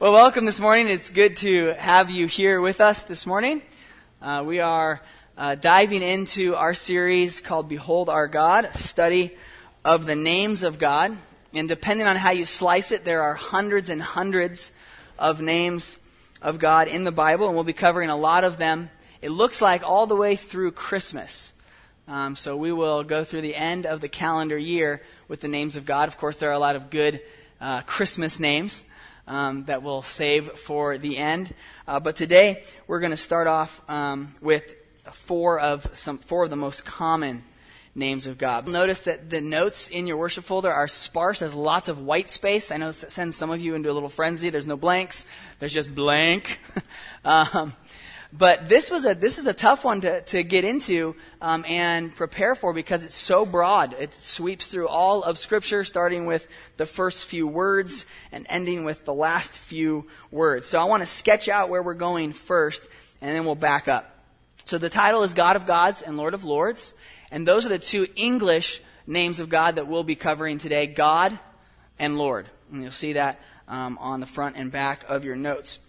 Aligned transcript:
Well, 0.00 0.14
welcome 0.14 0.46
this 0.46 0.60
morning. 0.60 0.88
It's 0.88 1.10
good 1.10 1.36
to 1.36 1.74
have 1.74 2.08
you 2.08 2.26
here 2.26 2.62
with 2.62 2.80
us 2.80 3.02
this 3.02 3.26
morning. 3.26 3.60
Uh, 4.22 4.42
we 4.46 4.60
are 4.60 5.02
uh, 5.36 5.56
diving 5.56 6.00
into 6.00 6.56
our 6.56 6.72
series 6.72 7.42
called 7.42 7.68
Behold 7.68 8.08
Our 8.08 8.26
God, 8.26 8.74
study 8.76 9.36
of 9.84 10.06
the 10.06 10.16
names 10.16 10.62
of 10.62 10.78
God. 10.78 11.18
And 11.52 11.68
depending 11.68 12.06
on 12.06 12.16
how 12.16 12.30
you 12.30 12.46
slice 12.46 12.92
it, 12.92 13.04
there 13.04 13.20
are 13.20 13.34
hundreds 13.34 13.90
and 13.90 14.00
hundreds 14.00 14.72
of 15.18 15.42
names 15.42 15.98
of 16.40 16.58
God 16.58 16.88
in 16.88 17.04
the 17.04 17.12
Bible, 17.12 17.48
and 17.48 17.54
we'll 17.54 17.64
be 17.64 17.74
covering 17.74 18.08
a 18.08 18.16
lot 18.16 18.42
of 18.42 18.56
them. 18.56 18.88
It 19.20 19.28
looks 19.28 19.60
like 19.60 19.82
all 19.82 20.06
the 20.06 20.16
way 20.16 20.34
through 20.34 20.72
Christmas. 20.72 21.52
Um, 22.08 22.36
so 22.36 22.56
we 22.56 22.72
will 22.72 23.04
go 23.04 23.22
through 23.22 23.42
the 23.42 23.54
end 23.54 23.84
of 23.84 24.00
the 24.00 24.08
calendar 24.08 24.56
year 24.56 25.02
with 25.28 25.42
the 25.42 25.48
names 25.48 25.76
of 25.76 25.84
God. 25.84 26.08
Of 26.08 26.16
course, 26.16 26.38
there 26.38 26.48
are 26.48 26.54
a 26.54 26.58
lot 26.58 26.74
of 26.74 26.88
good 26.88 27.20
uh, 27.60 27.82
Christmas 27.82 28.40
names 28.40 28.82
um, 29.30 29.64
that 29.66 29.82
we'll 29.82 30.02
save 30.02 30.58
for 30.58 30.98
the 30.98 31.16
end. 31.16 31.54
Uh, 31.86 32.00
but 32.00 32.16
today 32.16 32.64
we're 32.88 32.98
going 32.98 33.12
to 33.12 33.16
start 33.16 33.46
off 33.46 33.80
um, 33.88 34.34
with 34.42 34.74
four 35.12 35.60
of 35.60 35.88
some 35.94 36.18
four 36.18 36.44
of 36.44 36.50
the 36.50 36.56
most 36.56 36.84
common 36.84 37.44
names 37.94 38.26
of 38.26 38.38
God. 38.38 38.68
Notice 38.68 39.00
that 39.02 39.30
the 39.30 39.40
notes 39.40 39.88
in 39.88 40.06
your 40.06 40.16
worship 40.16 40.44
folder 40.44 40.72
are 40.72 40.88
sparse. 40.88 41.38
There's 41.38 41.54
lots 41.54 41.88
of 41.88 42.00
white 42.00 42.28
space. 42.28 42.72
I 42.72 42.76
know 42.76 42.90
that 42.90 43.10
sends 43.10 43.36
some 43.36 43.50
of 43.50 43.60
you 43.60 43.76
into 43.76 43.90
a 43.90 43.94
little 43.94 44.08
frenzy. 44.08 44.50
There's 44.50 44.66
no 44.66 44.76
blanks. 44.76 45.26
There's 45.60 45.72
just 45.72 45.94
blank. 45.94 46.58
um, 47.24 47.72
but 48.32 48.68
this 48.68 48.90
was 48.90 49.04
a 49.04 49.14
this 49.14 49.38
is 49.38 49.46
a 49.46 49.52
tough 49.52 49.84
one 49.84 50.02
to, 50.02 50.20
to 50.22 50.44
get 50.44 50.64
into 50.64 51.16
um, 51.40 51.64
and 51.66 52.14
prepare 52.14 52.54
for 52.54 52.72
because 52.72 53.04
it's 53.04 53.14
so 53.14 53.44
broad. 53.44 53.94
It 53.98 54.12
sweeps 54.20 54.68
through 54.68 54.88
all 54.88 55.24
of 55.24 55.36
Scripture, 55.36 55.82
starting 55.84 56.26
with 56.26 56.46
the 56.76 56.86
first 56.86 57.26
few 57.26 57.46
words 57.46 58.06
and 58.30 58.46
ending 58.48 58.84
with 58.84 59.04
the 59.04 59.14
last 59.14 59.50
few 59.50 60.06
words. 60.30 60.68
So 60.68 60.80
I 60.80 60.84
want 60.84 61.02
to 61.02 61.06
sketch 61.06 61.48
out 61.48 61.70
where 61.70 61.82
we're 61.82 61.94
going 61.94 62.32
first, 62.32 62.86
and 63.20 63.34
then 63.34 63.44
we'll 63.44 63.56
back 63.56 63.88
up. 63.88 64.16
So 64.64 64.78
the 64.78 64.90
title 64.90 65.24
is 65.24 65.34
God 65.34 65.56
of 65.56 65.66
Gods 65.66 66.00
and 66.00 66.16
Lord 66.16 66.34
of 66.34 66.44
Lords, 66.44 66.94
and 67.32 67.46
those 67.46 67.66
are 67.66 67.70
the 67.70 67.78
two 67.80 68.06
English 68.14 68.80
names 69.06 69.40
of 69.40 69.48
God 69.48 69.74
that 69.76 69.88
we'll 69.88 70.04
be 70.04 70.14
covering 70.16 70.58
today: 70.58 70.86
God 70.86 71.36
and 71.98 72.16
Lord. 72.16 72.46
And 72.70 72.82
you'll 72.82 72.92
see 72.92 73.14
that 73.14 73.40
um, 73.66 73.98
on 74.00 74.20
the 74.20 74.26
front 74.26 74.56
and 74.56 74.70
back 74.70 75.04
of 75.08 75.24
your 75.24 75.36
notes. 75.36 75.80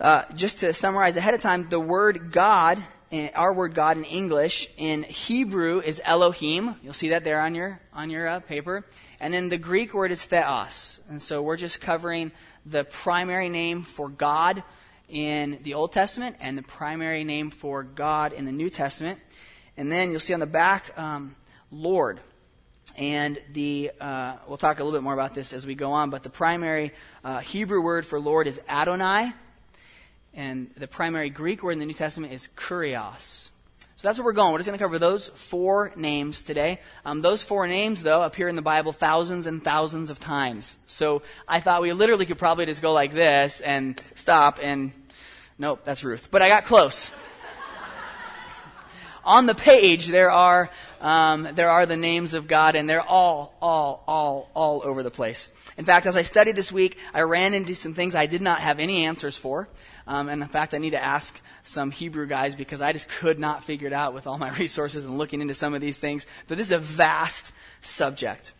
Uh, 0.00 0.24
just 0.34 0.58
to 0.58 0.74
summarize 0.74 1.16
ahead 1.16 1.34
of 1.34 1.40
time, 1.40 1.68
the 1.68 1.78
word 1.78 2.32
God, 2.32 2.82
eh, 3.12 3.30
our 3.36 3.52
word 3.52 3.74
God 3.74 3.96
in 3.96 4.02
English, 4.02 4.68
in 4.76 5.04
Hebrew 5.04 5.80
is 5.80 6.02
Elohim. 6.04 6.74
You'll 6.82 6.94
see 6.94 7.10
that 7.10 7.22
there 7.22 7.40
on 7.40 7.54
your 7.54 7.80
on 7.92 8.10
your 8.10 8.26
uh, 8.26 8.40
paper. 8.40 8.84
And 9.20 9.32
then 9.32 9.50
the 9.50 9.56
Greek 9.56 9.94
word 9.94 10.10
is 10.10 10.20
Theos. 10.24 10.98
And 11.08 11.22
so 11.22 11.42
we're 11.42 11.56
just 11.56 11.80
covering 11.80 12.32
the 12.66 12.82
primary 12.82 13.48
name 13.48 13.82
for 13.82 14.08
God 14.08 14.64
in 15.08 15.60
the 15.62 15.74
Old 15.74 15.92
Testament 15.92 16.36
and 16.40 16.58
the 16.58 16.62
primary 16.62 17.22
name 17.22 17.50
for 17.50 17.84
God 17.84 18.32
in 18.32 18.46
the 18.46 18.52
New 18.52 18.70
Testament. 18.70 19.20
And 19.76 19.92
then 19.92 20.10
you'll 20.10 20.18
see 20.18 20.34
on 20.34 20.40
the 20.40 20.46
back, 20.46 20.98
um, 20.98 21.36
Lord. 21.70 22.18
And 22.96 23.40
the 23.52 23.92
uh, 24.00 24.38
we'll 24.48 24.56
talk 24.56 24.80
a 24.80 24.82
little 24.82 24.98
bit 24.98 25.04
more 25.04 25.14
about 25.14 25.34
this 25.34 25.52
as 25.52 25.64
we 25.64 25.76
go 25.76 25.92
on. 25.92 26.10
But 26.10 26.24
the 26.24 26.30
primary 26.30 26.92
uh, 27.22 27.38
Hebrew 27.38 27.80
word 27.80 28.04
for 28.04 28.18
Lord 28.18 28.48
is 28.48 28.60
Adonai. 28.68 29.32
And 30.34 30.70
the 30.76 30.88
primary 30.88 31.30
Greek 31.30 31.62
word 31.62 31.72
in 31.72 31.78
the 31.78 31.86
New 31.86 31.92
Testament 31.92 32.32
is 32.32 32.48
kurios. 32.56 33.50
So 33.96 34.08
that's 34.08 34.18
where 34.18 34.24
we're 34.24 34.32
going. 34.32 34.52
We're 34.52 34.58
just 34.58 34.68
going 34.68 34.78
to 34.78 34.84
cover 34.84 34.98
those 34.98 35.28
four 35.28 35.92
names 35.96 36.42
today. 36.42 36.80
Um, 37.04 37.22
those 37.22 37.42
four 37.42 37.66
names, 37.66 38.02
though, 38.02 38.22
appear 38.22 38.48
in 38.48 38.56
the 38.56 38.62
Bible 38.62 38.92
thousands 38.92 39.46
and 39.46 39.62
thousands 39.62 40.10
of 40.10 40.18
times. 40.18 40.76
So 40.86 41.22
I 41.46 41.60
thought 41.60 41.82
we 41.82 41.92
literally 41.92 42.26
could 42.26 42.38
probably 42.38 42.66
just 42.66 42.82
go 42.82 42.92
like 42.92 43.14
this 43.14 43.60
and 43.60 44.00
stop 44.16 44.58
and 44.60 44.92
nope, 45.56 45.82
that's 45.84 46.02
Ruth. 46.02 46.28
But 46.30 46.42
I 46.42 46.48
got 46.48 46.64
close. 46.64 47.10
On 49.24 49.46
the 49.46 49.54
page, 49.54 50.08
there 50.08 50.30
are 50.30 50.68
um, 51.04 51.48
there 51.52 51.68
are 51.68 51.84
the 51.84 51.98
names 51.98 52.32
of 52.32 52.48
God, 52.48 52.76
and 52.76 52.88
they're 52.88 53.02
all, 53.02 53.54
all, 53.60 54.02
all, 54.08 54.50
all 54.54 54.82
over 54.84 55.02
the 55.02 55.10
place. 55.10 55.52
In 55.76 55.84
fact, 55.84 56.06
as 56.06 56.16
I 56.16 56.22
studied 56.22 56.56
this 56.56 56.72
week, 56.72 56.96
I 57.12 57.20
ran 57.20 57.52
into 57.52 57.74
some 57.74 57.92
things 57.92 58.14
I 58.14 58.24
did 58.24 58.40
not 58.40 58.60
have 58.60 58.80
any 58.80 59.04
answers 59.04 59.36
for. 59.36 59.68
Um, 60.06 60.28
and 60.28 60.42
in 60.42 60.48
fact, 60.48 60.74
I 60.74 60.78
need 60.78 60.90
to 60.90 61.02
ask 61.02 61.40
some 61.62 61.90
Hebrew 61.90 62.26
guys 62.26 62.54
because 62.54 62.82
I 62.82 62.92
just 62.92 63.08
could 63.08 63.38
not 63.38 63.64
figure 63.64 63.86
it 63.86 63.92
out 63.92 64.12
with 64.12 64.26
all 64.26 64.38
my 64.38 64.50
resources 64.58 65.06
and 65.06 65.16
looking 65.16 65.40
into 65.40 65.54
some 65.54 65.74
of 65.74 65.80
these 65.80 65.98
things. 65.98 66.26
But 66.46 66.58
this 66.58 66.68
is 66.68 66.72
a 66.72 66.78
vast 66.78 67.52
subject. 67.80 68.54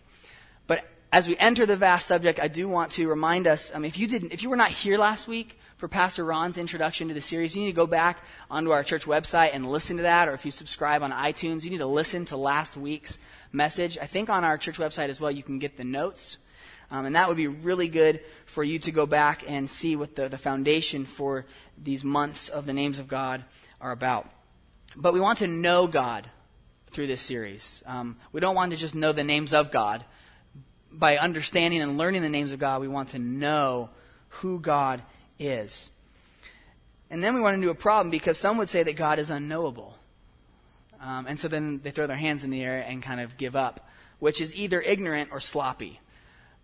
But 0.67 0.89
as 1.13 1.29
we 1.29 1.37
enter 1.37 1.67
the 1.67 1.77
vast 1.77 2.07
subject, 2.07 2.41
I 2.41 2.49
do 2.49 2.67
want 2.67 2.93
to 2.93 3.09
remind 3.09 3.47
us, 3.47 3.75
um, 3.75 3.85
if 3.85 3.99
you 3.99 4.07
didn't, 4.07 4.33
if 4.33 4.43
you 4.43 4.49
were 4.49 4.57
not 4.57 4.71
here 4.71 4.97
last 4.97 5.29
week 5.29 5.59
for 5.77 5.87
Pastor 5.87 6.25
Ron's 6.25 6.57
introduction 6.57 7.09
to 7.09 7.15
the 7.15 7.21
series, 7.21 7.55
you 7.55 7.63
need 7.63 7.73
to 7.73 7.77
go 7.77 7.87
back 7.87 8.25
onto 8.51 8.71
our 8.71 8.83
church 8.83 9.05
website 9.05 9.51
and 9.53 9.71
listen 9.71 9.99
to 9.99 10.05
that. 10.05 10.29
Or 10.29 10.33
if 10.33 10.47
you 10.47 10.51
subscribe 10.51 11.03
on 11.03 11.13
iTunes, 11.13 11.65
you 11.65 11.71
need 11.71 11.79
to 11.79 11.87
listen 11.87 12.25
to 12.27 12.39
last 12.39 12.77
week's 12.77 13.19
message. 13.53 13.99
I 13.99 14.07
think 14.07 14.31
on 14.31 14.45
our 14.45 14.57
church 14.57 14.79
website 14.79 15.11
as 15.11 15.21
well, 15.21 15.31
you 15.31 15.43
can 15.43 15.59
get 15.59 15.77
the 15.77 15.85
notes 15.85 16.39
um, 16.95 17.07
and 17.07 17.17
that 17.17 17.27
would 17.27 17.37
be 17.37 17.49
really 17.49 17.89
good 17.89 18.21
for 18.47 18.63
you 18.63 18.79
to 18.79 18.93
go 18.93 19.05
back 19.05 19.43
and 19.49 19.69
see 19.69 19.97
what 19.97 20.15
the, 20.15 20.29
the 20.29 20.39
foundation 20.39 21.05
for 21.05 21.45
these 21.77 22.05
months 22.05 22.49
of 22.49 22.67
the 22.67 22.73
names 22.73 23.01
of 23.01 23.09
God 23.09 23.45
are 23.81 23.91
about. 23.91 24.31
But 24.95 25.13
we 25.13 25.19
want 25.19 25.41
to 25.41 25.49
know 25.49 25.89
God 25.89 26.31
through 26.93 27.09
this 27.09 27.21
series. 27.21 27.83
Um, 27.85 28.17
we 28.31 28.41
don't 28.41 28.55
want 28.55 28.71
to 28.71 28.77
just 28.77 28.95
know 28.95 29.11
the 29.11 29.25
names 29.25 29.53
of 29.53 29.73
God. 29.73 30.05
By 30.93 31.17
understanding 31.17 31.83
and 31.83 31.99
learning 31.99 32.23
the 32.23 32.29
names 32.29 32.53
of 32.53 32.61
God, 32.61 32.81
we 32.81 32.87
want 32.87 33.09
to 33.09 33.19
know 33.19 33.91
who 34.29 34.61
God 34.61 35.03
is. 35.41 35.91
And 37.11 37.25
then 37.25 37.35
we 37.35 37.41
run 37.41 37.55
into 37.55 37.71
a 37.71 37.75
problem 37.75 38.11
because 38.13 38.39
some 38.39 38.57
would 38.59 38.69
say 38.69 38.85
that 38.85 38.95
God 38.95 39.19
is 39.19 39.31
unknowable. 39.31 39.99
Um, 41.01 41.27
and 41.27 41.41
so 41.41 41.49
then 41.49 41.81
they 41.83 41.91
throw 41.91 42.07
their 42.07 42.17
hands 42.17 42.45
in 42.45 42.51
the 42.51 42.63
air 42.63 42.85
and 42.87 43.03
kind 43.03 43.21
of 43.21 43.37
give 43.37 43.57
up, 43.57 43.89
which 44.21 44.41
is 44.41 44.55
either 44.55 44.81
ignorant 44.81 45.31
or 45.33 45.41
sloppy 45.41 45.99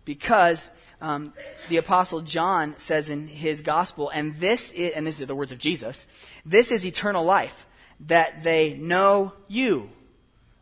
because 0.05 0.71
um, 1.01 1.33
the 1.69 1.77
apostle 1.77 2.21
john 2.21 2.75
says 2.77 3.09
in 3.09 3.27
his 3.27 3.61
gospel 3.61 4.09
and 4.13 4.35
this 4.39 4.71
is 4.71 4.91
and 4.91 5.05
this 5.05 5.19
is 5.19 5.27
the 5.27 5.35
words 5.35 5.51
of 5.51 5.59
jesus 5.59 6.05
this 6.45 6.71
is 6.71 6.85
eternal 6.85 7.23
life 7.23 7.65
that 8.07 8.43
they 8.43 8.73
know 8.73 9.33
you 9.47 9.89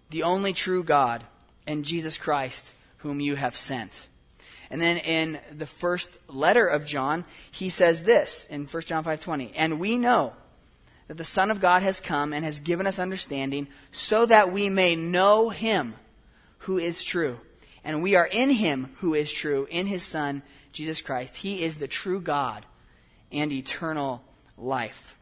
the 0.09 0.23
only 0.23 0.53
true 0.53 0.83
god 0.83 1.23
and 1.67 1.85
jesus 1.85 2.17
christ 2.17 2.73
whom 2.99 3.19
you 3.21 3.35
have 3.35 3.55
sent. 3.55 4.07
And 4.71 4.81
then 4.81 4.97
in 4.97 5.39
the 5.57 5.65
first 5.65 6.17
letter 6.27 6.67
of 6.67 6.85
john 6.85 7.25
he 7.51 7.69
says 7.69 8.03
this 8.03 8.47
in 8.51 8.65
1 8.65 8.83
john 8.83 9.03
5.20 9.03 9.51
and 9.55 9.79
we 9.79 9.97
know 9.97 10.33
that 11.07 11.17
the 11.17 11.23
son 11.23 11.49
of 11.49 11.59
god 11.59 11.81
has 11.81 11.99
come 11.99 12.33
and 12.33 12.45
has 12.45 12.59
given 12.59 12.85
us 12.85 12.99
understanding 12.99 13.67
so 13.91 14.27
that 14.27 14.51
we 14.51 14.69
may 14.69 14.95
know 14.95 15.49
him 15.49 15.95
who 16.59 16.77
is 16.77 17.03
true 17.03 17.39
and 17.83 18.03
we 18.03 18.15
are 18.15 18.27
in 18.31 18.49
him 18.49 18.95
who 18.99 19.13
is 19.13 19.31
true, 19.31 19.67
in 19.69 19.87
his 19.87 20.03
Son, 20.03 20.41
Jesus 20.71 21.01
Christ. 21.01 21.37
He 21.37 21.63
is 21.63 21.77
the 21.77 21.87
true 21.87 22.19
God 22.19 22.65
and 23.31 23.51
eternal 23.51 24.23
life. 24.57 25.17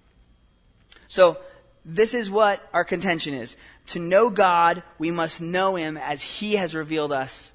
So, 1.08 1.38
this 1.86 2.14
is 2.14 2.30
what 2.30 2.68
our 2.74 2.84
contention 2.84 3.34
is. 3.34 3.56
To 3.88 4.00
know 4.00 4.30
God, 4.30 4.84
we 5.00 5.10
must 5.10 5.40
know 5.40 5.76
him 5.76 5.96
as 5.96 6.22
he 6.22 6.56
has 6.56 6.76
revealed 6.76 7.14
us, 7.14 7.54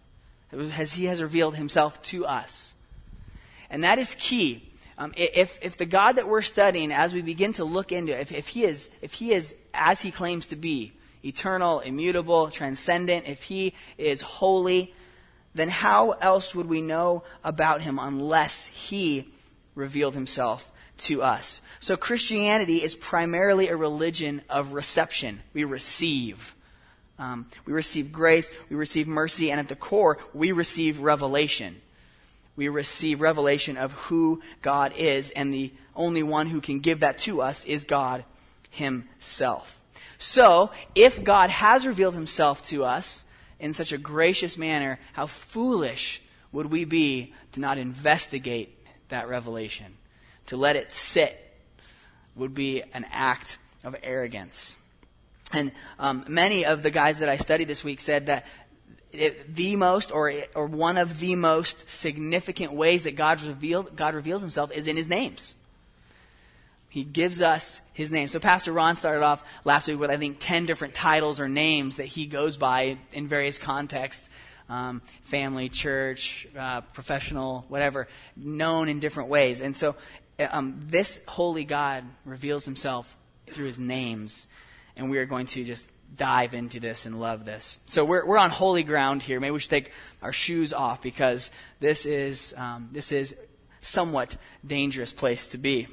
as 0.51 0.95
he 0.95 1.05
has 1.05 1.21
revealed 1.21 1.57
himself 1.57 2.01
to 2.05 2.25
us. 2.25 2.73
And 3.69 3.85
that 3.85 3.99
is 3.99 4.15
key. 4.15 4.73
Um, 4.97 5.13
if, 5.17 5.59
if 5.61 5.77
the 5.77 5.87
God 5.87 6.17
that 6.17 6.29
we're 6.29 6.43
studying, 6.43 6.93
as 6.93 7.13
we 7.13 7.23
begin 7.23 7.53
to 7.55 7.65
look 7.65 7.93
into, 7.93 8.19
if, 8.19 8.33
if 8.33 8.49
he 8.49 8.65
is, 8.65 8.89
if 9.03 9.15
he 9.15 9.33
is 9.33 9.55
as 9.75 10.01
he 10.01 10.11
claims 10.11 10.49
to 10.49 10.57
be, 10.57 10.93
eternal, 11.25 11.81
immutable, 11.81 12.51
transcendent, 12.51 13.27
if 13.27 13.45
he 13.45 13.75
is 13.99 14.21
holy, 14.21 14.95
then 15.55 15.69
how 15.69 16.13
else 16.13 16.55
would 16.55 16.69
we 16.69 16.81
know 16.81 17.23
about 17.45 17.83
him 17.83 17.99
unless 18.01 18.67
he 18.67 19.29
revealed 19.75 20.15
himself 20.15 20.71
to 20.99 21.23
us? 21.23 21.61
So 21.81 21.97
Christianity 21.97 22.83
is 22.83 22.95
primarily 22.95 23.69
a 23.69 23.77
religion 23.77 24.43
of 24.49 24.73
reception. 24.73 25.43
We 25.53 25.65
receive. 25.65 26.55
Um, 27.19 27.47
we 27.67 27.73
receive 27.73 28.11
grace, 28.11 28.51
we 28.69 28.77
receive 28.77 29.07
mercy, 29.07 29.51
and 29.51 29.61
at 29.61 29.69
the 29.69 29.77
core, 29.77 30.19
we 30.33 30.51
receive 30.51 31.01
revelation. 31.01 31.81
We 32.57 32.69
receive 32.69 33.21
revelation 33.21 33.77
of 33.77 33.93
who 33.93 34.43
God 34.61 34.93
is, 34.97 35.31
and 35.31 35.53
the 35.53 35.73
only 35.95 36.23
one 36.23 36.49
who 36.49 36.61
can 36.61 36.81
give 36.81 37.01
that 37.01 37.19
to 37.21 37.41
us 37.43 37.65
is 37.65 37.85
God 37.85 38.25
Himself. 38.71 39.82
So, 40.23 40.71
if 40.95 41.25
God 41.25 41.51
has 41.51 41.85
revealed 41.85 42.15
Himself 42.15 42.65
to 42.69 42.85
us, 42.85 43.25
in 43.63 43.73
such 43.73 43.93
a 43.93 43.99
gracious 43.99 44.59
manner, 44.59 44.99
how 45.15 45.27
foolish 45.27 46.21
would 46.51 46.67
we 46.67 46.85
be 46.85 47.33
to 47.53 47.61
not 47.61 47.79
investigate 47.79 48.77
that 49.09 49.29
revelation? 49.29 49.97
To 50.47 50.57
let 50.57 50.77
it 50.77 50.93
sit 50.93 51.39
would 52.35 52.55
be 52.55 52.83
an 52.93 53.07
act 53.11 53.59
of 53.85 53.95
arrogance. 54.03 54.77
And 55.53 55.71
um, 55.99 56.25
many 56.29 56.65
of 56.65 56.83
the 56.83 56.91
guys 56.91 57.21
that 57.21 57.29
I 57.29 57.37
studied 57.37 57.69
this 57.69 57.85
week 57.85 58.01
said 58.01 58.27
that 58.27 58.47
it, 59.13 59.55
the 59.55 59.77
most 59.77 60.11
or, 60.11 60.33
or 60.55 60.67
one 60.67 60.97
of 60.97 61.21
the 61.21 61.37
most 61.37 61.89
significant 61.89 62.73
ways 62.73 63.05
that 63.05 63.15
God, 63.15 63.43
revealed, 63.43 63.95
God 63.95 64.15
reveals 64.15 64.41
himself 64.41 64.73
is 64.73 64.87
in 64.87 64.97
his 64.97 65.09
names. 65.09 65.55
He 66.93 67.05
gives 67.05 67.41
us 67.41 67.81
his 67.95 68.11
name. 68.11 68.29
So 68.29 68.39
Pastor 68.39 68.71
Ron 68.71 68.97
started 68.97 69.23
off 69.23 69.43
last 69.65 69.89
week 69.89 69.99
with, 69.99 70.11
I 70.11 70.19
think, 70.19 70.37
10 70.41 70.67
different 70.67 70.93
titles 70.93 71.41
or 71.41 71.49
names 71.49 71.97
that 71.97 72.05
he 72.05 72.27
goes 72.27 72.59
by 72.59 72.99
in 73.15 73.29
various 73.29 73.57
contexts. 73.57 74.29
Um, 74.69 75.01
family, 75.23 75.71
church, 75.71 76.47
uh, 76.55 76.83
professional, 76.83 77.65
whatever, 77.69 78.09
known 78.37 78.91
in 78.91 79.01
different 79.01 79.31
ways. 79.31 79.63
And 79.63 79.75
so 79.75 79.97
um, 80.39 80.83
this 80.85 81.19
holy 81.27 81.65
God 81.65 82.05
reveals 82.27 82.67
himself 82.67 83.17
through 83.47 83.67
his 83.67 83.79
names. 83.79 84.47
And 84.95 85.09
we 85.09 85.17
are 85.17 85.25
going 85.25 85.47
to 85.47 85.65
just 85.65 85.89
dive 86.15 86.53
into 86.53 86.79
this 86.79 87.07
and 87.07 87.19
love 87.19 87.47
this. 87.47 87.79
So 87.87 88.05
we're, 88.05 88.27
we're 88.27 88.37
on 88.37 88.51
holy 88.51 88.83
ground 88.83 89.23
here. 89.23 89.41
Maybe 89.41 89.53
we 89.53 89.61
should 89.61 89.71
take 89.71 89.93
our 90.21 90.33
shoes 90.33 90.75
off 90.75 91.01
because 91.01 91.51
this 91.81 92.05
is, 92.05 92.53
um, 92.59 92.91
this 92.93 93.13
is 93.13 93.35
somewhat 93.81 94.37
dangerous 94.63 95.11
place 95.11 95.47
to 95.47 95.59
be. 95.59 95.89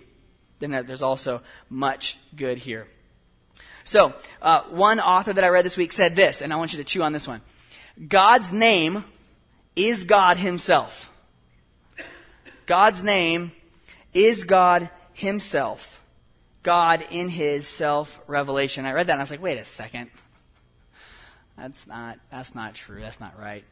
Then 0.60 0.72
there's 0.72 1.02
also 1.02 1.42
much 1.70 2.20
good 2.36 2.58
here. 2.58 2.88
So, 3.84 4.14
uh, 4.42 4.62
one 4.70 5.00
author 5.00 5.34
that 5.34 5.44
I 5.44 5.50
read 5.50 5.66
this 5.66 5.78
week 5.78 5.92
said 5.92 6.16
this, 6.16 6.42
and 6.42 6.54
I 6.54 6.58
want 6.58 6.74
you 6.74 6.78
to 6.78 6.84
chew 6.84 7.02
on 7.02 7.14
this 7.14 7.28
one. 7.28 7.42
God's 8.08 8.52
name 8.52 9.04
is 9.76 10.04
God 10.04 10.38
Himself. 10.38 11.12
God's 12.66 13.02
name 13.02 13.52
is 14.14 14.44
God 14.44 14.90
Himself. 15.14 16.00
God 16.64 17.06
in 17.12 17.30
his 17.30 17.68
self 17.68 18.20
revelation. 18.28 18.86
I 18.86 18.94
read 18.94 19.08
that 19.08 19.14
and 19.14 19.22
I 19.22 19.24
was 19.24 19.32
like, 19.32 19.42
wait 19.42 19.58
a 19.58 19.66
second. 19.66 20.10
That's 21.58 21.88
not, 21.88 22.20
that's 22.30 22.56
not 22.56 22.76
true. 22.76 23.02
That's 23.02 23.20
not 23.20 23.40
right. 23.40 23.64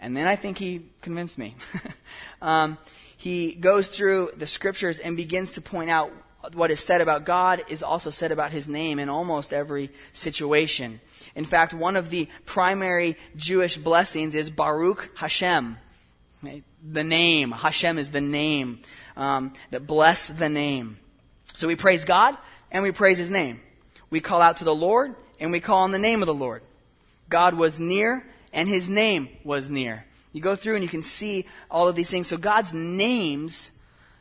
And 0.00 0.16
then 0.16 0.26
I 0.26 0.36
think 0.36 0.58
he 0.58 0.82
convinced 1.00 1.38
me. 1.38 1.54
um, 2.42 2.78
he 3.16 3.54
goes 3.54 3.88
through 3.88 4.32
the 4.36 4.46
scriptures 4.46 4.98
and 4.98 5.16
begins 5.16 5.52
to 5.52 5.60
point 5.60 5.90
out 5.90 6.12
what 6.54 6.70
is 6.70 6.80
said 6.80 7.00
about 7.00 7.24
God 7.24 7.64
is 7.68 7.82
also 7.82 8.10
said 8.10 8.30
about 8.30 8.52
his 8.52 8.68
name 8.68 8.98
in 8.98 9.08
almost 9.08 9.52
every 9.52 9.90
situation. 10.12 11.00
In 11.34 11.44
fact, 11.44 11.74
one 11.74 11.96
of 11.96 12.10
the 12.10 12.28
primary 12.44 13.16
Jewish 13.36 13.76
blessings 13.76 14.34
is 14.34 14.50
Baruch 14.50 15.10
Hashem. 15.16 15.78
The 16.42 17.04
name. 17.04 17.50
Hashem 17.50 17.98
is 17.98 18.10
the 18.10 18.20
name. 18.20 18.80
Um, 19.16 19.54
that 19.70 19.86
bless 19.86 20.28
the 20.28 20.48
name. 20.48 20.98
So 21.54 21.66
we 21.66 21.74
praise 21.74 22.04
God 22.04 22.36
and 22.70 22.82
we 22.82 22.92
praise 22.92 23.18
His 23.18 23.30
name. 23.30 23.60
We 24.10 24.20
call 24.20 24.40
out 24.40 24.58
to 24.58 24.64
the 24.64 24.74
Lord 24.74 25.14
and 25.40 25.50
we 25.50 25.60
call 25.60 25.82
on 25.82 25.90
the 25.90 25.98
name 25.98 26.22
of 26.22 26.26
the 26.26 26.34
Lord. 26.34 26.62
God 27.28 27.54
was 27.54 27.80
near 27.80 28.24
and 28.52 28.68
His 28.68 28.88
name 28.88 29.28
was 29.42 29.68
near. 29.68 30.05
You 30.36 30.42
go 30.42 30.54
through 30.54 30.74
and 30.74 30.84
you 30.84 30.88
can 30.90 31.02
see 31.02 31.46
all 31.70 31.88
of 31.88 31.96
these 31.96 32.10
things. 32.10 32.26
So 32.26 32.36
God's 32.36 32.74
names, 32.74 33.72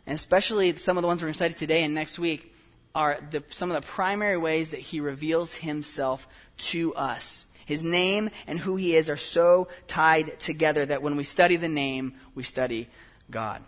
and 0.08 0.16
especially 0.16 0.74
some 0.78 0.98
of 0.98 1.02
the 1.02 1.10
ones 1.10 1.22
we're 1.22 1.26
going 1.26 1.34
to 1.34 1.38
study 1.38 1.54
today 1.54 1.84
and 1.84 1.94
next 1.94 2.18
week, 2.18 2.56
are 2.96 3.20
the, 3.32 3.44
some 3.50 3.70
of 3.70 3.76
the 3.76 3.86
primary 3.86 4.38
ways 4.38 4.70
that 4.70 4.80
He 4.80 5.02
reveals 5.02 5.56
Himself 5.56 6.26
to 6.58 6.96
us. 6.96 7.46
His 7.66 7.84
name 7.84 8.30
and 8.48 8.58
who 8.58 8.78
He 8.78 8.96
is 8.96 9.10
are 9.10 9.18
so 9.18 9.68
tied 9.88 10.40
together 10.40 10.86
that 10.86 11.02
when 11.02 11.18
we 11.18 11.26
study 11.26 11.58
the 11.58 11.68
name, 11.68 12.14
we 12.34 12.44
study 12.44 12.88
God. 13.30 13.62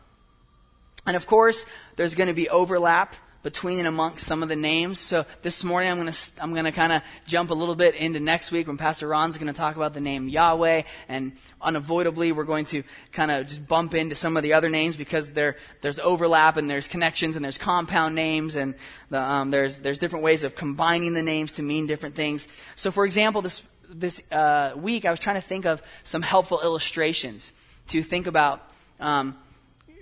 And 1.06 1.18
of 1.18 1.28
course, 1.28 1.66
there's 1.98 2.16
going 2.16 2.30
to 2.30 2.34
be 2.34 2.48
overlap 2.48 3.18
between 3.48 3.80
and 3.80 3.88
amongst 3.88 4.26
some 4.26 4.44
of 4.44 4.50
the 4.50 4.58
names. 4.58 5.00
So 5.00 5.26
this 5.42 5.64
morning 5.64 5.90
I'm 5.90 5.98
going 5.98 6.12
to 6.12 6.20
I'm 6.42 6.52
going 6.52 6.66
to 6.66 6.74
kind 6.74 6.92
of 6.92 7.02
jump 7.28 7.50
a 7.50 7.54
little 7.54 7.76
bit 7.76 7.96
into 7.96 8.20
next 8.20 8.52
week 8.52 8.68
when 8.68 8.76
Pastor 8.76 9.08
Ron's 9.08 9.38
going 9.38 9.48
to 9.48 9.58
talk 9.58 9.78
about 9.78 9.94
the 9.94 10.02
name 10.02 10.28
Yahweh, 10.28 10.82
and 11.08 11.32
unavoidably 11.62 12.34
we're 12.34 12.44
going 12.44 12.66
to 12.66 12.84
kind 13.14 13.32
of 13.32 13.48
just 13.48 13.66
bump 13.66 13.96
into 13.96 14.16
some 14.16 14.36
of 14.36 14.44
the 14.44 14.52
other 14.52 14.70
names 14.70 14.98
because 14.98 15.30
there 15.30 15.56
there's 15.80 15.98
overlap 16.00 16.58
and 16.58 16.70
there's 16.70 16.90
connections 16.90 17.38
and 17.38 17.46
there's 17.46 17.58
compound 17.58 18.16
names 18.16 18.58
and 18.58 18.76
the, 19.12 19.22
um, 19.22 19.50
there's 19.50 19.80
there's 19.80 19.98
different 19.98 20.26
ways 20.26 20.44
of 20.44 20.54
combining 20.54 21.14
the 21.14 21.24
names 21.24 21.54
to 21.54 21.64
mean 21.64 21.88
different 21.88 22.16
things. 22.16 22.50
So 22.76 22.92
for 22.92 23.06
example, 23.06 23.42
this 23.42 23.64
this 23.88 24.22
uh, 24.30 24.74
week 24.76 25.06
I 25.06 25.10
was 25.10 25.22
trying 25.22 25.38
to 25.38 25.48
think 25.48 25.66
of 25.66 25.82
some 26.04 26.22
helpful 26.22 26.60
illustrations 26.62 27.54
to 27.88 28.04
think 28.04 28.28
about. 28.28 28.70
Um, 29.00 29.38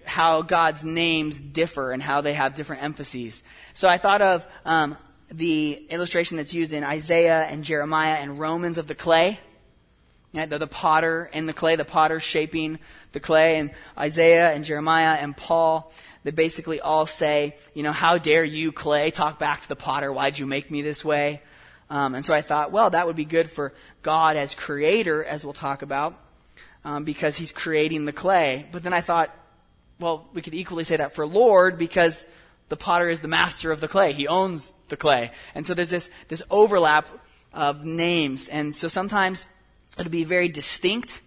how 0.06 0.42
God's 0.42 0.84
names 0.84 1.40
differ 1.40 1.92
and 1.92 2.02
how 2.02 2.22
they 2.22 2.34
have 2.34 2.56
different 2.56 2.84
emphases. 2.84 3.44
So 3.74 3.88
I 3.88 3.98
thought 3.98 4.22
of 4.22 4.48
um, 4.66 4.98
the 5.32 5.86
illustration 5.90 6.38
that's 6.38 6.54
used 6.54 6.74
in 6.74 6.84
Isaiah 6.84 7.44
and 7.44 7.64
Jeremiah 7.64 8.16
and 8.16 8.40
Romans 8.40 8.78
of 8.78 8.88
the 8.88 8.96
clay. 8.96 9.40
Right? 10.34 10.50
The, 10.50 10.58
the 10.58 10.68
potter 10.68 11.30
and 11.32 11.48
the 11.48 11.54
clay, 11.54 11.78
the 11.78 11.86
potter 11.86 12.20
shaping 12.20 12.80
the 13.14 13.22
clay, 13.22 13.58
and 13.58 13.72
Isaiah 13.98 14.52
and 14.52 14.66
Jeremiah 14.66 15.16
and 15.16 15.36
Paul, 15.36 15.94
they 16.26 16.32
basically 16.32 16.82
all 16.82 17.08
say, 17.08 17.56
you 17.74 17.84
know, 17.84 17.94
how 17.94 18.18
dare 18.18 18.44
you, 18.44 18.74
clay, 18.74 19.12
talk 19.12 19.40
back 19.40 19.62
to 19.62 19.70
the 19.70 19.78
potter, 19.78 20.12
why'd 20.12 20.38
you 20.38 20.46
make 20.46 20.70
me 20.70 20.82
this 20.82 21.06
way? 21.06 21.42
Um, 21.90 22.16
and 22.16 22.26
so 22.26 22.34
I 22.34 22.42
thought, 22.42 22.74
well, 22.74 22.90
that 22.90 23.08
would 23.08 23.16
be 23.16 23.24
good 23.24 23.50
for 23.50 23.72
God 24.02 24.36
as 24.36 24.56
creator, 24.56 25.24
as 25.24 25.46
we'll 25.46 25.54
talk 25.54 25.84
about, 25.84 26.20
um, 26.84 27.06
because 27.06 27.38
he's 27.38 27.54
creating 27.54 28.04
the 28.04 28.12
clay. 28.12 28.68
But 28.74 28.84
then 28.84 28.92
I 28.92 29.00
thought, 29.00 29.34
well, 30.00 30.28
we 30.34 30.42
could 30.42 30.54
equally 30.54 30.84
say 30.84 30.98
that 30.98 31.16
for 31.16 31.26
Lord 31.26 31.78
because 31.78 32.28
the 32.70 32.78
potter 32.78 33.08
is 33.08 33.20
the 33.20 33.28
master 33.28 33.72
of 33.72 33.80
the 33.80 33.88
clay. 33.88 34.14
He 34.14 34.28
owns 34.28 34.74
the 34.90 34.98
clay. 34.98 35.32
And 35.54 35.66
so 35.66 35.74
there's 35.74 35.90
this, 35.90 36.10
this 36.28 36.44
overlap 36.50 37.10
of 37.54 37.86
names. 37.86 38.50
And 38.50 38.76
so 38.76 38.88
sometimes 38.88 39.46
it'll 39.98 40.12
be 40.12 40.24
very 40.24 40.50
distinct. 40.50 41.22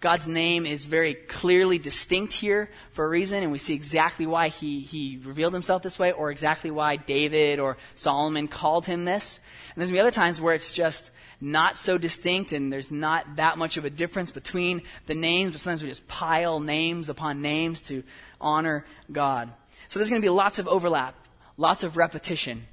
God's 0.00 0.26
name 0.26 0.66
is 0.66 0.84
very 0.84 1.14
clearly 1.14 1.78
distinct 1.78 2.34
here 2.34 2.68
for 2.90 3.06
a 3.06 3.08
reason, 3.08 3.42
and 3.42 3.50
we 3.50 3.58
see 3.58 3.74
exactly 3.74 4.26
why 4.26 4.48
he, 4.48 4.80
he 4.80 5.18
revealed 5.24 5.54
himself 5.54 5.82
this 5.82 5.98
way, 5.98 6.12
or 6.12 6.30
exactly 6.30 6.70
why 6.70 6.96
David 6.96 7.58
or 7.58 7.78
Solomon 7.94 8.46
called 8.46 8.84
him 8.84 9.06
this. 9.06 9.40
And 9.74 9.80
there's 9.80 9.88
going 9.88 9.96
to 9.96 10.02
be 10.02 10.06
other 10.06 10.10
times 10.10 10.42
where 10.42 10.54
it's 10.54 10.74
just 10.74 11.10
not 11.40 11.78
so 11.78 11.98
distinct 11.98 12.52
and 12.52 12.72
there's 12.72 12.90
not 12.90 13.36
that 13.36 13.58
much 13.58 13.76
of 13.76 13.84
a 13.84 13.90
difference 13.90 14.30
between 14.30 14.82
the 15.06 15.14
names, 15.14 15.52
but 15.52 15.60
sometimes 15.60 15.82
we 15.82 15.88
just 15.88 16.06
pile 16.08 16.60
names 16.60 17.08
upon 17.08 17.42
names 17.42 17.80
to 17.82 18.02
honor 18.40 18.84
God. 19.10 19.50
So 19.88 19.98
there's 19.98 20.10
going 20.10 20.22
to 20.22 20.24
be 20.24 20.30
lots 20.30 20.58
of 20.58 20.68
overlap, 20.68 21.14
lots 21.56 21.82
of 21.82 21.96
repetition. 21.96 22.66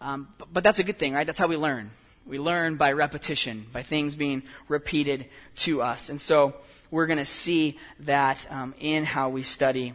Um, 0.00 0.28
but, 0.38 0.52
but 0.52 0.64
that's 0.64 0.78
a 0.78 0.84
good 0.84 0.98
thing, 0.98 1.14
right? 1.14 1.26
That's 1.26 1.38
how 1.38 1.46
we 1.46 1.56
learn. 1.56 1.90
We 2.26 2.38
learn 2.38 2.76
by 2.76 2.92
repetition, 2.92 3.66
by 3.72 3.82
things 3.82 4.14
being 4.14 4.42
repeated 4.68 5.26
to 5.56 5.82
us. 5.82 6.08
And 6.08 6.20
so 6.20 6.54
we're 6.90 7.06
going 7.06 7.18
to 7.18 7.24
see 7.24 7.78
that 8.00 8.46
um, 8.50 8.74
in 8.78 9.04
how 9.04 9.28
we 9.28 9.42
study 9.42 9.94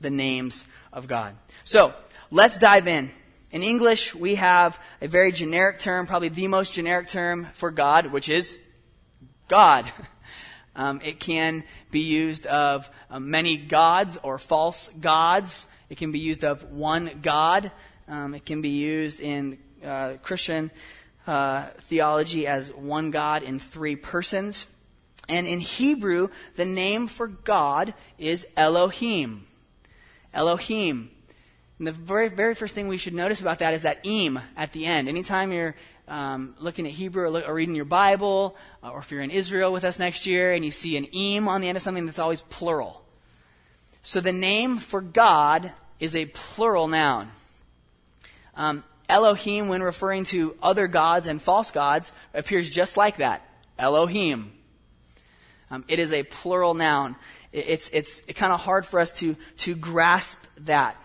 the 0.00 0.10
names 0.10 0.66
of 0.92 1.08
God. 1.08 1.34
So 1.64 1.94
let's 2.30 2.56
dive 2.56 2.88
in 2.88 3.10
in 3.50 3.62
English, 3.62 4.14
we 4.14 4.34
have 4.34 4.78
a 5.00 5.08
very 5.08 5.32
generic 5.32 5.78
term, 5.78 6.06
probably 6.06 6.28
the 6.28 6.48
most 6.48 6.74
generic 6.74 7.08
term 7.08 7.48
for 7.54 7.70
God, 7.70 8.06
which 8.06 8.28
is 8.28 8.58
God. 9.48 9.90
Um, 10.76 11.00
it 11.02 11.18
can 11.18 11.64
be 11.90 12.02
used 12.02 12.46
of 12.46 12.88
uh, 13.10 13.18
many 13.18 13.56
gods 13.56 14.16
or 14.22 14.38
false 14.38 14.88
gods. 15.00 15.66
It 15.90 15.98
can 15.98 16.12
be 16.12 16.20
used 16.20 16.44
of 16.44 16.62
one 16.70 17.18
God. 17.20 17.72
Um, 18.06 18.32
it 18.32 18.46
can 18.46 18.62
be 18.62 18.68
used 18.68 19.18
in 19.18 19.58
uh, 19.84 20.14
Christian 20.22 20.70
uh, 21.26 21.66
theology 21.80 22.46
as 22.46 22.72
one 22.72 23.10
God 23.10 23.42
in 23.42 23.58
three 23.58 23.96
persons. 23.96 24.68
And 25.28 25.48
in 25.48 25.58
Hebrew, 25.58 26.28
the 26.54 26.64
name 26.64 27.08
for 27.08 27.26
God 27.26 27.92
is 28.16 28.46
Elohim. 28.56 29.48
Elohim. 30.32 31.10
And 31.78 31.86
the 31.86 31.92
very, 31.92 32.28
very 32.28 32.54
first 32.54 32.74
thing 32.74 32.88
we 32.88 32.98
should 32.98 33.14
notice 33.14 33.40
about 33.40 33.60
that 33.60 33.74
is 33.74 33.82
that 33.82 34.00
im 34.04 34.40
at 34.56 34.72
the 34.72 34.86
end. 34.86 35.08
Anytime 35.08 35.52
you're 35.52 35.76
um, 36.08 36.54
looking 36.58 36.86
at 36.86 36.92
Hebrew 36.92 37.24
or, 37.24 37.30
look, 37.30 37.48
or, 37.48 37.54
reading 37.54 37.74
your 37.74 37.84
Bible, 37.84 38.56
uh, 38.82 38.90
or 38.90 39.00
if 39.00 39.10
you're 39.10 39.20
in 39.20 39.30
Israel 39.30 39.72
with 39.72 39.84
us 39.84 39.98
next 39.98 40.26
year 40.26 40.52
and 40.52 40.64
you 40.64 40.70
see 40.70 40.96
an 40.96 41.04
im 41.04 41.46
on 41.46 41.60
the 41.60 41.68
end 41.68 41.76
of 41.76 41.82
something, 41.82 42.06
that's 42.06 42.18
always 42.18 42.42
plural. 42.42 43.04
So 44.02 44.20
the 44.20 44.32
name 44.32 44.78
for 44.78 45.00
God 45.00 45.72
is 46.00 46.16
a 46.16 46.26
plural 46.26 46.88
noun. 46.88 47.30
Um, 48.56 48.84
Elohim, 49.08 49.68
when 49.68 49.82
referring 49.82 50.24
to 50.26 50.56
other 50.62 50.86
gods 50.86 51.26
and 51.26 51.40
false 51.40 51.70
gods, 51.70 52.12
appears 52.34 52.68
just 52.68 52.96
like 52.96 53.18
that. 53.18 53.42
Elohim. 53.78 54.52
Um, 55.70 55.84
it 55.88 55.98
is 55.98 56.12
a 56.12 56.22
plural 56.22 56.74
noun. 56.74 57.16
It, 57.52 57.68
it's 57.68 57.88
it's 57.90 58.22
kind 58.34 58.52
of 58.52 58.60
hard 58.60 58.86
for 58.86 59.00
us 59.00 59.10
to 59.20 59.36
to 59.58 59.74
grasp 59.74 60.42
that. 60.64 60.96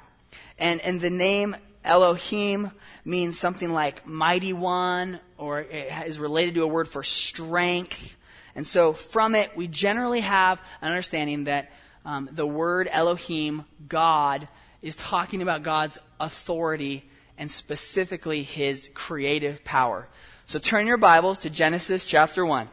And, 0.64 0.80
and 0.80 1.02
the 1.02 1.10
name 1.10 1.58
Elohim 1.84 2.72
means 3.04 3.38
something 3.38 3.74
like 3.74 4.08
mighty 4.08 4.54
one, 4.54 5.20
or 5.38 5.60
it 5.60 6.08
is 6.08 6.18
related 6.18 6.56
to 6.56 6.64
a 6.64 6.68
word 6.68 6.88
for 6.88 7.04
strength. 7.04 8.16
And 8.56 8.66
so 8.66 8.94
from 8.94 9.36
it, 9.36 9.58
we 9.58 9.68
generally 9.68 10.22
have 10.22 10.62
an 10.82 10.88
understanding 10.88 11.44
that 11.44 11.70
um, 12.06 12.30
the 12.32 12.48
word 12.48 12.88
Elohim, 12.90 13.66
God, 13.90 14.48
is 14.82 14.96
talking 14.96 15.42
about 15.42 15.64
God's 15.64 16.00
authority 16.18 17.10
and 17.38 17.52
specifically 17.52 18.44
his 18.44 18.90
creative 18.94 19.66
power. 19.66 20.08
So 20.46 20.60
turn 20.60 20.88
your 20.88 20.96
Bibles 20.96 21.40
to 21.40 21.50
Genesis 21.50 22.06
chapter 22.06 22.46
1. 22.46 22.70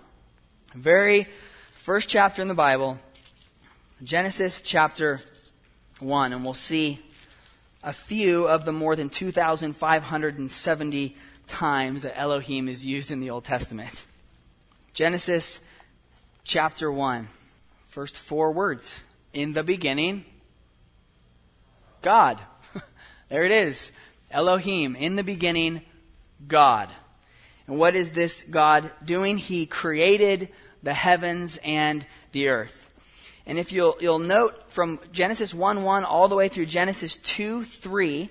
Very 0.77 1.27
first 1.73 2.09
chapter 2.09 2.41
in 2.41 2.47
the 2.47 2.55
Bible, 2.55 3.01
Genesis 4.05 4.63
chapter 4.63 5.19
1, 5.99 6.33
and 6.33 6.45
we'll 6.45 6.55
see 6.55 7.01
a 7.83 7.93
few 7.93 8.47
of 8.47 8.65
the 8.65 8.73
more 8.73 8.95
than 8.95 9.09
2,570 9.09 11.17
times 11.47 12.03
that 12.03 12.19
Elohim 12.19 12.69
is 12.69 12.85
used 12.85 13.11
in 13.11 13.21
the 13.21 13.31
Old 13.31 13.45
Testament. 13.45 14.07
Genesis 14.93 15.61
chapter 16.45 16.93
1, 16.93 17.29
first 17.89 18.17
four 18.17 18.53
words. 18.53 19.05
In 19.33 19.53
the 19.53 19.63
beginning, 19.63 20.25
God. 22.03 22.41
there 23.29 23.45
it 23.45 23.53
is. 23.53 23.93
Elohim. 24.31 24.97
In 24.97 25.17
the 25.17 25.23
beginning, 25.23 25.83
God. 26.47 26.91
And 27.67 27.79
what 27.79 27.95
is 27.95 28.13
this 28.13 28.43
God 28.43 28.91
doing? 29.05 29.39
He 29.39 29.67
created 29.67 30.49
the 30.83 30.95
heavens 30.95 31.59
and 31.63 32.07
the 32.33 32.49
earth. 32.49 32.90
And 33.51 33.59
if 33.59 33.73
you'll, 33.73 33.97
you'll 33.99 34.21
note 34.21 34.71
from 34.71 35.01
Genesis 35.11 35.53
1 35.53 35.83
1 35.83 36.05
all 36.05 36.29
the 36.29 36.37
way 36.37 36.47
through 36.47 36.67
Genesis 36.67 37.17
2 37.17 37.65
3, 37.65 38.31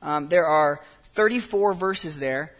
um, 0.00 0.28
there 0.28 0.46
are 0.46 0.80
34 1.06 1.74
verses 1.74 2.20
there. 2.20 2.52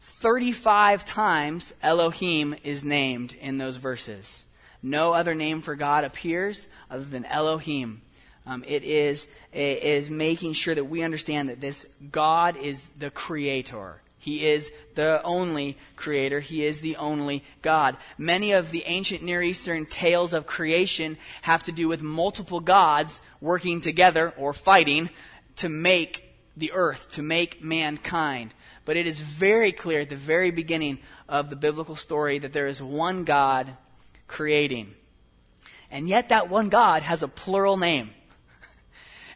35 0.00 1.04
times 1.04 1.74
Elohim 1.82 2.54
is 2.62 2.84
named 2.84 3.34
in 3.40 3.58
those 3.58 3.78
verses. 3.78 4.46
No 4.80 5.12
other 5.12 5.34
name 5.34 5.60
for 5.60 5.74
God 5.74 6.04
appears 6.04 6.68
other 6.88 7.02
than 7.02 7.24
Elohim. 7.24 8.02
Um, 8.46 8.62
it 8.64 8.84
is, 8.84 9.26
it 9.52 9.82
is 9.82 10.08
making 10.08 10.52
sure 10.52 10.76
that 10.76 10.84
we 10.84 11.02
understand 11.02 11.48
that 11.48 11.60
this 11.60 11.84
God 12.12 12.56
is 12.56 12.80
the 12.96 13.10
creator. 13.10 14.00
He 14.22 14.46
is 14.46 14.70
the 14.94 15.20
only 15.24 15.76
creator. 15.96 16.38
He 16.38 16.64
is 16.64 16.80
the 16.80 16.94
only 16.94 17.42
God. 17.60 17.96
Many 18.16 18.52
of 18.52 18.70
the 18.70 18.84
ancient 18.86 19.24
Near 19.24 19.42
Eastern 19.42 19.84
tales 19.84 20.32
of 20.32 20.46
creation 20.46 21.18
have 21.42 21.64
to 21.64 21.72
do 21.72 21.88
with 21.88 22.02
multiple 22.02 22.60
gods 22.60 23.20
working 23.40 23.80
together 23.80 24.32
or 24.36 24.52
fighting 24.52 25.10
to 25.56 25.68
make 25.68 26.22
the 26.56 26.70
earth, 26.70 27.10
to 27.14 27.22
make 27.22 27.64
mankind. 27.64 28.54
But 28.84 28.96
it 28.96 29.08
is 29.08 29.20
very 29.20 29.72
clear 29.72 30.02
at 30.02 30.08
the 30.08 30.14
very 30.14 30.52
beginning 30.52 31.00
of 31.28 31.50
the 31.50 31.56
biblical 31.56 31.96
story 31.96 32.38
that 32.38 32.52
there 32.52 32.68
is 32.68 32.80
one 32.80 33.24
God 33.24 33.76
creating. 34.28 34.94
And 35.90 36.08
yet 36.08 36.28
that 36.28 36.48
one 36.48 36.68
God 36.68 37.02
has 37.02 37.24
a 37.24 37.28
plural 37.28 37.76
name. 37.76 38.10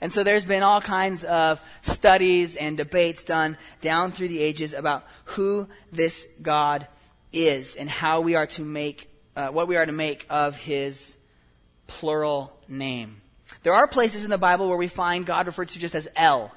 And 0.01 0.13
so 0.13 0.23
there's 0.23 0.45
been 0.45 0.63
all 0.63 0.81
kinds 0.81 1.25
of 1.25 1.61
studies 1.83 2.57
and 2.57 2.77
debates 2.77 3.23
done 3.23 3.57
down 3.81 4.13
through 4.13 4.29
the 4.29 4.41
ages 4.41 4.73
about 4.75 5.07
who 5.25 5.69
this 5.93 6.27
God 6.43 6.87
is 7.33 7.77
and 7.77 7.89
how 7.89 8.21
we 8.21 8.35
are 8.35 8.47
to 8.49 8.63
make, 8.63 9.09
uh, 9.35 9.49
what 9.49 9.69
we 9.69 9.77
are 9.77 9.87
to 9.87 9.93
make 9.93 10.27
of 10.29 10.57
his 10.57 11.17
plural 11.87 12.53
name. 12.69 13.21
There 13.63 13.75
are 13.75 13.87
places 13.87 14.25
in 14.25 14.31
the 14.31 14.39
Bible 14.39 14.69
where 14.69 14.77
we 14.77 14.89
find 14.89 15.25
God 15.25 15.47
referred 15.47 15.69
to 15.71 15.79
just 15.79 15.95
as 15.95 16.09
El. 16.17 16.53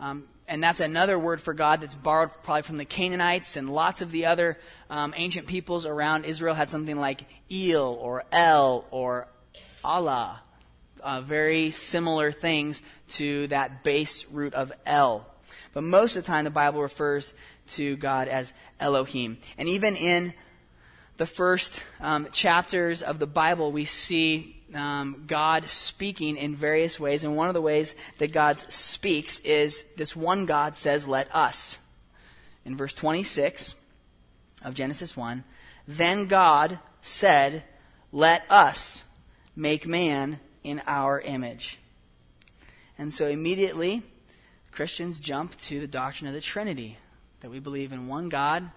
Um, 0.00 0.24
and 0.46 0.62
that's 0.62 0.80
another 0.80 1.18
word 1.18 1.40
for 1.40 1.52
God 1.52 1.80
that's 1.82 1.94
borrowed 1.94 2.30
probably 2.42 2.62
from 2.62 2.78
the 2.78 2.84
Canaanites 2.84 3.56
and 3.56 3.70
lots 3.70 4.00
of 4.00 4.10
the 4.10 4.26
other 4.26 4.58
um, 4.88 5.12
ancient 5.16 5.46
peoples 5.46 5.86
around 5.86 6.24
Israel 6.24 6.54
had 6.54 6.70
something 6.70 6.96
like 6.96 7.22
El 7.50 7.82
or 7.82 8.24
El 8.32 8.84
or 8.90 9.28
Allah 9.84 10.40
uh, 11.00 11.20
very 11.20 11.70
similar 11.70 12.32
things 12.32 12.82
to 13.08 13.46
that 13.48 13.82
base 13.84 14.26
root 14.30 14.54
of 14.54 14.72
El. 14.86 15.26
But 15.72 15.84
most 15.84 16.16
of 16.16 16.24
the 16.24 16.26
time, 16.26 16.44
the 16.44 16.50
Bible 16.50 16.82
refers 16.82 17.32
to 17.70 17.96
God 17.96 18.28
as 18.28 18.52
Elohim. 18.80 19.38
And 19.56 19.68
even 19.68 19.96
in 19.96 20.32
the 21.16 21.26
first 21.26 21.82
um, 22.00 22.28
chapters 22.32 23.02
of 23.02 23.18
the 23.18 23.26
Bible, 23.26 23.72
we 23.72 23.84
see 23.84 24.56
um, 24.74 25.24
God 25.26 25.68
speaking 25.68 26.36
in 26.36 26.54
various 26.54 26.98
ways. 26.98 27.24
And 27.24 27.36
one 27.36 27.48
of 27.48 27.54
the 27.54 27.62
ways 27.62 27.94
that 28.18 28.32
God 28.32 28.58
speaks 28.58 29.38
is 29.40 29.84
this 29.96 30.14
one 30.14 30.46
God 30.46 30.76
says, 30.76 31.06
Let 31.06 31.34
us. 31.34 31.78
In 32.64 32.76
verse 32.76 32.92
26 32.92 33.74
of 34.62 34.74
Genesis 34.74 35.16
1, 35.16 35.44
then 35.86 36.26
God 36.26 36.78
said, 37.02 37.64
Let 38.12 38.44
us 38.50 39.04
make 39.56 39.86
man 39.86 40.38
in 40.68 40.82
our 40.86 41.20
image. 41.20 41.78
And 42.98 43.14
so 43.14 43.26
immediately, 43.26 44.02
Christians 44.72 45.20
jump 45.20 45.56
to 45.58 45.80
the 45.80 45.86
doctrine 45.86 46.28
of 46.28 46.34
the 46.34 46.40
Trinity 46.40 46.98
that 47.40 47.50
we 47.50 47.60
believe 47.60 47.92
in 47.92 48.08
one 48.08 48.28
God 48.28 48.68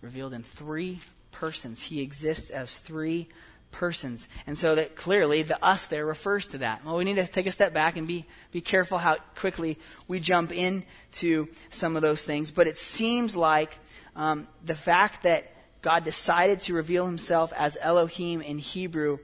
revealed 0.00 0.34
in 0.34 0.42
three 0.42 1.00
persons. 1.30 1.84
He 1.84 2.02
exists 2.02 2.50
as 2.50 2.76
three 2.76 3.28
persons. 3.70 4.28
And 4.46 4.58
so 4.58 4.74
that 4.74 4.96
clearly 4.96 5.42
the 5.42 5.64
us 5.64 5.86
there 5.86 6.04
refers 6.04 6.46
to 6.48 6.58
that. 6.58 6.84
Well, 6.84 6.96
we 6.96 7.04
need 7.04 7.14
to 7.14 7.26
take 7.26 7.46
a 7.46 7.50
step 7.50 7.72
back 7.72 7.96
and 7.96 8.06
be, 8.06 8.26
be 8.50 8.60
careful 8.60 8.98
how 8.98 9.16
quickly 9.36 9.78
we 10.08 10.20
jump 10.20 10.52
into 10.52 11.48
some 11.70 11.96
of 11.96 12.02
those 12.02 12.22
things. 12.22 12.50
But 12.50 12.66
it 12.66 12.76
seems 12.76 13.34
like 13.34 13.78
um, 14.14 14.46
the 14.64 14.74
fact 14.74 15.22
that 15.22 15.50
God 15.80 16.04
decided 16.04 16.60
to 16.60 16.74
reveal 16.74 17.06
himself 17.06 17.52
as 17.56 17.78
Elohim 17.80 18.42
in 18.42 18.58
Hebrew 18.58 19.18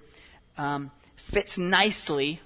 um, 0.56 0.90
fits 1.28 1.58
nicely 1.58 2.40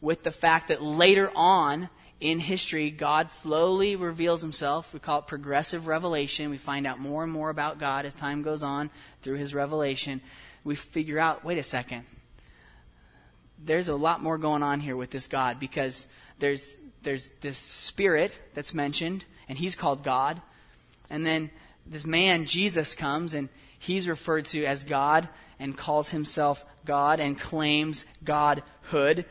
with 0.00 0.22
the 0.22 0.30
fact 0.30 0.68
that 0.68 0.82
later 0.82 1.30
on 1.34 1.90
in 2.18 2.38
history, 2.38 2.90
God 2.90 3.30
slowly 3.30 3.94
reveals 3.94 4.40
himself. 4.40 4.94
We 4.94 5.00
call 5.00 5.18
it 5.18 5.26
progressive 5.26 5.86
revelation. 5.86 6.50
We 6.50 6.56
find 6.56 6.86
out 6.86 6.98
more 6.98 7.22
and 7.22 7.32
more 7.32 7.50
about 7.50 7.78
God 7.78 8.06
as 8.06 8.14
time 8.14 8.42
goes 8.42 8.62
on 8.62 8.90
through 9.20 9.36
his 9.36 9.54
revelation. 9.54 10.22
We 10.64 10.76
figure 10.76 11.18
out 11.18 11.44
wait 11.44 11.58
a 11.58 11.62
second. 11.62 12.06
There's 13.62 13.88
a 13.88 13.94
lot 13.94 14.22
more 14.22 14.38
going 14.38 14.62
on 14.62 14.80
here 14.80 14.96
with 14.96 15.10
this 15.10 15.28
God 15.28 15.60
because 15.60 16.06
there's, 16.38 16.78
there's 17.02 17.30
this 17.40 17.58
spirit 17.58 18.38
that's 18.54 18.72
mentioned, 18.72 19.24
and 19.48 19.58
he's 19.58 19.76
called 19.76 20.02
God. 20.02 20.40
And 21.10 21.24
then 21.26 21.50
this 21.86 22.04
man, 22.04 22.46
Jesus, 22.46 22.94
comes, 22.94 23.34
and 23.34 23.48
he's 23.82 24.08
referred 24.08 24.44
to 24.46 24.64
as 24.64 24.84
God 24.84 25.28
and 25.58 25.76
calls 25.76 26.10
himself 26.10 26.64
God 26.84 27.18
and 27.18 27.38
claims 27.38 28.04
Godhood. 28.22 29.24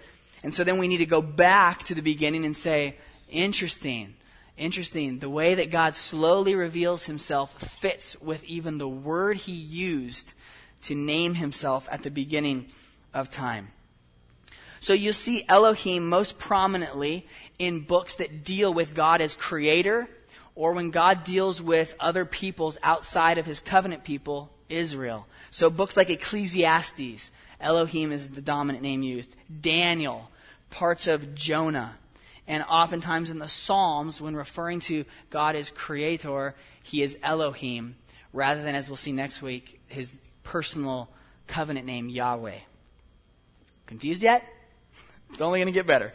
And 0.43 0.53
so 0.53 0.65
then 0.65 0.77
we 0.77 0.89
need 0.89 0.98
to 0.98 1.05
go 1.05 1.22
back 1.22 1.84
to 1.86 1.96
the 1.96 2.01
beginning 2.01 2.46
and 2.46 2.55
say, 2.55 2.98
interesting, 3.29 4.13
interesting. 4.58 5.20
The 5.20 5.29
way 5.29 5.55
that 5.55 5.72
God 5.72 5.96
slowly 5.96 6.53
reveals 6.53 7.05
himself 7.05 7.53
fits 7.62 8.20
with 8.22 8.43
even 8.43 8.77
the 8.77 8.89
word 8.89 9.38
he 9.38 9.53
used 9.53 10.34
to 10.84 10.96
name 10.96 11.36
himself 11.36 11.88
at 11.89 12.03
the 12.03 12.12
beginning 12.12 12.67
of 13.13 13.31
time. 13.31 13.70
So 14.81 14.93
you 14.93 15.13
see 15.13 15.46
Elohim 15.48 16.10
most 16.10 16.39
prominently 16.39 17.25
in 17.58 17.81
books 17.81 18.15
that 18.15 18.43
deal 18.43 18.74
with 18.74 18.96
God 18.96 19.22
as 19.22 19.36
creator 19.36 20.10
or 20.55 20.74
when 20.74 20.91
God 20.91 21.24
deals 21.24 21.62
with 21.62 21.96
other 22.00 22.25
peoples 22.25 22.77
outside 22.84 23.38
of 23.38 23.46
his 23.46 23.60
covenant 23.60 24.03
people, 24.03 24.50
Israel. 24.70 25.27
So 25.50 25.70
books 25.70 25.96
like 25.98 26.10
Ecclesiastes, 26.10 27.31
Elohim 27.60 28.12
is 28.12 28.29
the 28.29 28.41
dominant 28.41 28.84
name 28.84 29.03
used. 29.03 29.36
Daniel, 29.62 30.29
parts 30.70 31.08
of 31.08 31.36
Jonah. 31.36 31.98
And 32.48 32.63
oftentimes 32.63 33.29
in 33.29 33.39
the 33.39 33.48
Psalms, 33.48 34.20
when 34.20 34.36
referring 34.36 34.79
to 34.81 35.05
God 35.29 35.55
as 35.55 35.70
creator, 35.70 36.55
he 36.84 37.01
is 37.01 37.17
Elohim, 37.22 37.96
rather 38.34 38.63
than, 38.63 38.75
as 38.75 38.89
we'll 38.89 38.98
see 38.98 39.12
next 39.12 39.41
week, 39.41 39.79
his 39.88 40.15
personal 40.43 41.10
covenant 41.48 41.86
name, 41.86 42.10
Yahweh. 42.10 42.60
Confused 43.86 44.24
yet? 44.24 44.46
It's 45.31 45.39
only 45.39 45.60
going 45.60 45.67
to 45.67 45.72
get 45.72 45.88
better. 45.88 46.12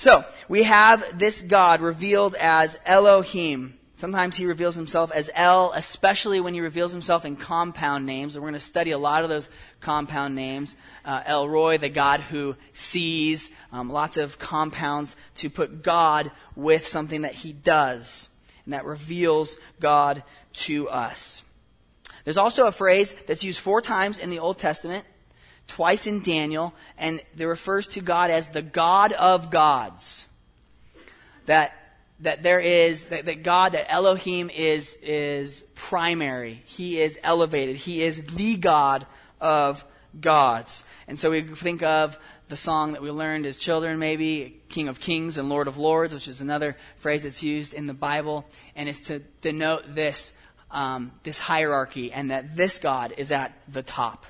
So, 0.00 0.24
we 0.48 0.62
have 0.62 1.18
this 1.18 1.42
God 1.42 1.82
revealed 1.82 2.34
as 2.34 2.80
Elohim. 2.86 3.78
Sometimes 3.96 4.34
he 4.34 4.46
reveals 4.46 4.74
himself 4.74 5.12
as 5.12 5.28
El, 5.34 5.72
especially 5.72 6.40
when 6.40 6.54
he 6.54 6.62
reveals 6.62 6.90
himself 6.90 7.26
in 7.26 7.36
compound 7.36 8.06
names. 8.06 8.34
And 8.34 8.42
we're 8.42 8.48
going 8.48 8.58
to 8.58 8.64
study 8.64 8.92
a 8.92 8.98
lot 8.98 9.24
of 9.24 9.28
those 9.28 9.50
compound 9.80 10.34
names. 10.34 10.78
Uh, 11.04 11.20
El 11.26 11.50
Roi, 11.50 11.76
the 11.76 11.90
God 11.90 12.20
who 12.20 12.56
sees, 12.72 13.50
um, 13.72 13.90
lots 13.90 14.16
of 14.16 14.38
compounds 14.38 15.16
to 15.34 15.50
put 15.50 15.82
God 15.82 16.30
with 16.56 16.86
something 16.86 17.20
that 17.20 17.34
he 17.34 17.52
does. 17.52 18.30
And 18.64 18.72
that 18.72 18.86
reveals 18.86 19.58
God 19.80 20.22
to 20.64 20.88
us. 20.88 21.44
There's 22.24 22.38
also 22.38 22.66
a 22.66 22.72
phrase 22.72 23.14
that's 23.26 23.44
used 23.44 23.60
four 23.60 23.82
times 23.82 24.18
in 24.18 24.30
the 24.30 24.38
Old 24.38 24.58
Testament, 24.58 25.04
twice 25.70 26.06
in 26.06 26.22
Daniel, 26.22 26.74
and 26.98 27.20
it 27.38 27.44
refers 27.44 27.86
to 27.88 28.00
God 28.00 28.30
as 28.30 28.48
the 28.48 28.62
God 28.62 29.12
of 29.12 29.50
gods. 29.50 30.28
That 31.46 31.72
that 32.20 32.42
there 32.42 32.60
is 32.60 33.06
that, 33.06 33.24
that 33.26 33.42
God, 33.42 33.72
that 33.72 33.90
Elohim 33.90 34.50
is 34.50 34.96
is 35.02 35.62
primary. 35.74 36.62
He 36.66 37.00
is 37.00 37.18
elevated. 37.22 37.76
He 37.76 38.02
is 38.02 38.22
the 38.22 38.56
God 38.56 39.06
of 39.40 39.84
gods. 40.20 40.84
And 41.08 41.18
so 41.18 41.30
we 41.30 41.42
think 41.42 41.82
of 41.82 42.18
the 42.48 42.56
song 42.56 42.92
that 42.92 43.02
we 43.02 43.10
learned 43.10 43.46
as 43.46 43.56
children, 43.56 43.98
maybe 44.00 44.60
King 44.68 44.88
of 44.88 44.98
Kings 44.98 45.38
and 45.38 45.48
Lord 45.48 45.68
of 45.68 45.78
Lords, 45.78 46.12
which 46.12 46.26
is 46.26 46.40
another 46.40 46.76
phrase 46.96 47.22
that's 47.22 47.42
used 47.44 47.72
in 47.74 47.86
the 47.86 47.94
Bible, 47.94 48.44
and 48.74 48.88
it's 48.88 49.00
to 49.02 49.20
denote 49.40 49.94
this 49.94 50.32
um, 50.70 51.12
this 51.22 51.38
hierarchy 51.38 52.12
and 52.12 52.30
that 52.30 52.56
this 52.56 52.78
God 52.78 53.14
is 53.16 53.32
at 53.32 53.52
the 53.68 53.82
top. 53.82 54.26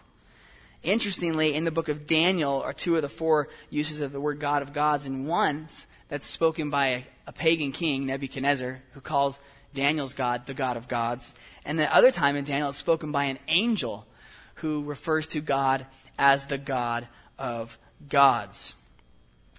Interestingly, 0.83 1.55
in 1.55 1.65
the 1.65 1.71
book 1.71 1.89
of 1.89 2.07
Daniel 2.07 2.63
are 2.63 2.73
two 2.73 2.97
of 2.97 3.03
the 3.03 3.09
four 3.09 3.49
uses 3.69 4.01
of 4.01 4.13
the 4.13 4.21
word 4.21 4.41
God 4.41 4.63
of 4.63 4.73
gods, 4.73 5.05
and 5.05 5.27
one 5.27 5.69
that's 6.09 6.27
spoken 6.27 6.71
by 6.71 6.87
a, 6.87 7.03
a 7.27 7.33
pagan 7.33 7.73
king, 7.73 8.07
Nebuchadnezzar, 8.07 8.81
who 8.93 9.01
calls 9.01 9.41
Daniel's 9.75 10.15
God 10.15 10.47
the 10.47 10.55
God 10.55 10.77
of 10.77 10.89
gods. 10.89 11.35
And 11.65 11.79
the 11.79 11.95
other 11.95 12.11
time 12.11 12.37
in 12.37 12.45
Daniel, 12.45 12.71
it's 12.71 12.79
spoken 12.79 13.13
by 13.13 13.25
an 13.25 13.39
angel 13.49 14.07
who 14.57 14.83
refers 14.83 15.27
to 15.29 15.41
God 15.41 15.87
as 16.19 16.47
the 16.47 16.59
God 16.59 17.09
of 17.39 17.79
gods. 18.09 18.75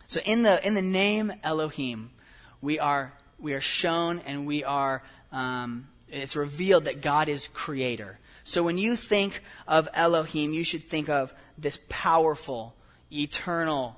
So 0.07 0.19
in 0.25 0.43
the, 0.43 0.65
in 0.65 0.73
the 0.73 0.81
name 0.81 1.31
Elohim, 1.43 2.11
we 2.61 2.79
are, 2.79 3.13
we 3.39 3.53
are 3.53 3.61
shown 3.61 4.19
and 4.19 4.45
we 4.45 4.63
are, 4.63 5.03
um, 5.31 5.87
it's 6.09 6.35
revealed 6.35 6.85
that 6.85 7.01
God 7.01 7.29
is 7.29 7.47
creator. 7.47 8.19
So 8.51 8.63
when 8.63 8.77
you 8.77 8.97
think 8.97 9.41
of 9.65 9.87
Elohim, 9.93 10.51
you 10.51 10.65
should 10.65 10.83
think 10.83 11.07
of 11.07 11.33
this 11.57 11.79
powerful, 11.87 12.75
eternal 13.09 13.95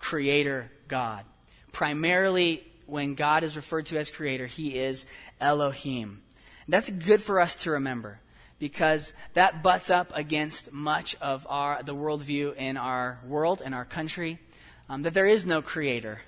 creator 0.00 0.72
God. 0.88 1.24
Primarily, 1.70 2.66
when 2.86 3.14
God 3.14 3.44
is 3.44 3.54
referred 3.54 3.86
to 3.86 3.98
as 3.98 4.10
creator, 4.10 4.46
he 4.46 4.76
is 4.76 5.06
Elohim. 5.40 6.20
That's 6.66 6.90
good 6.90 7.22
for 7.22 7.38
us 7.38 7.62
to 7.62 7.70
remember 7.70 8.18
because 8.58 9.12
that 9.34 9.62
butts 9.62 9.88
up 9.88 10.10
against 10.16 10.72
much 10.72 11.14
of 11.20 11.46
our, 11.48 11.80
the 11.84 11.94
worldview 11.94 12.56
in 12.56 12.76
our 12.76 13.20
world, 13.24 13.62
in 13.64 13.72
our 13.72 13.84
country, 13.84 14.40
um, 14.88 15.02
that 15.02 15.14
there 15.14 15.26
is 15.28 15.46
no 15.46 15.62
creator 15.62 16.22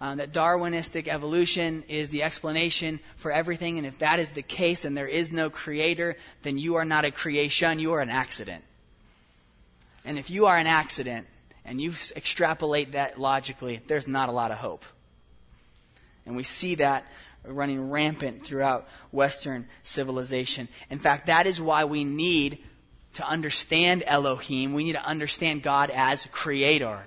um, 0.00 0.18
that 0.18 0.32
Darwinistic 0.32 1.08
evolution 1.08 1.84
is 1.88 2.08
the 2.08 2.22
explanation 2.22 3.00
for 3.16 3.30
everything. 3.30 3.76
And 3.76 3.86
if 3.86 3.98
that 3.98 4.18
is 4.18 4.32
the 4.32 4.42
case 4.42 4.84
and 4.84 4.96
there 4.96 5.06
is 5.06 5.30
no 5.30 5.50
creator, 5.50 6.16
then 6.42 6.56
you 6.56 6.76
are 6.76 6.84
not 6.84 7.04
a 7.04 7.10
creation, 7.10 7.78
you 7.78 7.92
are 7.92 8.00
an 8.00 8.10
accident. 8.10 8.64
And 10.04 10.18
if 10.18 10.30
you 10.30 10.46
are 10.46 10.56
an 10.56 10.66
accident 10.66 11.26
and 11.64 11.80
you 11.80 11.92
extrapolate 12.16 12.92
that 12.92 13.20
logically, 13.20 13.82
there's 13.86 14.08
not 14.08 14.30
a 14.30 14.32
lot 14.32 14.50
of 14.50 14.58
hope. 14.58 14.84
And 16.24 16.34
we 16.34 16.44
see 16.44 16.76
that 16.76 17.04
running 17.44 17.90
rampant 17.90 18.42
throughout 18.42 18.88
Western 19.10 19.66
civilization. 19.82 20.68
In 20.88 20.98
fact, 20.98 21.26
that 21.26 21.46
is 21.46 21.60
why 21.60 21.84
we 21.84 22.04
need 22.04 22.58
to 23.14 23.26
understand 23.26 24.02
Elohim. 24.06 24.72
We 24.72 24.84
need 24.84 24.92
to 24.92 25.04
understand 25.04 25.62
God 25.62 25.90
as 25.90 26.26
creator. 26.30 27.04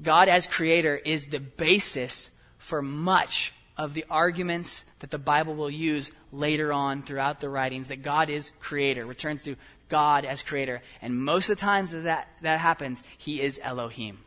God 0.00 0.28
as 0.28 0.46
creator 0.46 0.96
is 0.96 1.26
the 1.26 1.40
basis 1.40 2.30
for 2.58 2.82
much 2.82 3.52
of 3.76 3.94
the 3.94 4.04
arguments 4.10 4.84
that 4.98 5.10
the 5.10 5.18
Bible 5.18 5.54
will 5.54 5.70
use 5.70 6.10
later 6.32 6.72
on 6.72 7.02
throughout 7.02 7.40
the 7.40 7.48
writings 7.48 7.88
that 7.88 8.02
God 8.02 8.28
is 8.28 8.50
creator, 8.60 9.06
returns 9.06 9.44
to 9.44 9.56
God 9.88 10.24
as 10.24 10.42
creator. 10.42 10.82
And 11.00 11.22
most 11.22 11.48
of 11.48 11.56
the 11.56 11.60
times 11.60 11.92
that 11.92 12.04
that, 12.04 12.28
that 12.42 12.60
happens, 12.60 13.02
he 13.16 13.40
is 13.40 13.60
Elohim. 13.62 14.18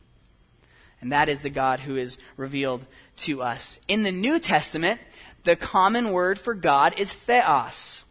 And 1.01 1.11
that 1.11 1.29
is 1.29 1.41
the 1.41 1.49
God 1.49 1.81
who 1.81 1.97
is 1.97 2.17
revealed 2.37 2.85
to 3.17 3.41
us. 3.41 3.79
In 3.87 4.03
the 4.03 4.11
New 4.11 4.39
Testament, 4.39 5.01
the 5.43 5.55
common 5.55 6.11
word 6.11 6.37
for 6.37 6.53
God 6.53 6.93
is 6.97 7.11
theos, 7.11 8.03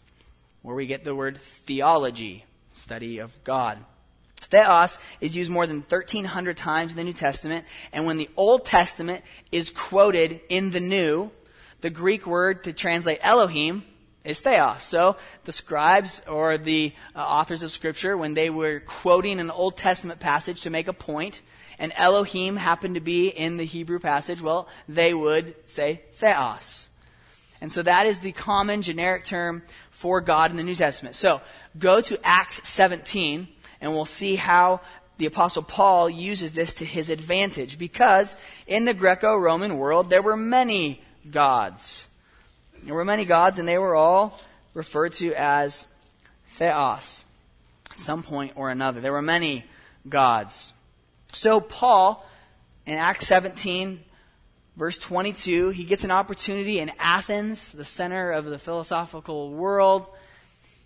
where 0.63 0.75
we 0.75 0.87
get 0.87 1.05
the 1.05 1.15
word 1.15 1.41
theology, 1.41 2.45
study 2.75 3.19
of 3.19 3.43
God. 3.45 3.79
Theos 4.51 4.99
is 5.21 5.37
used 5.37 5.51
more 5.51 5.67
than 5.67 5.79
1,300 5.79 6.57
times 6.57 6.91
in 6.91 6.97
the 6.97 7.05
New 7.05 7.13
Testament, 7.13 7.65
and 7.93 8.05
when 8.05 8.17
the 8.17 8.29
Old 8.37 8.65
Testament 8.65 9.25
is 9.53 9.71
quoted 9.71 10.41
in 10.49 10.71
the 10.73 10.81
New, 10.81 11.31
the 11.81 11.91
Greek 11.91 12.27
word 12.27 12.65
to 12.65 12.73
translate 12.73 13.19
Elohim 13.23 13.85
is 14.25 14.41
theos. 14.41 14.83
So 14.83 15.17
the 15.45 15.53
scribes 15.53 16.23
or 16.29 16.59
the 16.59 16.93
uh, 17.15 17.21
authors 17.21 17.63
of 17.63 17.71
Scripture, 17.71 18.17
when 18.17 18.35
they 18.35 18.51
were 18.51 18.81
quoting 18.81 19.41
an 19.41 19.51
Old 19.51 19.77
Testament 19.77 20.21
passage 20.21 20.63
to 20.63 20.71
make 20.71 20.89
a 20.89 20.93
point, 20.93 21.41
and 21.79 21.93
Elohim 21.97 22.57
happened 22.57 22.97
to 22.97 23.01
be 23.01 23.29
in 23.29 23.57
the 23.57 23.65
Hebrew 23.65 23.99
passage, 23.99 24.43
well, 24.43 24.69
they 24.89 25.15
would 25.15 25.55
say 25.67 26.03
theos. 26.13 26.89
And 27.63 27.73
so 27.73 27.83
that 27.83 28.07
is 28.07 28.21
the 28.21 28.33
common 28.33 28.83
generic 28.83 29.25
term 29.25 29.63
for 29.91 30.21
God 30.21 30.51
in 30.51 30.57
the 30.57 30.63
New 30.63 30.75
Testament. 30.75 31.15
So 31.15 31.41
go 31.79 32.01
to 32.01 32.19
Acts 32.25 32.67
17 32.69 33.49
and 33.81 33.93
we'll 33.93 34.05
see 34.05 34.37
how 34.37 34.81
the 35.19 35.27
apostle 35.27 35.63
Paul 35.63 36.09
uses 36.09 36.53
this 36.53 36.75
to 36.75 36.85
his 36.85 37.11
advantage 37.11 37.79
because 37.79 38.37
in 38.67 38.87
the 38.87 38.95
Greco-Roman 38.95 39.77
world 39.77 40.09
there 40.09 40.23
were 40.23 40.37
many 40.37 41.03
gods. 41.31 42.07
There 42.83 42.95
were 42.95 43.05
many 43.05 43.25
gods 43.25 43.59
and 43.59 43.69
they 43.69 43.79
were 43.79 43.95
all 43.95 44.41
referred 44.73 45.13
to 45.15 45.35
as 45.35 45.87
theos 46.49 47.27
at 47.91 47.99
some 47.99 48.23
point 48.23 48.53
or 48.55 48.71
another. 48.71 49.01
There 49.01 49.13
were 49.13 49.21
many 49.21 49.67
gods. 50.09 50.73
So 51.33 51.61
Paul 51.61 52.27
in 52.87 52.97
Acts 52.97 53.27
17 53.27 54.01
verse 54.77 54.97
22, 54.97 55.71
he 55.71 55.85
gets 55.85 56.05
an 56.05 56.11
opportunity 56.11 56.79
in 56.79 56.91
Athens, 56.99 57.73
the 57.73 57.85
center 57.85 58.33
of 58.33 58.47
the 58.47 58.59
philosophical 58.59 59.51
world 59.51 60.07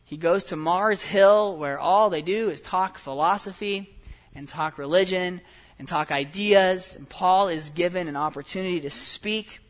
he 0.05 0.19
goes 0.19 0.45
to 0.45 0.57
Mars 0.57 1.03
Hill, 1.03 1.57
where 1.57 1.79
all 1.79 2.11
they 2.11 2.21
do 2.21 2.51
is 2.51 2.61
talk 2.61 2.99
philosophy 2.99 3.97
and 4.35 4.47
talk 4.47 4.77
religion 4.77 5.41
and 5.79 5.89
talk 5.89 6.13
ideas. 6.13 6.95
And 6.95 7.09
Paul 7.09 7.49
is 7.49 7.71
given 7.71 8.07
an 8.07 8.17
opportunity 8.17 8.81
to 8.83 8.91
speak. 8.91 9.61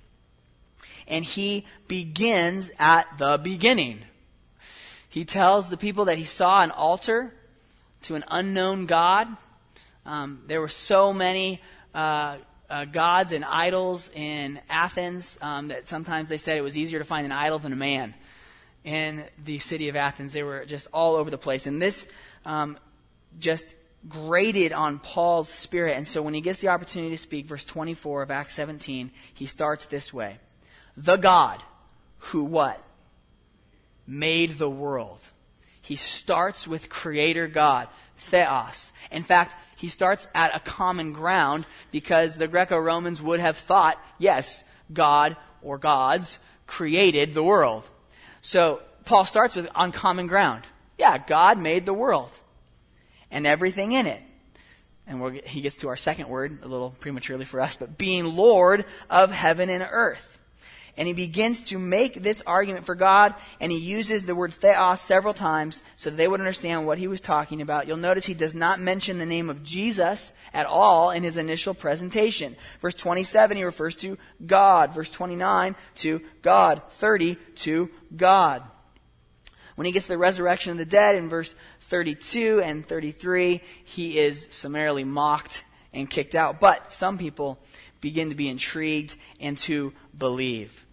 And 1.07 1.25
he 1.25 1.67
begins 1.87 2.73
at 2.79 3.07
the 3.17 3.39
beginning. 3.39 4.01
He 5.09 5.25
tells 5.25 5.69
the 5.69 5.77
people 5.77 6.07
that 6.07 6.19
he 6.19 6.25
saw 6.25 6.63
an 6.63 6.73
altar 6.73 7.33
to 8.03 8.17
an 8.17 8.25
unknown 8.29 8.87
God. 8.87 9.29
Um, 10.05 10.43
there 10.49 10.61
were 10.61 10.69
so 10.69 11.13
many 11.13 11.61
uh, 11.95 12.39
uh, 12.69 12.87
gods 12.87 13.31
and 13.33 13.45
idols 13.45 14.11
in 14.13 14.61
Athens 14.69 15.39
um, 15.41 15.69
that 15.69 15.87
sometimes 15.87 16.29
they 16.29 16.39
said 16.39 16.59
it 16.59 16.63
was 16.63 16.77
easier 16.77 16.99
to 16.99 17.05
find 17.05 17.25
an 17.25 17.33
idol 17.33 17.61
than 17.61 17.73
a 17.73 17.77
man 17.77 18.15
in 18.85 19.25
the 19.43 19.59
city 19.59 19.89
of 19.89 19.97
Athens. 19.97 20.33
They 20.33 20.43
were 20.43 20.65
just 20.65 20.87
all 20.93 21.17
over 21.17 21.31
the 21.31 21.39
place. 21.39 21.67
And 21.67 21.81
this 21.81 22.07
um, 22.45 22.79
just 23.39 23.75
grated 24.09 24.73
on 24.73 24.99
Paul's 24.99 25.49
spirit. 25.49 25.97
And 25.97 26.07
so 26.07 26.23
when 26.23 26.35
he 26.35 26.41
gets 26.41 26.61
the 26.61 26.69
opportunity 26.69 27.11
to 27.11 27.19
speak, 27.19 27.47
verse 27.47 27.65
24 27.65 28.23
of 28.23 28.31
Acts 28.31 28.55
17, 28.55 29.11
he 29.33 29.47
starts 29.47 29.87
this 29.87 30.13
way 30.13 30.39
The 30.97 31.17
God 31.17 31.63
who 32.19 32.45
what? 32.45 32.83
Made 34.07 34.59
the 34.59 34.71
world. 34.71 35.21
He 35.81 35.97
starts 35.97 36.67
with 36.67 36.89
Creator 36.89 37.49
God, 37.49 37.89
Theos. 38.17 38.93
In 39.11 39.23
fact, 39.23 39.55
he 39.77 39.89
starts 39.89 40.29
at 40.35 40.55
a 40.55 40.61
common 40.61 41.13
ground 41.13 41.67
because 41.91 42.37
the 42.37 42.49
Greco 42.49 42.79
Romans 42.79 43.21
would 43.21 43.41
have 43.41 43.59
thought, 43.59 43.99
yes, 44.19 44.65
God 44.93 45.37
or 45.63 45.77
gods 45.77 46.39
created 46.67 47.35
the 47.35 47.43
world. 47.43 47.89
So 48.45 48.83
Paul 49.07 49.25
starts 49.25 49.57
with 49.57 49.69
on 49.75 49.91
common 49.91 50.27
ground. 50.27 50.65
Yeah, 50.99 51.17
God 51.17 51.59
made 51.59 51.87
the 51.87 51.95
world 51.95 52.31
and 53.31 53.47
everything 53.47 53.93
in 53.93 54.07
it. 54.07 54.23
And 55.07 55.41
he 55.47 55.63
gets 55.63 55.77
to 55.77 55.89
our 55.89 55.97
second 55.97 56.29
word 56.29 56.59
a 56.63 56.69
little 56.69 56.91
prematurely 57.01 57.47
for 57.47 57.59
us, 57.59 57.75
but 57.75 57.97
being 57.97 58.37
Lord 58.37 58.85
of 59.09 59.31
heaven 59.31 59.71
and 59.71 59.87
earth. 59.91 60.39
And 60.97 61.09
he 61.09 61.15
begins 61.15 61.69
to 61.69 61.79
make 61.79 62.23
this 62.23 62.43
argument 62.47 62.87
for 62.87 62.95
God, 62.95 63.35
and 63.61 63.73
he 63.73 63.79
uses 63.79 64.25
the 64.25 64.35
word 64.35 64.53
theos 64.53 65.01
several 65.01 65.35
times 65.35 65.83
so 65.97 66.09
they 66.09 66.29
would 66.29 66.41
understand 66.41 66.87
what 66.87 66.99
he 66.99 67.09
was 67.09 67.21
talking 67.21 67.61
about. 67.61 67.89
You'll 67.89 67.97
notice 67.97 68.27
he 68.27 68.35
does 68.35 68.55
not 68.55 68.79
mention 68.79 69.19
the 69.19 69.27
name 69.27 69.51
of 69.51 69.65
Jesus 69.65 70.33
at 70.53 70.67
all 70.67 71.11
in 71.11 71.25
his 71.25 71.37
initial 71.37 71.75
presentation. 71.75 72.57
Verse 72.81 72.95
27, 72.95 73.57
he 73.57 73.65
refers 73.65 73.97
to 73.97 74.17
God. 74.47 74.95
Verse 74.95 75.11
29, 75.11 75.75
to 75.97 76.21
God. 76.43 76.83
30, 76.91 77.37
to 77.57 77.91
God. 78.17 78.63
When 79.75 79.87
he 79.87 79.93
gets 79.93 80.07
to 80.07 80.13
the 80.13 80.19
resurrection 80.19 80.71
of 80.71 80.79
the 80.79 80.85
dead 80.85 81.17
in 81.17 81.29
verse 81.29 81.55
32 81.81 82.63
and 82.63 82.87
33, 82.87 83.61
he 83.83 84.19
is 84.19 84.47
summarily 84.51 85.03
mocked 85.03 85.65
and 85.93 86.09
kicked 86.09 86.35
out. 86.35 86.61
But 86.61 86.93
some 86.93 87.19
people 87.19 87.59
begin 88.05 88.29
to 88.29 88.37
be 88.37 88.49
intrigued 88.49 89.17
and 89.41 89.59
to 89.59 89.93
believe. 90.17 90.87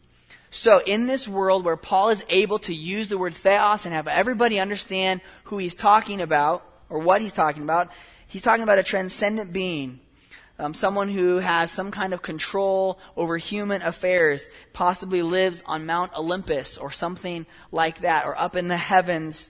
So 0.50 0.82
in 0.86 1.08
this 1.08 1.28
world 1.28 1.64
where 1.64 1.78
Paul 1.78 2.10
is 2.10 2.26
able 2.28 2.60
to 2.60 2.74
use 2.74 3.08
the 3.08 3.18
word 3.18 3.36
theos 3.36 3.86
and 3.86 3.94
have 3.94 4.08
everybody 4.08 4.60
understand 4.60 5.22
who 5.46 5.60
he's 5.60 5.76
talking 5.76 6.22
about 6.22 6.66
or 6.90 7.00
what 7.00 7.22
he's 7.22 7.34
talking 7.34 7.64
about, 7.64 7.92
he's 8.28 8.42
talking 8.42 8.64
about 8.64 8.80
a 8.80 8.84
transcendent 8.84 9.54
being. 9.54 10.00
Um, 10.60 10.74
someone 10.74 11.10
who 11.10 11.38
has 11.38 11.72
some 11.72 11.90
kind 11.90 12.14
of 12.14 12.22
control 12.22 13.00
over 13.18 13.38
human 13.38 13.82
affairs, 13.82 14.50
possibly 14.74 15.22
lives 15.22 15.64
on 15.66 15.86
Mount 15.86 16.14
Olympus 16.16 16.78
or 16.78 16.92
something 16.92 17.46
like 17.72 18.02
that, 18.02 18.26
or 18.26 18.40
up 18.40 18.56
in 18.56 18.68
the 18.68 18.78
heavens, 18.78 19.50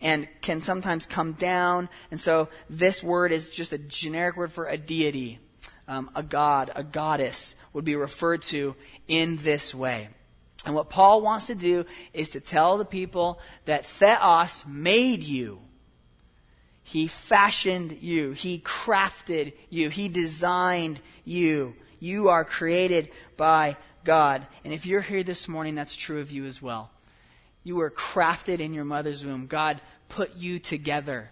and 0.00 0.28
can 0.40 0.62
sometimes 0.62 1.06
come 1.06 1.32
down. 1.32 1.88
And 2.10 2.20
so 2.20 2.48
this 2.70 3.02
word 3.02 3.32
is 3.32 3.50
just 3.50 3.72
a 3.72 3.78
generic 3.78 4.36
word 4.36 4.52
for 4.52 4.66
a 4.66 4.76
deity, 4.76 5.40
um, 5.88 6.10
a 6.14 6.22
god, 6.22 6.70
a 6.74 6.84
goddess 6.84 7.54
would 7.72 7.84
be 7.84 7.96
referred 7.96 8.42
to 8.42 8.74
in 9.08 9.36
this 9.38 9.74
way. 9.74 10.08
And 10.64 10.74
what 10.74 10.88
Paul 10.88 11.22
wants 11.22 11.46
to 11.46 11.54
do 11.54 11.84
is 12.12 12.30
to 12.30 12.40
tell 12.40 12.78
the 12.78 12.84
people 12.84 13.40
that 13.64 13.84
Theos 13.84 14.64
made 14.66 15.22
you. 15.22 15.58
He 16.84 17.08
fashioned 17.08 17.98
you. 18.00 18.32
He 18.32 18.58
crafted 18.60 19.54
you. 19.70 19.88
He 19.88 20.08
designed 20.08 21.00
you. 21.24 21.74
You 21.98 22.28
are 22.28 22.44
created 22.44 23.10
by 23.36 23.76
God. 24.04 24.46
And 24.64 24.72
if 24.72 24.86
you're 24.86 25.00
here 25.00 25.22
this 25.22 25.48
morning, 25.48 25.74
that's 25.74 25.96
true 25.96 26.20
of 26.20 26.30
you 26.30 26.44
as 26.44 26.60
well. 26.60 26.90
You 27.64 27.76
were 27.76 27.90
crafted 27.90 28.60
in 28.60 28.74
your 28.74 28.84
mother's 28.84 29.24
womb. 29.24 29.46
God 29.46 29.80
put 30.08 30.36
you 30.36 30.58
together 30.58 31.30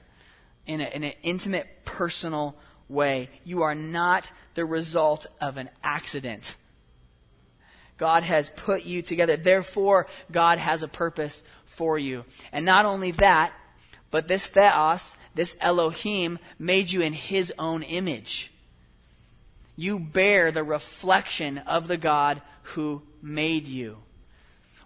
in, 0.66 0.80
a, 0.80 0.84
in 0.84 1.04
an 1.04 1.12
intimate, 1.22 1.84
personal 1.84 2.56
way. 2.90 3.31
You 3.44 3.62
are 3.62 3.74
not 3.74 4.31
the 4.55 4.64
result 4.64 5.26
of 5.40 5.57
an 5.57 5.70
accident. 5.83 6.57
God 7.96 8.22
has 8.22 8.50
put 8.50 8.85
you 8.87 9.03
together. 9.03 9.37
Therefore, 9.37 10.07
God 10.33 10.59
has 10.59 10.83
a 10.83 10.88
purpose 10.88 11.44
for 11.66 11.98
you. 11.98 12.24
And 12.53 12.64
not 12.64 12.87
only 12.87 13.12
that, 13.12 13.53
but 14.11 14.26
this 14.26 14.46
Theos, 14.46 15.14
this 15.35 15.57
Elohim, 15.61 16.38
made 16.59 16.90
you 16.90 17.03
in 17.03 17.12
his 17.12 17.53
own 17.59 17.83
image. 17.83 18.53
You 19.76 19.98
bear 19.98 20.50
the 20.50 20.64
reflection 20.64 21.59
of 21.59 21.88
the 21.88 21.96
God 21.96 22.42
who 22.62 23.03
made 23.22 23.66
you. 23.66 23.98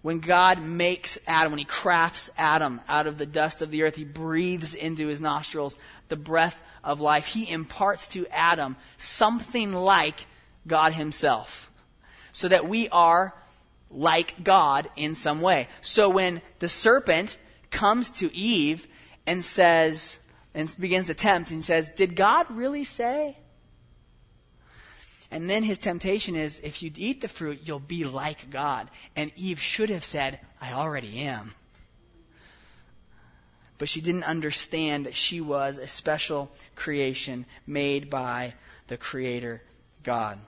When 0.05 0.21
God 0.21 0.61
makes 0.61 1.19
Adam, 1.27 1.53
when 1.53 1.59
he 1.59 1.65
crafts 1.65 2.29
Adam 2.37 2.83
out 2.91 3.07
of 3.07 3.17
the 3.17 3.25
dust 3.25 3.63
of 3.63 3.71
the 3.71 3.85
earth, 3.85 3.97
he 3.97 4.05
breathes 4.05 4.75
into 4.75 5.07
his 5.07 5.19
nostrils 5.19 5.79
the 6.09 6.15
breath 6.15 6.61
of 6.85 7.01
life. 7.01 7.27
He 7.27 7.51
imparts 7.51 8.07
to 8.09 8.27
Adam 8.27 8.77
something 8.99 9.73
like 9.73 10.27
God 10.67 10.93
himself 10.93 11.71
so 12.33 12.49
that 12.49 12.69
we 12.69 12.91
are 12.91 13.33
like 13.91 14.45
God 14.45 14.91
in 14.95 15.15
some 15.15 15.41
way. 15.41 15.69
So 15.81 16.11
when 16.11 16.43
the 16.59 16.69
serpent 16.69 17.39
comes 17.71 18.11
to 18.11 18.31
Eve 18.37 18.87
and 19.27 19.43
says, 19.43 20.19
and 20.53 20.77
begins 20.79 21.07
to 21.07 21.15
tempt 21.15 21.51
and 21.51 21.65
says, 21.65 21.89
Did 21.89 22.15
God 22.15 22.51
really 22.51 22.85
say? 22.85 23.39
And 25.35 25.51
then 25.51 25.65
his 25.65 25.79
temptation 25.79 26.37
is 26.37 26.61
if 26.61 26.81
you 26.81 26.93
eat 26.95 27.21
the 27.21 27.27
fruit, 27.27 27.63
you'll 27.65 27.81
be 27.81 28.05
like 28.05 28.51
God. 28.51 28.89
And 29.17 29.33
Eve 29.35 29.61
should 29.61 29.91
have 29.91 30.05
said, 30.05 30.39
I 30.61 30.73
already 30.73 31.23
am. 31.23 31.55
But 33.77 33.89
she 33.89 34.01
didn't 34.01 34.23
understand 34.23 35.07
that 35.07 35.17
she 35.17 35.41
was 35.41 35.77
a 35.77 35.89
special 35.89 36.53
creation 36.77 37.47
made 37.67 38.09
by 38.09 38.55
the 38.87 38.97
Creator 38.97 39.61
God. 40.05 40.39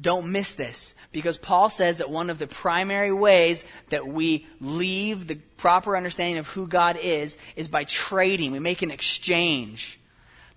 Don't 0.00 0.30
miss 0.30 0.52
this 0.52 0.94
because 1.10 1.36
Paul 1.36 1.68
says 1.68 1.98
that 1.98 2.08
one 2.08 2.30
of 2.30 2.38
the 2.38 2.46
primary 2.46 3.12
ways 3.12 3.64
that 3.88 4.06
we 4.06 4.46
leave 4.60 5.26
the 5.26 5.40
proper 5.56 5.96
understanding 5.96 6.38
of 6.38 6.46
who 6.46 6.68
God 6.68 6.96
is 6.96 7.36
is 7.56 7.66
by 7.66 7.82
trading. 7.82 8.52
We 8.52 8.60
make 8.60 8.82
an 8.82 8.92
exchange. 8.92 9.98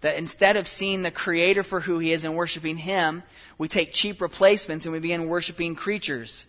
That 0.06 0.18
instead 0.18 0.56
of 0.56 0.68
seeing 0.68 1.02
the 1.02 1.10
Creator 1.10 1.64
for 1.64 1.80
who 1.80 1.98
He 1.98 2.12
is 2.12 2.26
and 2.26 2.36
worshiping 2.36 2.78
Him, 2.78 3.24
we 3.58 3.68
take 3.68 3.92
cheap 3.92 4.22
replacements 4.22 4.86
and 4.86 4.94
we 4.94 5.00
begin 5.00 5.28
worshiping 5.28 5.74
creatures 5.74 6.46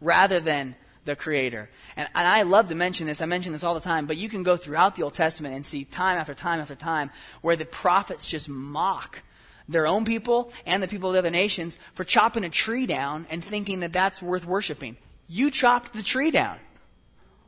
rather 0.00 0.40
than 0.40 0.74
the 1.04 1.14
Creator. 1.14 1.68
And, 1.98 2.08
and, 2.14 2.26
I 2.26 2.44
love 2.44 2.70
to 2.70 2.74
mention 2.74 3.06
this. 3.06 3.20
I 3.20 3.26
mention 3.26 3.52
this 3.52 3.62
all 3.62 3.74
the 3.74 3.80
time, 3.80 4.06
but 4.06 4.16
you 4.16 4.30
can 4.30 4.42
go 4.42 4.56
throughout 4.56 4.96
the 4.96 5.02
Old 5.02 5.12
Testament 5.12 5.54
and 5.54 5.66
see 5.66 5.84
time 5.84 6.16
after 6.16 6.32
time 6.32 6.60
after 6.60 6.74
time 6.74 7.10
where 7.42 7.56
the 7.56 7.66
prophets 7.66 8.26
just 8.26 8.48
mock 8.48 9.20
their 9.68 9.86
own 9.86 10.06
people 10.06 10.50
and 10.64 10.82
the 10.82 10.88
people 10.88 11.10
of 11.10 11.12
the 11.12 11.18
other 11.18 11.30
nations 11.30 11.78
for 11.92 12.04
chopping 12.04 12.44
a 12.44 12.48
tree 12.48 12.86
down 12.86 13.26
and 13.28 13.44
thinking 13.44 13.80
that 13.80 13.92
that's 13.92 14.22
worth 14.22 14.46
worshiping. 14.46 14.96
You 15.28 15.50
chopped 15.50 15.92
the 15.92 16.02
tree 16.02 16.30
down. 16.30 16.56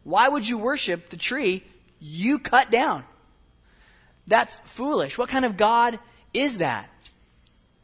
Why 0.04 0.28
would 0.28 0.46
you 0.46 0.58
worship 0.58 1.08
the 1.08 1.16
tree 1.16 1.64
you 1.98 2.40
cut 2.40 2.70
down? 2.70 3.04
That's 4.26 4.56
foolish. 4.64 5.18
What 5.18 5.28
kind 5.28 5.44
of 5.44 5.56
God 5.56 5.98
is 6.34 6.58
that? 6.58 6.90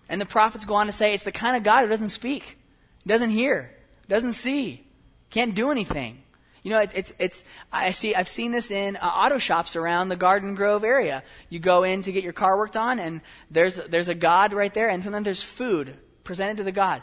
And 0.09 0.21
the 0.21 0.27
prophets 0.27 0.65
go 0.65 0.75
on 0.75 0.87
to 0.87 0.93
say 0.93 1.15
it's 1.15 1.25
the 1.25 1.33
kind 1.33 1.57
of 1.57 1.63
God 1.63 1.83
who 1.83 1.89
doesn't 1.89 2.11
speak, 2.11 2.59
doesn't 3.07 3.31
hear, 3.31 3.71
doesn't 4.09 4.35
see, 4.35 4.85
can't 5.31 5.55
do 5.55 5.71
anything. 5.71 6.23
You 6.63 6.71
know, 6.71 6.81
it, 6.81 6.91
it's, 6.95 7.13
it's, 7.19 7.45
I 7.73 7.91
see, 7.91 8.15
I've 8.15 8.29
seen 8.29 8.53
this 8.53 8.71
in 8.71 8.97
uh, 8.97 9.01
auto 9.01 9.39
shops 9.39 9.75
around 9.75 10.09
the 10.09 10.17
Garden 10.17 10.55
Grove 10.55 10.85
area. 10.85 11.25
You 11.49 11.59
go 11.59 11.83
in 11.83 12.03
to 12.03 12.13
get 12.13 12.23
your 12.23 12.33
car 12.33 12.57
worked 12.57 12.77
on 12.77 13.01
and 13.01 13.21
there's, 13.51 13.77
there's 13.77 14.09
a 14.09 14.15
God 14.15 14.53
right 14.53 14.73
there 14.73 14.89
and 14.89 15.03
sometimes 15.03 15.25
there's 15.25 15.43
food 15.43 15.97
presented 16.23 16.59
to 16.59 16.63
the 16.63 16.73
God. 16.73 17.03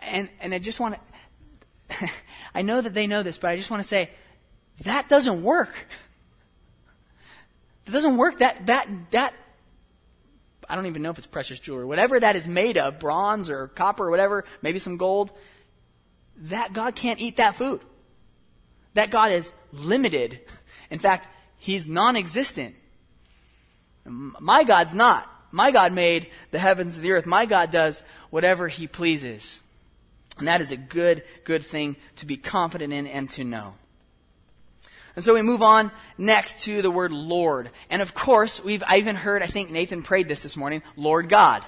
And, 0.00 0.28
and 0.40 0.52
I 0.52 0.58
just 0.58 0.80
want 0.80 0.96
to, 1.90 2.10
I 2.54 2.62
know 2.62 2.80
that 2.80 2.94
they 2.94 3.06
know 3.06 3.22
this, 3.22 3.38
but 3.38 3.50
I 3.50 3.56
just 3.56 3.70
want 3.70 3.82
to 3.82 3.88
say, 3.88 4.10
that 4.82 5.08
doesn't 5.08 5.42
work. 5.42 5.86
It 7.86 7.90
doesn't 7.90 8.16
work. 8.16 8.38
That, 8.38 8.66
that, 8.66 8.88
that, 9.10 9.34
I 10.68 10.76
don't 10.76 10.86
even 10.86 11.02
know 11.02 11.10
if 11.10 11.18
it's 11.18 11.26
precious 11.26 11.60
jewelry. 11.60 11.84
Whatever 11.84 12.20
that 12.20 12.36
is 12.36 12.46
made 12.46 12.78
of, 12.78 12.98
bronze 12.98 13.50
or 13.50 13.68
copper 13.68 14.06
or 14.06 14.10
whatever, 14.10 14.44
maybe 14.62 14.78
some 14.78 14.96
gold, 14.96 15.32
that 16.36 16.72
God 16.72 16.94
can't 16.94 17.20
eat 17.20 17.36
that 17.36 17.56
food. 17.56 17.80
That 18.94 19.10
God 19.10 19.32
is 19.32 19.52
limited. 19.72 20.40
In 20.90 20.98
fact, 20.98 21.28
He's 21.56 21.86
non 21.86 22.16
existent. 22.16 22.74
My 24.04 24.64
God's 24.64 24.94
not. 24.94 25.28
My 25.52 25.70
God 25.70 25.92
made 25.92 26.28
the 26.50 26.58
heavens 26.58 26.96
and 26.96 27.04
the 27.04 27.12
earth. 27.12 27.26
My 27.26 27.46
God 27.46 27.70
does 27.70 28.02
whatever 28.30 28.68
He 28.68 28.86
pleases. 28.86 29.60
And 30.38 30.48
that 30.48 30.60
is 30.60 30.72
a 30.72 30.76
good, 30.76 31.22
good 31.44 31.62
thing 31.62 31.96
to 32.16 32.26
be 32.26 32.36
confident 32.36 32.92
in 32.92 33.06
and 33.06 33.28
to 33.30 33.44
know. 33.44 33.74
And 35.14 35.24
so 35.24 35.34
we 35.34 35.42
move 35.42 35.62
on 35.62 35.90
next 36.16 36.64
to 36.64 36.82
the 36.82 36.90
word 36.90 37.12
Lord. 37.12 37.70
And 37.90 38.00
of 38.00 38.14
course, 38.14 38.62
we've, 38.62 38.82
I 38.86 38.98
even 38.98 39.16
heard, 39.16 39.42
I 39.42 39.46
think 39.46 39.70
Nathan 39.70 40.02
prayed 40.02 40.28
this 40.28 40.42
this 40.42 40.56
morning, 40.56 40.82
Lord 40.96 41.28
God. 41.28 41.64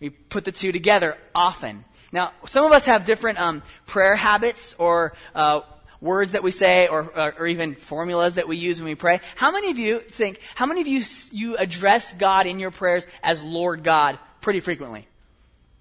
We 0.00 0.10
put 0.10 0.44
the 0.44 0.52
two 0.52 0.72
together 0.72 1.16
often. 1.34 1.84
Now, 2.12 2.32
some 2.46 2.66
of 2.66 2.72
us 2.72 2.86
have 2.86 3.04
different 3.04 3.40
um, 3.40 3.62
prayer 3.86 4.16
habits 4.16 4.74
or 4.78 5.14
uh, 5.34 5.60
words 6.00 6.32
that 6.32 6.42
we 6.42 6.50
say 6.50 6.88
or, 6.88 7.04
or, 7.04 7.18
uh, 7.18 7.30
or, 7.38 7.46
even 7.46 7.74
formulas 7.74 8.34
that 8.34 8.46
we 8.46 8.56
use 8.56 8.78
when 8.78 8.88
we 8.88 8.94
pray. 8.94 9.20
How 9.36 9.50
many 9.50 9.70
of 9.70 9.78
you 9.78 10.00
think, 10.00 10.40
how 10.54 10.66
many 10.66 10.80
of 10.80 10.86
you, 10.86 11.02
you 11.32 11.56
address 11.56 12.12
God 12.12 12.46
in 12.46 12.60
your 12.60 12.70
prayers 12.70 13.06
as 13.22 13.42
Lord 13.42 13.82
God 13.82 14.18
pretty 14.40 14.60
frequently? 14.60 15.08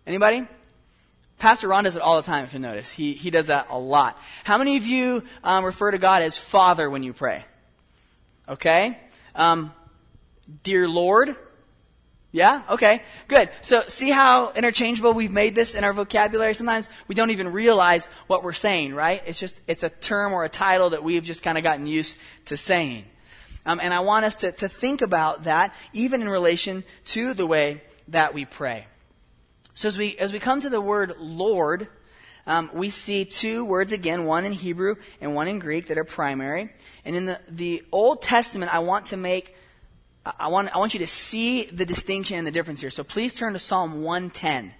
Anybody? 0.08 0.48
Pastor 1.44 1.68
Ron 1.68 1.84
does 1.84 1.98
it 1.98 2.02
all 2.02 2.16
the 2.16 2.26
time, 2.26 2.46
if 2.46 2.54
you 2.54 2.60
notice. 2.60 2.90
He, 2.90 3.16
he 3.16 3.30
does 3.30 3.48
that 3.48 3.68
a 3.70 3.78
lot. 3.78 4.18
How 4.46 4.58
many 4.58 4.78
of 4.78 4.86
you 4.86 5.26
um, 5.44 5.66
refer 5.66 5.92
to 5.92 5.98
God 5.98 6.22
as 6.22 6.38
Father 6.38 6.90
when 6.90 7.04
you 7.04 7.12
pray? 7.12 7.44
Okay. 8.48 8.98
Um, 9.36 9.74
dear 10.64 10.88
Lord. 10.88 11.36
Yeah? 12.32 12.62
Okay. 12.70 13.04
Good. 13.28 13.50
So 13.62 13.84
see 13.90 14.10
how 14.10 14.54
interchangeable 14.54 15.12
we've 15.12 15.34
made 15.34 15.54
this 15.54 15.76
in 15.76 15.84
our 15.84 15.92
vocabulary? 15.92 16.54
Sometimes 16.54 16.88
we 17.10 17.16
don't 17.16 17.32
even 17.32 17.52
realize 17.52 18.08
what 18.28 18.42
we're 18.42 18.54
saying, 18.54 18.94
right? 18.94 19.22
It's 19.26 19.38
just, 19.38 19.60
it's 19.68 19.84
a 19.84 19.90
term 19.90 20.32
or 20.32 20.46
a 20.46 20.50
title 20.50 20.92
that 20.92 21.04
we've 21.04 21.26
just 21.26 21.44
kind 21.44 21.58
of 21.58 21.64
gotten 21.66 21.88
used 21.88 22.18
to 22.46 22.56
saying. 22.56 23.04
Um, 23.66 23.82
and 23.84 23.94
I 23.94 24.00
want 24.00 24.24
us 24.24 24.36
to, 24.36 24.54
to 24.54 24.70
think 24.70 25.02
about 25.02 25.44
that 25.44 25.76
even 25.92 26.22
in 26.22 26.30
relation 26.30 26.86
to 27.08 27.34
the 27.34 27.46
way 27.46 27.82
that 28.08 28.34
we 28.34 28.46
pray. 28.46 28.88
So 29.76 29.88
as 29.88 29.98
we, 29.98 30.18
as 30.18 30.32
we 30.32 30.40
come 30.40 30.62
to 30.62 30.70
the 30.70 30.82
word 30.82 31.16
Lord, 31.20 31.88
um, 32.46 32.70
we 32.74 32.90
see 32.90 33.26
two 33.26 33.64
words 33.64 33.92
again, 33.92 34.26
one 34.26 34.46
in 34.46 34.52
Hebrew 34.52 34.96
and 35.22 35.34
one 35.34 35.48
in 35.48 35.60
Greek 35.60 35.88
that 35.88 35.98
are 35.98 36.04
primary. 36.04 36.70
And 37.06 37.16
in 37.16 37.26
the, 37.26 37.40
the 37.50 37.84
Old 37.92 38.22
Testament, 38.22 38.74
I 38.74 38.80
want 38.80 39.08
to 39.08 39.18
make, 39.18 39.56
I 40.26 40.50
want, 40.50 40.74
I 40.76 40.78
want 40.78 40.94
you 40.94 41.00
to 41.00 41.08
see 41.08 41.66
the 41.66 41.86
distinction 41.86 42.38
and 42.38 42.46
the 42.46 42.52
difference 42.52 42.82
here. 42.82 42.90
So 42.90 43.04
please 43.04 43.34
turn 43.34 43.54
to 43.54 43.60
Psalm 43.60 44.04
110. 44.04 44.74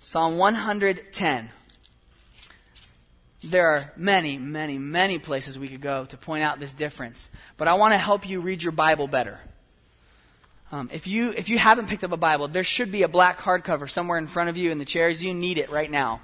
Psalm 0.00 0.38
110. 0.38 1.50
There 3.42 3.68
are 3.68 3.92
many, 3.96 4.38
many, 4.38 4.78
many 4.78 5.18
places 5.18 5.58
we 5.58 5.68
could 5.68 5.82
go 5.82 6.06
to 6.06 6.16
point 6.16 6.42
out 6.42 6.60
this 6.60 6.72
difference. 6.72 7.28
But 7.58 7.68
I 7.68 7.74
want 7.74 7.92
to 7.92 7.98
help 7.98 8.26
you 8.26 8.40
read 8.40 8.62
your 8.62 8.72
Bible 8.72 9.06
better. 9.06 9.38
Um, 10.74 10.90
if 10.92 11.06
you 11.06 11.30
if 11.30 11.48
you 11.48 11.56
haven't 11.56 11.86
picked 11.86 12.02
up 12.02 12.10
a 12.10 12.16
Bible, 12.16 12.48
there 12.48 12.64
should 12.64 12.90
be 12.90 13.04
a 13.04 13.08
black 13.08 13.38
hardcover 13.38 13.88
somewhere 13.88 14.18
in 14.18 14.26
front 14.26 14.48
of 14.48 14.56
you 14.56 14.72
in 14.72 14.78
the 14.78 14.84
chairs. 14.84 15.22
You 15.22 15.32
need 15.32 15.56
it 15.56 15.70
right 15.70 15.88
now. 15.88 16.20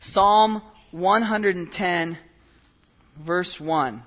Psalm 0.00 0.60
110, 0.90 2.18
verse 3.16 3.60
one, 3.60 4.02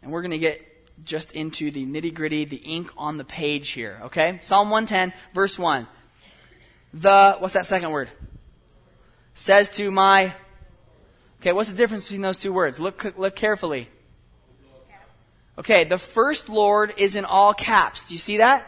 and 0.00 0.10
we're 0.10 0.22
going 0.22 0.30
to 0.30 0.38
get 0.38 0.66
just 1.04 1.32
into 1.32 1.70
the 1.70 1.84
nitty 1.84 2.14
gritty, 2.14 2.46
the 2.46 2.56
ink 2.56 2.90
on 2.96 3.18
the 3.18 3.24
page 3.24 3.68
here. 3.68 4.00
Okay, 4.04 4.38
Psalm 4.40 4.70
110, 4.70 5.12
verse 5.34 5.58
one. 5.58 5.86
The 6.94 7.36
what's 7.38 7.52
that 7.52 7.66
second 7.66 7.90
word? 7.90 8.08
Says 9.34 9.68
to 9.72 9.90
my. 9.90 10.34
Okay, 11.42 11.52
what's 11.52 11.68
the 11.68 11.76
difference 11.76 12.04
between 12.04 12.22
those 12.22 12.38
two 12.38 12.54
words? 12.54 12.80
Look 12.80 13.12
look 13.18 13.36
carefully. 13.36 13.90
Okay, 15.58 15.84
the 15.84 15.98
first 15.98 16.48
Lord 16.48 16.94
is 16.96 17.16
in 17.16 17.24
all 17.24 17.52
caps. 17.52 18.08
Do 18.08 18.14
you 18.14 18.18
see 18.18 18.38
that? 18.38 18.66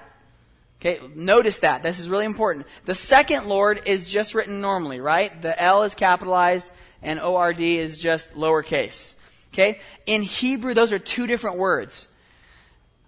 Okay, 0.81 1.01
notice 1.15 1.61
that. 1.61 1.83
This 1.83 2.01
is 2.01 2.09
really 2.09 2.25
important. 2.25 2.67
The 2.85 2.95
second 2.95 3.47
Lord 3.47 3.83
is 3.87 4.05
just 4.05 4.35
written 4.35 4.61
normally, 4.61 5.01
right? 5.01 5.41
The 5.41 5.61
L 5.63 5.85
is 5.85 5.95
capitalized 5.95 6.67
and 7.03 7.21
ORD 7.21 7.61
is 7.61 7.99
just 7.99 8.35
lowercase. 8.35 9.15
Okay? 9.53 9.81
In 10.07 10.23
Hebrew, 10.23 10.75
those 10.75 10.93
are 10.93 10.99
two 10.99 11.27
different 11.27 11.59
words. 11.59 12.09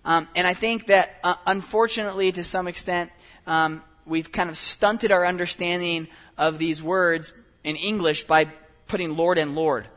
Um, 0.04 0.28
and 0.36 0.46
I 0.46 0.54
think 0.54 0.88
that, 0.88 1.18
uh, 1.24 1.34
unfortunately, 1.46 2.30
to 2.32 2.44
some 2.44 2.68
extent, 2.68 3.10
um, 3.46 3.82
we've 4.04 4.30
kind 4.30 4.50
of 4.50 4.58
stunted 4.58 5.10
our 5.10 5.24
understanding 5.24 6.08
of 6.36 6.58
these 6.58 6.82
words 6.82 7.32
in 7.62 7.76
English 7.76 8.24
by 8.24 8.46
putting 8.86 9.16
Lord 9.16 9.38
and 9.38 9.54
Lord. 9.54 9.88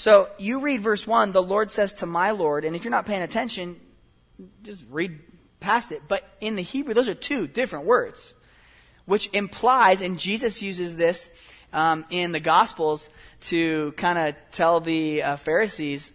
So 0.00 0.30
you 0.38 0.60
read 0.60 0.80
verse 0.80 1.06
1, 1.06 1.32
the 1.32 1.42
Lord 1.42 1.70
says 1.70 1.92
to 1.92 2.06
my 2.06 2.30
Lord, 2.30 2.64
and 2.64 2.74
if 2.74 2.84
you're 2.84 2.90
not 2.90 3.04
paying 3.04 3.20
attention, 3.20 3.78
just 4.62 4.82
read 4.88 5.18
past 5.60 5.92
it. 5.92 6.00
But 6.08 6.26
in 6.40 6.56
the 6.56 6.62
Hebrew, 6.62 6.94
those 6.94 7.10
are 7.10 7.14
two 7.14 7.46
different 7.46 7.84
words, 7.84 8.32
which 9.04 9.28
implies, 9.34 10.00
and 10.00 10.18
Jesus 10.18 10.62
uses 10.62 10.96
this 10.96 11.28
um, 11.74 12.06
in 12.08 12.32
the 12.32 12.40
Gospels 12.40 13.10
to 13.42 13.92
kind 13.98 14.18
of 14.18 14.36
tell 14.52 14.80
the 14.80 15.22
uh, 15.22 15.36
Pharisees, 15.36 16.12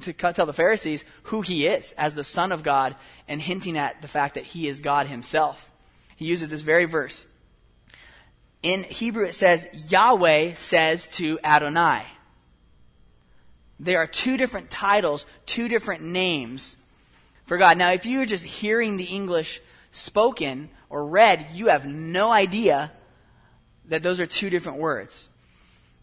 to 0.00 0.14
tell 0.14 0.46
the 0.46 0.54
Pharisees 0.54 1.04
who 1.24 1.42
he 1.42 1.66
is 1.66 1.92
as 1.98 2.14
the 2.14 2.24
Son 2.24 2.50
of 2.50 2.62
God 2.62 2.96
and 3.28 3.42
hinting 3.42 3.76
at 3.76 4.00
the 4.00 4.08
fact 4.08 4.36
that 4.36 4.44
he 4.44 4.68
is 4.68 4.80
God 4.80 5.06
himself. 5.06 5.70
He 6.16 6.24
uses 6.24 6.48
this 6.48 6.62
very 6.62 6.86
verse. 6.86 7.26
In 8.62 8.84
Hebrew, 8.84 9.26
it 9.26 9.34
says, 9.34 9.68
Yahweh 9.90 10.54
says 10.54 11.08
to 11.08 11.38
Adonai. 11.44 12.06
There 13.80 13.98
are 13.98 14.06
two 14.06 14.36
different 14.36 14.70
titles, 14.70 15.26
two 15.46 15.68
different 15.68 16.02
names 16.02 16.76
for 17.46 17.58
God. 17.58 17.78
Now, 17.78 17.92
if 17.92 18.04
you're 18.06 18.26
just 18.26 18.44
hearing 18.44 18.96
the 18.96 19.04
English 19.04 19.60
spoken 19.92 20.68
or 20.90 21.06
read, 21.06 21.46
you 21.54 21.68
have 21.68 21.86
no 21.86 22.30
idea 22.32 22.92
that 23.86 24.02
those 24.02 24.20
are 24.20 24.26
two 24.26 24.50
different 24.50 24.78
words. 24.78 25.28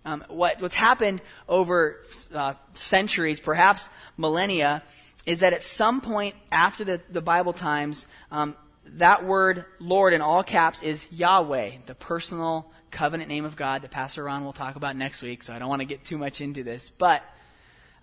Um, 0.06 0.24
what, 0.28 0.62
what's 0.62 0.76
happened 0.76 1.22
over 1.50 2.02
uh, 2.34 2.54
centuries, 2.76 3.40
perhaps 3.40 3.90
millennia, 4.18 4.84
is 5.26 5.40
that 5.40 5.54
at 5.54 5.64
some 5.64 6.02
point 6.02 6.36
after 6.52 6.84
the, 6.84 7.02
the 7.10 7.22
Bible 7.22 7.54
times, 7.54 8.08
um, 8.32 8.56
that 8.86 9.26
word 9.26 9.66
Lord 9.80 10.14
in 10.14 10.22
all 10.22 10.44
caps 10.44 10.84
is 10.84 11.08
Yahweh, 11.12 11.72
the 11.88 11.96
personal 11.96 12.72
covenant 12.92 13.30
name 13.30 13.46
of 13.46 13.56
God 13.56 13.82
that 13.82 13.92
Pastor 13.92 14.24
Ron 14.24 14.46
will 14.46 14.54
talk 14.54 14.76
about 14.76 14.96
next 14.96 15.22
week, 15.22 15.42
so 15.42 15.54
I 15.54 15.60
don't 15.60 15.70
want 15.70 15.82
to 15.82 15.88
get 15.88 16.06
too 16.06 16.18
much 16.18 16.40
into 16.40 16.64
this. 16.64 16.90
But 16.90 17.24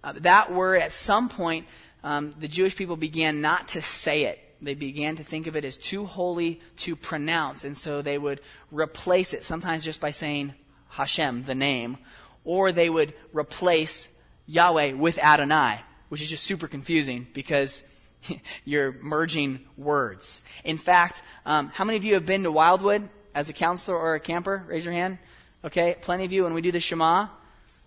uh, 0.05 0.15
that 0.21 0.53
word, 0.53 0.83
at 0.83 0.93
some 0.93 1.29
point, 1.29 1.67
um, 2.05 2.35
the 2.39 2.49
Jewish 2.49 2.77
people 2.77 2.97
began 2.97 3.41
not 3.41 3.69
to 3.69 3.83
say 3.83 4.25
it. 4.25 4.39
They 4.61 4.75
began 4.75 5.17
to 5.17 5.25
think 5.25 5.47
of 5.47 5.57
it 5.57 5.65
as 5.65 5.77
too 5.77 6.07
holy 6.07 6.61
to 6.79 6.95
pronounce, 6.95 7.65
and 7.65 7.77
so 7.77 8.01
they 8.01 8.19
would 8.19 8.41
replace 8.71 9.35
it, 9.35 9.45
sometimes 9.45 9.85
just 9.85 10.01
by 10.01 10.13
saying 10.13 10.55
Hashem, 10.89 11.45
the 11.45 11.55
name, 11.55 11.99
or 12.45 12.71
they 12.71 12.89
would 12.89 13.15
replace 13.33 14.09
Yahweh 14.47 14.93
with 14.93 15.19
Adonai, 15.19 15.81
which 16.09 16.23
is 16.23 16.31
just 16.31 16.45
super 16.45 16.69
confusing 16.69 17.27
because 17.33 17.83
you're 18.65 18.93
merging 19.01 19.61
words. 19.77 20.43
In 20.65 20.79
fact, 20.79 21.23
um, 21.47 21.69
how 21.69 21.85
many 21.85 21.97
of 21.97 22.05
you 22.05 22.15
have 22.15 22.27
been 22.27 22.43
to 22.45 22.53
Wildwood 22.53 23.09
as 23.35 23.49
a 23.49 23.53
counselor 23.53 23.99
or 23.99 24.15
a 24.15 24.21
camper? 24.21 24.65
Raise 24.67 24.85
your 24.85 24.95
hand. 24.95 25.19
Okay, 25.65 25.97
plenty 26.01 26.25
of 26.25 26.33
you. 26.33 26.45
When 26.45 26.55
we 26.55 26.61
do 26.61 26.73
the 26.73 26.81
Shema, 26.81 27.29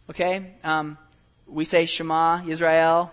okay, 0.10 0.56
um, 0.64 0.98
we 1.48 1.66
say 1.66 1.86
Shema, 1.86 2.44
Israel, 2.48 3.12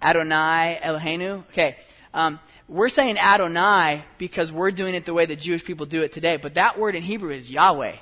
Adonai, 0.00 0.80
Eloheinu. 0.82 1.44
Okay, 1.50 1.76
um, 2.14 2.40
we're 2.68 2.88
saying 2.88 3.18
Adonai 3.18 4.04
because 4.18 4.50
we're 4.50 4.70
doing 4.70 4.94
it 4.94 5.04
the 5.04 5.14
way 5.14 5.26
the 5.26 5.36
Jewish 5.36 5.64
people 5.64 5.86
do 5.86 6.02
it 6.02 6.12
today, 6.12 6.36
but 6.36 6.54
that 6.54 6.78
word 6.78 6.94
in 6.94 7.02
Hebrew 7.02 7.32
is 7.32 7.50
Yahweh. 7.50 7.96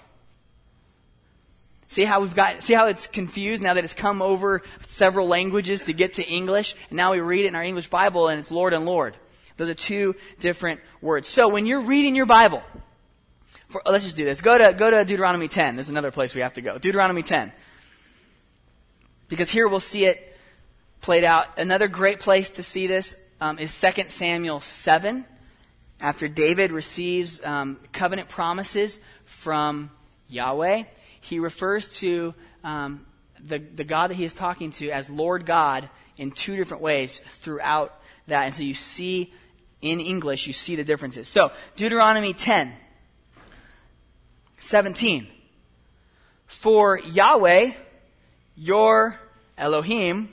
See 1.89 2.05
how 2.05 2.21
we've 2.21 2.35
got, 2.35 2.63
see 2.63 2.75
how 2.75 2.87
it's 2.87 3.09
confused 3.09 3.63
now 3.63 3.75
that 3.75 3.83
it's 3.83 3.95
come 3.95 4.23
over 4.23 4.63
several 4.87 5.27
languages 5.27 5.81
to 5.83 5.93
get 5.93 6.15
to 6.15 6.23
English, 6.23 6.77
and 6.89 6.97
now 6.97 7.13
we 7.13 7.21
read 7.21 7.45
it 7.45 7.49
in 7.49 7.57
our 7.57 7.65
English 7.65 7.89
Bible 7.89 8.29
and 8.29 8.39
it's 8.39 8.51
Lord 8.51 8.73
and 8.75 8.87
Lord. 8.87 9.17
Those 9.57 9.69
are 9.69 9.75
two 9.75 10.15
different 10.39 10.81
words. 11.03 11.29
So 11.29 11.49
when 11.49 11.67
you're 11.67 11.81
reading 11.81 12.15
your 12.15 12.27
Bible, 12.27 12.63
for, 13.69 13.83
let's 13.85 14.05
just 14.05 14.17
do 14.17 14.25
this. 14.25 14.41
Go 14.41 14.57
to, 14.57 14.73
go 14.73 14.91
to 14.91 15.05
Deuteronomy 15.05 15.49
10. 15.49 15.77
There's 15.77 15.89
another 15.89 16.11
place 16.11 16.35
we 16.35 16.41
have 16.41 16.55
to 16.55 16.63
go. 16.63 16.79
Deuteronomy 16.79 17.23
10. 17.23 17.53
Because 19.31 19.49
here 19.49 19.69
we'll 19.69 19.81
see 19.81 20.05
it 20.05 20.37
played 21.01 21.25
out. 21.25 21.59
Another 21.59 21.89
great 21.89 22.21
place 22.21 22.51
to 22.51 22.63
see 22.63 22.87
this 22.87 23.17
um, 23.41 23.59
is 23.59 23.81
2 23.81 24.09
Samuel 24.09 24.61
7. 24.61 25.25
After 26.01 26.29
David 26.29 26.73
receives 26.73 27.43
um, 27.45 27.79
covenant 27.93 28.29
promises 28.29 29.01
from 29.25 29.91
Yahweh, 30.29 30.83
he 31.21 31.39
refers 31.39 31.95
to 31.99 32.35
um, 32.65 33.07
the, 33.43 33.59
the 33.59 33.85
God 33.85 34.11
that 34.11 34.15
he 34.15 34.25
is 34.25 34.35
talking 34.35 34.73
to 34.73 34.91
as 34.91 35.09
Lord 35.09 35.47
God 35.47 35.89
in 36.17 36.33
two 36.33 36.57
different 36.57 36.83
ways 36.83 37.21
throughout 37.21 37.99
that. 38.27 38.47
And 38.47 38.55
so 38.55 38.63
you 38.63 38.75
see 38.75 39.33
in 39.81 40.01
English, 40.01 40.49
you 40.49 40.53
see 40.53 40.75
the 40.75 40.85
differences. 40.85 41.29
So, 41.29 41.53
Deuteronomy 41.77 42.35
10, 42.35 42.73
17. 44.59 45.29
For 46.47 46.99
Yahweh, 46.99 47.73
your 48.61 49.19
Elohim, 49.57 50.29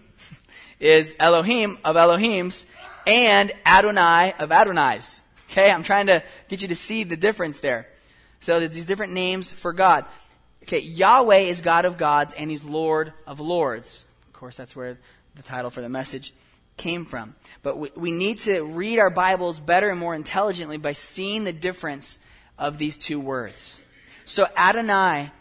is 0.81 1.15
Elohim 1.17 1.77
of 1.85 1.95
Elohims 1.95 2.65
and 3.07 3.51
Adonai 3.65 4.33
of 4.37 4.51
Adonais. 4.51 5.21
Okay, 5.49 5.71
I'm 5.71 5.83
trying 5.83 6.07
to 6.07 6.21
get 6.49 6.61
you 6.61 6.67
to 6.67 6.75
see 6.75 7.05
the 7.05 7.15
difference 7.15 7.61
there. 7.61 7.87
So 8.41 8.59
these 8.59 8.85
different 8.85 9.13
names 9.13 9.51
for 9.51 9.71
God. 9.71 10.05
Okay, 10.63 10.79
Yahweh 10.79 11.37
is 11.37 11.61
God 11.61 11.85
of 11.85 11.97
gods 11.97 12.33
and 12.33 12.51
He's 12.51 12.65
Lord 12.65 13.13
of 13.25 13.39
lords. 13.39 14.05
Of 14.27 14.33
course, 14.33 14.57
that's 14.57 14.75
where 14.75 14.97
the 15.35 15.41
title 15.41 15.71
for 15.71 15.81
the 15.81 15.89
message 15.89 16.33
came 16.75 17.05
from. 17.05 17.33
But 17.63 17.77
we, 17.77 17.91
we 17.95 18.11
need 18.11 18.39
to 18.39 18.61
read 18.61 18.99
our 18.99 19.09
Bibles 19.09 19.59
better 19.59 19.89
and 19.89 19.99
more 19.99 20.13
intelligently 20.13 20.77
by 20.77 20.91
seeing 20.91 21.45
the 21.45 21.53
difference 21.53 22.19
of 22.57 22.77
these 22.77 22.97
two 22.97 23.21
words. 23.21 23.79
So 24.25 24.47
Adonai 24.57 25.31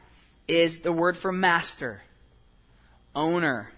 is 0.47 0.81
the 0.81 0.93
word 0.93 1.19
for 1.19 1.33
master, 1.33 2.03
owner. 3.17 3.73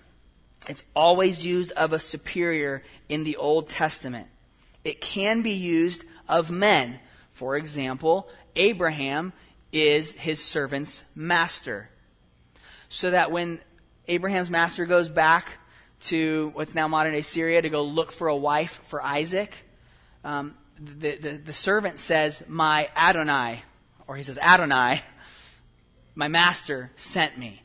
It's 0.69 0.85
always 0.95 1.47
used 1.47 1.73
of 1.73 1.95
a 1.95 1.99
superior 1.99 2.83
in 3.09 3.25
the 3.25 3.37
Old 3.37 3.71
Testament. 3.71 4.27
It 4.85 5.01
can 5.01 5.41
be 5.41 5.53
used 5.53 6.05
of 6.29 6.51
men. 6.51 7.01
For 7.33 7.57
example, 7.57 8.29
Abraham 8.57 9.33
is 9.73 10.13
his 10.13 10.45
servant's 10.45 11.05
master. 11.15 11.89
So 12.89 13.13
that 13.13 13.31
when 13.31 13.61
Abraham's 14.09 14.51
master 14.51 14.85
goes 14.85 15.09
back 15.09 15.59
to 16.01 16.51
what's 16.55 16.75
now 16.75 16.89
modern 16.89 17.13
day 17.13 17.23
Syria 17.23 17.63
to 17.63 17.69
go 17.69 17.83
look 17.85 18.13
for 18.13 18.29
a 18.29 18.37
wife 18.37 18.81
for 18.85 19.03
Isaac, 19.03 19.55
um, 20.25 20.55
the, 20.79 21.17
the, 21.17 21.31
the 21.33 21.53
servant 21.53 21.99
says, 21.99 22.43
My 22.49 22.89
Adonai, 22.97 23.63
or 24.07 24.17
he 24.17 24.23
says, 24.23 24.39
Adonai, 24.39 25.03
my 26.15 26.29
master 26.29 26.91
sent 26.97 27.39
me. 27.39 27.63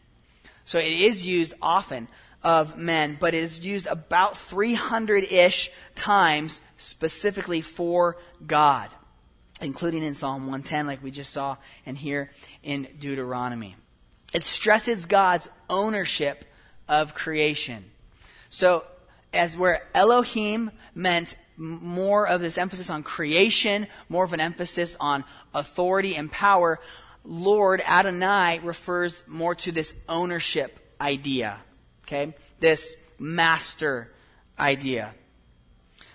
So 0.65 0.79
it 0.79 0.91
is 0.91 1.25
used 1.25 1.53
often 1.61 2.07
of 2.41 2.77
men, 2.77 3.17
but 3.19 3.33
it 3.33 3.43
is 3.43 3.59
used 3.59 3.87
about 3.87 4.37
300 4.37 5.23
ish 5.31 5.71
times 5.95 6.61
specifically 6.77 7.61
for 7.61 8.17
God 8.45 8.89
including 9.63 10.03
in 10.03 10.13
Psalm 10.13 10.41
110, 10.41 10.87
like 10.87 11.03
we 11.03 11.11
just 11.11 11.31
saw, 11.31 11.57
and 11.85 11.97
here 11.97 12.29
in 12.61 12.87
Deuteronomy. 12.99 13.75
It 14.33 14.45
stresses 14.45 15.05
God's 15.05 15.49
ownership 15.69 16.45
of 16.87 17.13
creation. 17.13 17.85
So, 18.49 18.85
as 19.33 19.57
where 19.57 19.83
Elohim 19.93 20.71
meant 20.93 21.37
more 21.55 22.27
of 22.27 22.41
this 22.41 22.57
emphasis 22.57 22.89
on 22.89 23.03
creation, 23.03 23.87
more 24.09 24.23
of 24.23 24.33
an 24.33 24.39
emphasis 24.39 24.97
on 24.99 25.23
authority 25.53 26.15
and 26.15 26.31
power, 26.31 26.79
Lord 27.23 27.81
Adonai 27.85 28.59
refers 28.63 29.23
more 29.27 29.55
to 29.55 29.71
this 29.71 29.93
ownership 30.09 30.79
idea. 30.99 31.57
Okay? 32.05 32.33
This 32.59 32.95
master 33.19 34.11
idea. 34.59 35.13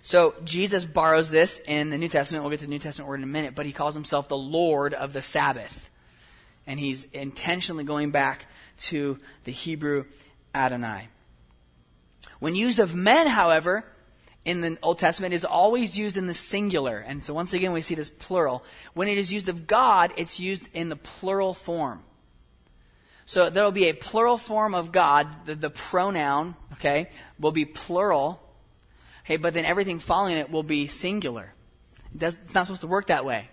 So 0.03 0.35
Jesus 0.45 0.85
borrows 0.85 1.29
this 1.29 1.61
in 1.67 1.91
the 1.91 1.99
New 1.99 2.09
Testament. 2.09 2.43
We'll 2.43 2.51
get 2.51 2.61
to 2.61 2.67
the 2.67 2.71
New 2.71 2.79
Testament 2.79 3.09
word 3.09 3.21
in 3.21 3.25
a 3.25 3.27
minute, 3.27 3.55
but 3.55 3.67
he 3.67 3.73
calls 3.73 3.95
himself 3.95 4.29
the 4.29 4.37
Lord 4.37 4.95
of 4.95 5.13
the 5.13 5.23
Sabbath. 5.23 5.91
And 6.67 6.79
he's 6.79 7.05
intentionally 7.13 7.85
going 7.85 8.11
back 8.11 8.47
to 8.79 9.19
the 9.45 9.53
Hebrew 9.53 10.05
Adonai. 10.55 11.09
When 12.39 12.55
used 12.55 12.79
of 12.79 12.95
men, 12.95 13.27
however, 13.27 13.85
in 14.49 14.61
the 14.61 14.79
Old 14.83 14.99
Testament 14.99 15.35
is 15.35 15.45
always 15.45 15.97
used 15.97 16.17
in 16.17 16.27
the 16.27 16.35
singular. 16.35 16.99
And 16.99 17.23
so 17.23 17.35
once 17.35 17.53
again 17.53 17.73
we 17.73 17.81
see 17.81 17.95
this 17.95 18.11
plural. 18.11 18.65
When 18.95 19.09
it 19.09 19.19
is 19.19 19.33
used 19.33 19.49
of 19.49 19.67
God, 19.67 20.13
it's 20.17 20.41
used 20.41 20.69
in 20.73 20.89
the 20.89 20.97
plural 20.97 21.55
form. 21.55 22.03
So 23.27 23.51
there 23.51 23.63
will 23.63 23.73
be 23.73 23.89
a 23.89 23.95
plural 23.95 24.39
form 24.39 24.75
of 24.75 24.91
God. 24.91 25.47
The, 25.47 25.55
the 25.55 25.71
pronoun, 25.71 26.57
okay, 26.75 27.11
will 27.39 27.53
be 27.53 27.67
plural 27.67 28.41
Okay, 29.29 29.37
but 29.37 29.53
then 29.53 29.67
everything 29.67 29.99
following 29.99 30.39
it 30.39 30.51
will 30.51 30.63
be 30.63 30.87
singular. 30.87 31.53
It's 32.19 32.55
not 32.55 32.65
supposed 32.65 32.81
to 32.81 32.87
work 32.87 33.09
that 33.09 33.27
way. 33.27 33.51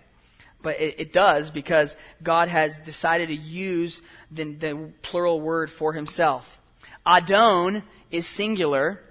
But 0.62 0.80
it, 0.80 0.94
it 0.98 1.12
does 1.12 1.50
because 1.50 1.98
God 2.22 2.48
has 2.48 2.78
decided 2.78 3.28
to 3.28 3.34
use 3.34 4.00
the, 4.30 4.54
the 4.54 4.90
plural 5.02 5.38
word 5.38 5.70
for 5.70 5.92
himself. 5.92 6.58
Adon 7.04 7.82
is 8.10 8.26
singular, 8.26 9.02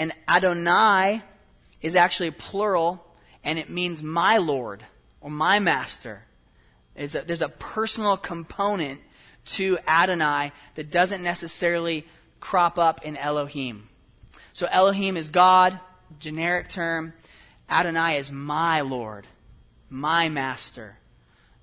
and 0.00 0.14
Adonai 0.26 1.20
is 1.82 1.94
actually 1.94 2.30
plural, 2.30 3.04
and 3.44 3.58
it 3.58 3.68
means 3.68 4.02
my 4.02 4.38
Lord 4.38 4.82
or 5.20 5.30
my 5.30 5.58
master. 5.58 6.22
A, 6.96 7.06
there's 7.06 7.42
a 7.42 7.50
personal 7.50 8.16
component 8.16 9.02
to 9.44 9.76
Adonai 9.86 10.52
that 10.76 10.90
doesn't 10.90 11.22
necessarily 11.22 12.06
crop 12.40 12.78
up 12.78 13.04
in 13.04 13.18
Elohim. 13.18 13.90
So 14.54 14.66
Elohim 14.70 15.18
is 15.18 15.28
God, 15.28 15.78
generic 16.18 16.70
term. 16.70 17.12
Adonai 17.68 18.16
is 18.16 18.32
my 18.32 18.80
Lord, 18.80 19.26
my 19.90 20.30
master. 20.30 20.96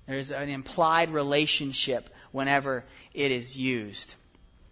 There's 0.06 0.30
an 0.30 0.48
implied 0.48 1.10
relationship 1.10 2.08
whenever 2.30 2.84
it 3.12 3.32
is 3.32 3.56
used. 3.56 4.14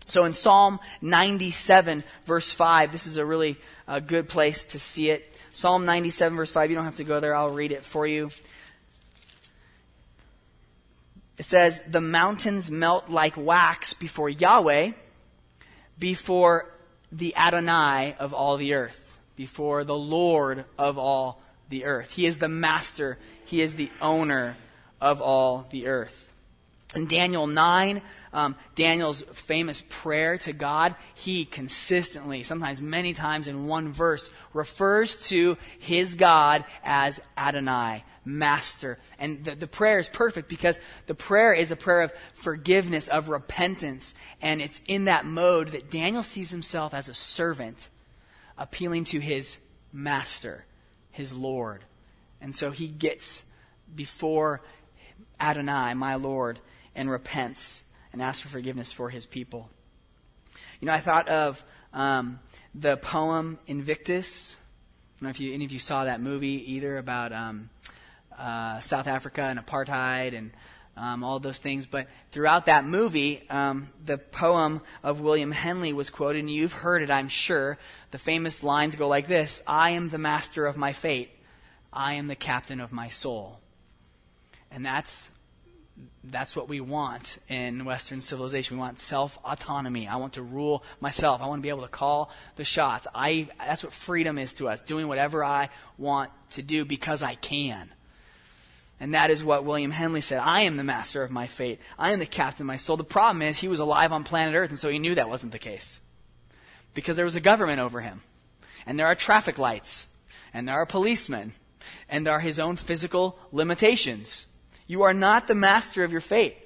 So 0.06 0.24
in 0.24 0.32
Psalm 0.32 0.78
97, 1.02 2.04
verse 2.24 2.52
5, 2.52 2.92
this 2.92 3.06
is 3.06 3.16
a 3.16 3.26
really 3.26 3.56
uh, 3.88 4.00
good 4.00 4.28
place 4.28 4.64
to 4.64 4.78
see 4.78 5.10
it. 5.10 5.34
Psalm 5.52 5.84
97, 5.84 6.36
verse 6.36 6.52
5, 6.52 6.70
you 6.70 6.76
don't 6.76 6.84
have 6.84 6.96
to 6.96 7.04
go 7.04 7.18
there, 7.18 7.34
I'll 7.34 7.50
read 7.50 7.72
it 7.72 7.84
for 7.84 8.06
you. 8.06 8.30
It 11.38 11.44
says, 11.44 11.80
The 11.88 12.00
mountains 12.00 12.70
melt 12.70 13.10
like 13.10 13.36
wax 13.36 13.94
before 13.94 14.30
Yahweh, 14.30 14.92
before 15.98 16.72
the 17.10 17.34
Adonai 17.36 18.14
of 18.18 18.32
all 18.32 18.56
the 18.56 18.74
earth, 18.74 19.18
before 19.34 19.84
the 19.84 19.96
Lord 19.96 20.64
of 20.78 20.98
all 20.98 21.40
the 21.68 21.84
earth. 21.84 22.12
He 22.12 22.26
is 22.26 22.38
the 22.38 22.48
master, 22.48 23.18
He 23.44 23.60
is 23.60 23.74
the 23.74 23.90
owner 24.00 24.56
of 25.00 25.20
all 25.20 25.66
the 25.70 25.88
earth. 25.88 26.25
In 26.94 27.06
Daniel 27.08 27.46
9, 27.46 28.00
um, 28.32 28.54
Daniel's 28.74 29.22
famous 29.32 29.82
prayer 29.88 30.38
to 30.38 30.52
God, 30.52 30.94
he 31.14 31.44
consistently, 31.44 32.42
sometimes 32.42 32.80
many 32.80 33.12
times 33.12 33.48
in 33.48 33.66
one 33.66 33.92
verse, 33.92 34.30
refers 34.52 35.16
to 35.28 35.58
his 35.78 36.14
God 36.14 36.64
as 36.84 37.20
Adonai, 37.36 38.04
master. 38.24 38.98
And 39.18 39.44
the, 39.44 39.54
the 39.54 39.66
prayer 39.66 39.98
is 39.98 40.08
perfect 40.08 40.48
because 40.48 40.78
the 41.06 41.14
prayer 41.14 41.52
is 41.52 41.70
a 41.70 41.76
prayer 41.76 42.02
of 42.02 42.12
forgiveness, 42.34 43.08
of 43.08 43.30
repentance. 43.30 44.14
And 44.40 44.62
it's 44.62 44.80
in 44.86 45.04
that 45.04 45.24
mode 45.24 45.68
that 45.68 45.90
Daniel 45.90 46.22
sees 46.22 46.50
himself 46.50 46.94
as 46.94 47.08
a 47.08 47.14
servant 47.14 47.88
appealing 48.56 49.04
to 49.04 49.18
his 49.18 49.58
master, 49.92 50.64
his 51.10 51.32
Lord. 51.32 51.84
And 52.40 52.54
so 52.54 52.70
he 52.70 52.86
gets 52.86 53.44
before 53.94 54.62
Adonai, 55.40 55.94
my 55.94 56.16
Lord, 56.16 56.60
and 56.96 57.10
repents 57.10 57.84
and 58.12 58.20
asks 58.20 58.40
for 58.40 58.48
forgiveness 58.48 58.92
for 58.92 59.10
his 59.10 59.26
people. 59.26 59.70
You 60.80 60.86
know, 60.86 60.94
I 60.94 61.00
thought 61.00 61.28
of 61.28 61.64
um, 61.92 62.40
the 62.74 62.96
poem 62.96 63.58
Invictus. 63.66 64.56
I 64.56 65.20
don't 65.20 65.26
know 65.26 65.30
if 65.30 65.40
you, 65.40 65.54
any 65.54 65.64
of 65.64 65.72
you 65.72 65.78
saw 65.78 66.04
that 66.04 66.20
movie 66.20 66.74
either 66.74 66.98
about 66.98 67.32
um, 67.32 67.70
uh, 68.36 68.80
South 68.80 69.06
Africa 69.06 69.42
and 69.42 69.58
apartheid 69.58 70.36
and 70.36 70.50
um, 70.96 71.24
all 71.24 71.38
those 71.38 71.58
things. 71.58 71.86
But 71.86 72.08
throughout 72.32 72.66
that 72.66 72.84
movie, 72.84 73.42
um, 73.50 73.90
the 74.04 74.18
poem 74.18 74.80
of 75.02 75.20
William 75.20 75.50
Henley 75.50 75.92
was 75.92 76.10
quoted, 76.10 76.40
and 76.40 76.50
you've 76.50 76.72
heard 76.72 77.02
it, 77.02 77.10
I'm 77.10 77.28
sure. 77.28 77.78
The 78.10 78.18
famous 78.18 78.62
lines 78.62 78.96
go 78.96 79.08
like 79.08 79.28
this 79.28 79.62
I 79.66 79.90
am 79.90 80.08
the 80.08 80.18
master 80.18 80.66
of 80.66 80.76
my 80.76 80.92
fate, 80.92 81.30
I 81.92 82.14
am 82.14 82.28
the 82.28 82.36
captain 82.36 82.80
of 82.80 82.92
my 82.92 83.08
soul. 83.08 83.60
And 84.70 84.84
that's 84.84 85.30
that's 86.24 86.56
what 86.56 86.68
we 86.68 86.80
want 86.80 87.38
in 87.48 87.84
Western 87.84 88.20
civilization. 88.20 88.76
We 88.76 88.80
want 88.80 89.00
self 89.00 89.38
autonomy. 89.44 90.08
I 90.08 90.16
want 90.16 90.34
to 90.34 90.42
rule 90.42 90.82
myself. 91.00 91.40
I 91.40 91.46
want 91.46 91.60
to 91.60 91.62
be 91.62 91.68
able 91.68 91.82
to 91.82 91.88
call 91.88 92.30
the 92.56 92.64
shots. 92.64 93.06
I, 93.14 93.48
that's 93.58 93.84
what 93.84 93.92
freedom 93.92 94.38
is 94.38 94.52
to 94.54 94.68
us, 94.68 94.82
doing 94.82 95.08
whatever 95.08 95.44
I 95.44 95.68
want 95.98 96.30
to 96.50 96.62
do 96.62 96.84
because 96.84 97.22
I 97.22 97.34
can. 97.34 97.90
And 98.98 99.14
that 99.14 99.30
is 99.30 99.44
what 99.44 99.64
William 99.64 99.90
Henley 99.90 100.22
said. 100.22 100.40
I 100.40 100.62
am 100.62 100.76
the 100.76 100.84
master 100.84 101.22
of 101.22 101.30
my 101.30 101.46
fate. 101.46 101.80
I 101.98 102.12
am 102.12 102.18
the 102.18 102.26
captain 102.26 102.62
of 102.62 102.68
my 102.68 102.78
soul. 102.78 102.96
The 102.96 103.04
problem 103.04 103.42
is 103.42 103.58
he 103.58 103.68
was 103.68 103.80
alive 103.80 104.12
on 104.12 104.24
planet 104.24 104.54
Earth, 104.54 104.70
and 104.70 104.78
so 104.78 104.88
he 104.88 104.98
knew 104.98 105.14
that 105.14 105.28
wasn't 105.28 105.52
the 105.52 105.58
case. 105.58 106.00
Because 106.94 107.16
there 107.16 107.26
was 107.26 107.36
a 107.36 107.40
government 107.40 107.80
over 107.80 108.00
him. 108.00 108.22
And 108.86 108.98
there 108.98 109.06
are 109.06 109.14
traffic 109.14 109.58
lights. 109.58 110.08
And 110.54 110.66
there 110.66 110.76
are 110.76 110.86
policemen. 110.86 111.52
And 112.08 112.26
there 112.26 112.32
are 112.32 112.40
his 112.40 112.58
own 112.58 112.76
physical 112.76 113.38
limitations. 113.52 114.46
You 114.86 115.02
are 115.02 115.14
not 115.14 115.48
the 115.48 115.54
master 115.54 116.04
of 116.04 116.12
your 116.12 116.20
fate. 116.20 116.56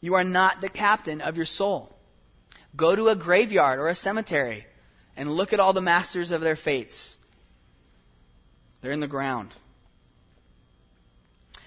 You 0.00 0.14
are 0.14 0.24
not 0.24 0.60
the 0.60 0.68
captain 0.68 1.20
of 1.20 1.36
your 1.36 1.46
soul. 1.46 1.96
Go 2.76 2.94
to 2.94 3.08
a 3.08 3.16
graveyard 3.16 3.78
or 3.78 3.88
a 3.88 3.94
cemetery 3.94 4.66
and 5.16 5.32
look 5.32 5.52
at 5.52 5.60
all 5.60 5.72
the 5.72 5.80
masters 5.80 6.30
of 6.30 6.42
their 6.42 6.56
fates. 6.56 7.16
They're 8.80 8.92
in 8.92 9.00
the 9.00 9.06
ground. 9.06 9.54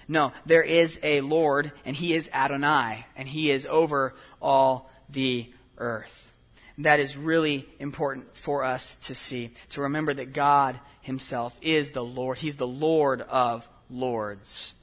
No, 0.06 0.32
there 0.46 0.62
is 0.62 0.98
a 1.02 1.20
Lord, 1.20 1.70
and 1.84 1.94
He 1.94 2.14
is 2.14 2.30
Adonai, 2.32 3.06
and 3.16 3.28
He 3.28 3.50
is 3.50 3.66
over 3.66 4.14
all 4.40 4.90
the 5.08 5.52
earth. 5.78 6.32
that 6.78 6.98
is 6.98 7.16
really 7.16 7.68
important 7.78 8.34
for 8.34 8.64
us 8.64 8.94
to 9.02 9.14
see, 9.14 9.50
to 9.70 9.82
remember 9.82 10.14
that 10.14 10.32
God 10.32 10.80
Himself 11.02 11.58
is 11.60 11.92
the 11.92 12.04
Lord. 12.04 12.38
He's 12.38 12.56
the 12.56 12.66
Lord 12.66 13.20
of 13.22 13.68
lords. 13.90 14.74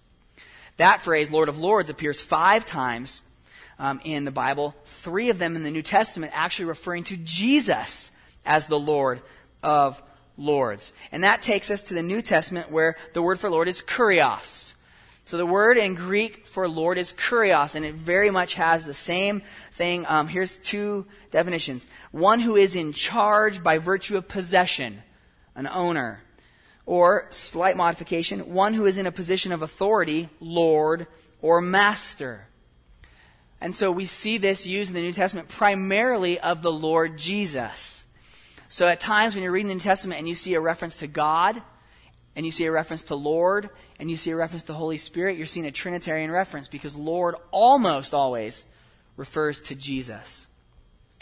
That 0.77 1.01
phrase, 1.01 1.31
Lord 1.31 1.49
of 1.49 1.59
Lords, 1.59 1.89
appears 1.89 2.21
five 2.21 2.65
times 2.65 3.21
um, 3.79 3.99
in 4.03 4.25
the 4.25 4.31
Bible, 4.31 4.75
three 4.85 5.29
of 5.29 5.39
them 5.39 5.55
in 5.55 5.63
the 5.63 5.71
New 5.71 5.81
Testament 5.81 6.31
actually 6.35 6.65
referring 6.65 7.03
to 7.05 7.17
Jesus 7.17 8.11
as 8.45 8.67
the 8.67 8.79
Lord 8.79 9.21
of 9.61 10.01
Lords. 10.37 10.93
And 11.11 11.23
that 11.23 11.41
takes 11.41 11.69
us 11.71 11.83
to 11.83 11.93
the 11.93 12.03
New 12.03 12.21
Testament 12.21 12.71
where 12.71 12.95
the 13.13 13.21
word 13.21 13.39
for 13.39 13.49
Lord 13.49 13.67
is 13.67 13.81
kurios. 13.81 14.73
So 15.25 15.35
the 15.35 15.45
word 15.45 15.77
in 15.77 15.95
Greek 15.95 16.45
for 16.45 16.69
Lord 16.69 16.97
is 16.97 17.11
kurios, 17.11 17.75
and 17.75 17.83
it 17.83 17.95
very 17.95 18.31
much 18.31 18.53
has 18.53 18.85
the 18.85 18.93
same 18.93 19.41
thing. 19.73 20.05
Um, 20.07 20.27
here's 20.27 20.57
two 20.57 21.05
definitions. 21.31 21.87
One 22.11 22.39
who 22.39 22.55
is 22.55 22.75
in 22.75 22.93
charge 22.93 23.61
by 23.61 23.77
virtue 23.77 24.15
of 24.15 24.27
possession, 24.27 25.03
an 25.53 25.67
owner. 25.67 26.21
Or, 26.87 27.27
slight 27.29 27.77
modification, 27.77 28.53
one 28.55 28.73
who 28.73 28.87
is 28.87 28.97
in 28.97 29.05
a 29.05 29.11
position 29.11 29.51
of 29.51 29.61
authority, 29.61 30.29
Lord 30.39 31.05
or 31.41 31.61
Master. 31.61 32.47
And 33.61 33.75
so 33.75 33.91
we 33.91 34.05
see 34.05 34.37
this 34.37 34.65
used 34.65 34.89
in 34.89 34.95
the 34.95 35.01
New 35.01 35.13
Testament 35.13 35.49
primarily 35.49 36.39
of 36.39 36.61
the 36.61 36.71
Lord 36.71 37.17
Jesus. 37.17 38.05
So 38.69 38.87
at 38.87 38.99
times 38.99 39.35
when 39.35 39.43
you're 39.43 39.51
reading 39.51 39.67
the 39.67 39.75
New 39.75 39.81
Testament 39.81 40.19
and 40.19 40.27
you 40.27 40.35
see 40.35 40.53
a 40.53 40.61
reference 40.61 40.95
to 40.97 41.07
God, 41.07 41.61
and 42.35 42.45
you 42.45 42.51
see 42.51 42.65
a 42.65 42.71
reference 42.71 43.03
to 43.03 43.15
Lord, 43.15 43.69
and 43.99 44.11
you 44.11 44.15
see 44.15 44.29
a 44.29 44.35
reference 44.35 44.63
to 44.65 44.73
Holy 44.73 44.97
Spirit, 44.97 45.37
you're 45.37 45.47
seeing 45.47 45.65
a 45.65 45.71
Trinitarian 45.71 46.31
reference 46.31 46.67
because 46.67 46.95
Lord 46.95 47.35
almost 47.51 48.13
always 48.13 48.65
refers 49.17 49.59
to 49.61 49.75
Jesus. 49.75 50.47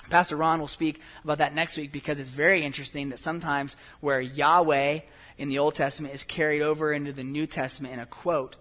Pastor 0.09 0.35
Ron 0.35 0.59
will 0.59 0.67
speak 0.67 1.01
about 1.23 1.39
that 1.39 1.55
next 1.55 1.77
week 1.77 1.91
because 1.91 2.19
it's 2.19 2.29
very 2.29 2.63
interesting 2.63 3.09
that 3.09 3.19
sometimes 3.19 3.77
where 3.99 4.21
Yahweh 4.21 4.99
in 5.37 5.49
the 5.49 5.59
Old 5.59 5.75
Testament 5.75 6.13
is 6.13 6.23
carried 6.23 6.61
over 6.61 6.93
into 6.93 7.11
the 7.11 7.23
New 7.23 7.45
Testament 7.45 7.93
in 7.93 7.99
a 7.99 8.05
quote, 8.05 8.55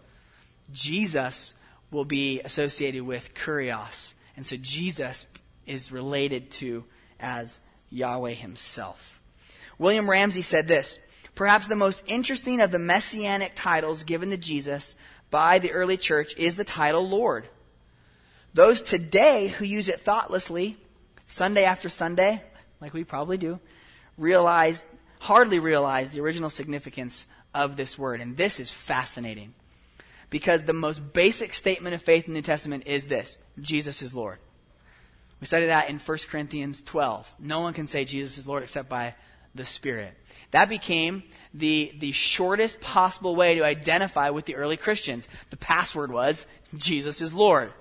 Jesus 0.73 1.55
will 1.91 2.05
be 2.05 2.41
associated 2.41 3.03
with 3.03 3.35
kurios. 3.35 4.15
And 4.37 4.45
so 4.45 4.57
Jesus 4.57 5.27
is 5.67 5.93
related 5.93 6.51
to 6.53 6.85
as 7.21 7.61
Yahweh 7.91 8.33
himself. 8.33 9.21
William 9.79 10.09
Ramsey 10.09 10.43
said 10.43 10.69
this 10.69 10.99
Perhaps 11.35 11.67
the 11.67 11.77
most 11.77 12.03
interesting 12.07 12.61
of 12.61 12.71
the 12.71 12.79
messianic 12.79 13.53
titles 13.55 14.05
given 14.05 14.31
to 14.31 14.37
Jesus 14.37 14.97
by 15.31 15.59
the 15.59 15.73
early 15.73 15.97
church 15.97 16.35
is 16.37 16.57
the 16.57 16.65
title 16.65 17.09
Lord. 17.09 17.49
Those 18.53 18.81
today 18.81 19.49
who 19.49 19.65
use 19.65 19.89
it 19.89 20.01
thoughtlessly, 20.01 20.77
Sunday 21.35 21.65
after 21.65 21.89
Sunday, 21.89 22.41
like 22.81 22.95
we 22.95 23.03
probably 23.03 23.37
do, 23.37 23.59
realize, 24.17 24.87
hardly 25.19 25.59
realize 25.59 26.13
the 26.13 26.21
original 26.21 26.49
significance 26.49 27.27
of 27.53 27.75
this 27.75 27.99
word. 27.99 28.21
And 28.21 28.37
this 28.37 28.61
is 28.61 28.71
fascinating. 28.71 29.53
Because 30.31 30.63
the 30.63 30.73
most 30.73 31.13
basic 31.13 31.53
statement 31.53 31.93
of 31.93 32.03
faith 32.03 32.29
in 32.29 32.35
the 32.35 32.39
New 32.39 32.43
Testament 32.43 32.85
is 32.87 33.09
this 33.09 33.37
Jesus 33.61 34.01
is 34.01 34.15
Lord. 34.15 34.39
We 35.41 35.49
studied 35.49 35.67
that 35.67 35.91
in 35.91 35.99
1 35.99 36.19
Corinthians 36.31 36.83
12. 36.83 37.35
No 37.41 37.63
one 37.63 37.73
can 37.73 37.89
say 37.89 38.05
Jesus 38.05 38.39
is 38.39 38.47
Lord 38.47 38.63
except 38.63 38.89
by 38.89 39.17
the 39.57 39.65
Spirit. 39.65 40.17
That 40.53 40.69
became 40.69 41.25
the, 41.53 41.93
the 41.99 42.13
shortest 42.13 42.81
possible 42.81 43.35
way 43.35 43.57
to 43.57 43.65
identify 43.65 44.31
with 44.31 44.45
the 44.45 44.55
early 44.55 44.77
Christians. 44.77 45.29
The 45.51 45.57
password 45.57 46.13
was, 46.13 46.47
Jesus 46.77 47.21
is 47.21 47.35
Lord. 47.35 47.73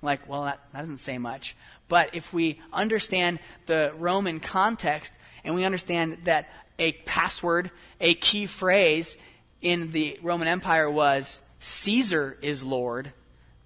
like, 0.00 0.26
well, 0.26 0.44
that, 0.44 0.60
that 0.72 0.80
doesn't 0.80 0.96
say 0.96 1.18
much. 1.18 1.56
But 1.92 2.14
if 2.14 2.32
we 2.32 2.58
understand 2.72 3.38
the 3.66 3.92
Roman 3.98 4.40
context 4.40 5.12
and 5.44 5.54
we 5.54 5.66
understand 5.66 6.20
that 6.24 6.48
a 6.78 6.92
password, 6.92 7.70
a 8.00 8.14
key 8.14 8.46
phrase, 8.46 9.18
in 9.60 9.90
the 9.90 10.18
Roman 10.22 10.48
Empire 10.48 10.90
was 10.90 11.42
Caesar 11.60 12.38
is 12.40 12.64
Lord, 12.64 13.12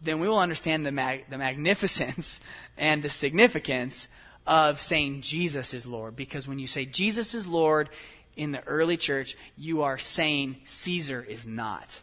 then 0.03 0.19
we 0.19 0.29
will 0.29 0.41
understand 0.41 0.85
the, 0.85 0.91
mag- 0.91 1.27
the 1.31 1.39
magnificence 1.39 2.41
and 2.77 3.01
the 3.01 3.11
significance 3.11 4.09
of 4.45 4.83
saying 4.83 5.21
Jesus 5.21 5.73
is 5.73 5.87
Lord. 5.87 6.17
Because 6.17 6.49
when 6.49 6.59
you 6.59 6.67
say 6.67 6.85
Jesus 6.85 7.33
is 7.33 7.47
Lord 7.47 7.91
in 8.35 8.51
the 8.51 8.67
early 8.67 8.97
church, 8.97 9.37
you 9.57 9.83
are 9.83 9.99
saying 9.99 10.57
Caesar 10.65 11.23
is 11.23 11.47
not. 11.47 12.01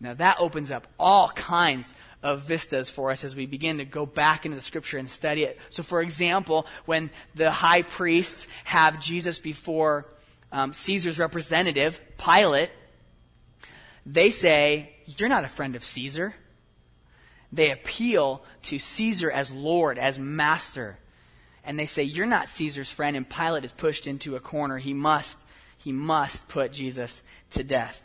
Now 0.00 0.12
that 0.12 0.36
opens 0.38 0.70
up 0.70 0.86
all 0.98 1.30
kinds 1.30 1.94
of 2.22 2.42
vistas 2.42 2.90
for 2.90 3.10
us 3.10 3.24
as 3.24 3.34
we 3.34 3.46
begin 3.46 3.78
to 3.78 3.84
go 3.84 4.04
back 4.04 4.44
into 4.44 4.54
the 4.54 4.60
scripture 4.60 4.98
and 4.98 5.08
study 5.08 5.44
it. 5.44 5.58
So, 5.70 5.82
for 5.82 6.02
example, 6.02 6.66
when 6.84 7.10
the 7.34 7.50
high 7.50 7.82
priests 7.82 8.46
have 8.64 9.00
Jesus 9.00 9.38
before 9.38 10.06
um, 10.52 10.74
Caesar's 10.74 11.18
representative, 11.18 12.00
Pilate, 12.18 12.70
they 14.04 14.30
say, 14.30 14.92
You're 15.06 15.28
not 15.28 15.44
a 15.44 15.48
friend 15.48 15.76
of 15.76 15.84
Caesar. 15.84 16.34
They 17.52 17.70
appeal 17.70 18.44
to 18.64 18.78
Caesar 18.78 19.30
as 19.30 19.50
Lord, 19.50 19.98
as 19.98 20.18
master. 20.18 20.98
And 21.64 21.78
they 21.78 21.86
say, 21.86 22.02
You're 22.02 22.26
not 22.26 22.50
Caesar's 22.50 22.92
friend. 22.92 23.16
And 23.16 23.28
Pilate 23.28 23.64
is 23.64 23.72
pushed 23.72 24.06
into 24.06 24.36
a 24.36 24.40
corner. 24.40 24.78
He 24.78 24.92
must, 24.92 25.46
he 25.78 25.92
must 25.92 26.48
put 26.48 26.72
Jesus 26.72 27.22
to 27.50 27.64
death. 27.64 28.02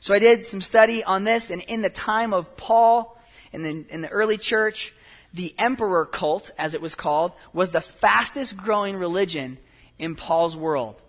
So 0.00 0.14
I 0.14 0.20
did 0.20 0.46
some 0.46 0.60
study 0.60 1.02
on 1.02 1.24
this, 1.24 1.50
and 1.50 1.60
in 1.62 1.82
the 1.82 1.90
time 1.90 2.32
of 2.32 2.56
Paul, 2.56 3.17
in 3.52 3.62
the, 3.62 3.84
in 3.88 4.02
the 4.02 4.08
early 4.08 4.36
church, 4.36 4.94
the 5.32 5.54
emperor 5.58 6.06
cult, 6.06 6.50
as 6.58 6.74
it 6.74 6.80
was 6.80 6.94
called, 6.94 7.32
was 7.52 7.70
the 7.70 7.80
fastest 7.80 8.56
growing 8.56 8.96
religion 8.96 9.58
in 9.98 10.14
Paul's 10.14 10.56
world. 10.56 11.00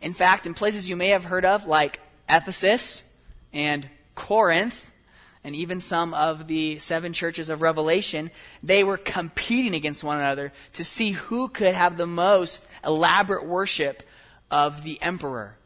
In 0.00 0.14
fact, 0.14 0.46
in 0.46 0.54
places 0.54 0.88
you 0.88 0.96
may 0.96 1.08
have 1.08 1.24
heard 1.24 1.44
of, 1.44 1.66
like 1.66 2.00
Ephesus 2.28 3.02
and 3.52 3.88
Corinth, 4.14 4.92
and 5.42 5.56
even 5.56 5.80
some 5.80 6.14
of 6.14 6.46
the 6.46 6.78
seven 6.78 7.12
churches 7.12 7.50
of 7.50 7.62
Revelation, 7.62 8.30
they 8.62 8.84
were 8.84 8.96
competing 8.96 9.74
against 9.74 10.04
one 10.04 10.18
another 10.18 10.52
to 10.74 10.84
see 10.84 11.12
who 11.12 11.48
could 11.48 11.74
have 11.74 11.96
the 11.96 12.06
most 12.06 12.66
elaborate 12.84 13.46
worship 13.46 14.02
of 14.50 14.82
the 14.82 15.00
emperor. 15.02 15.57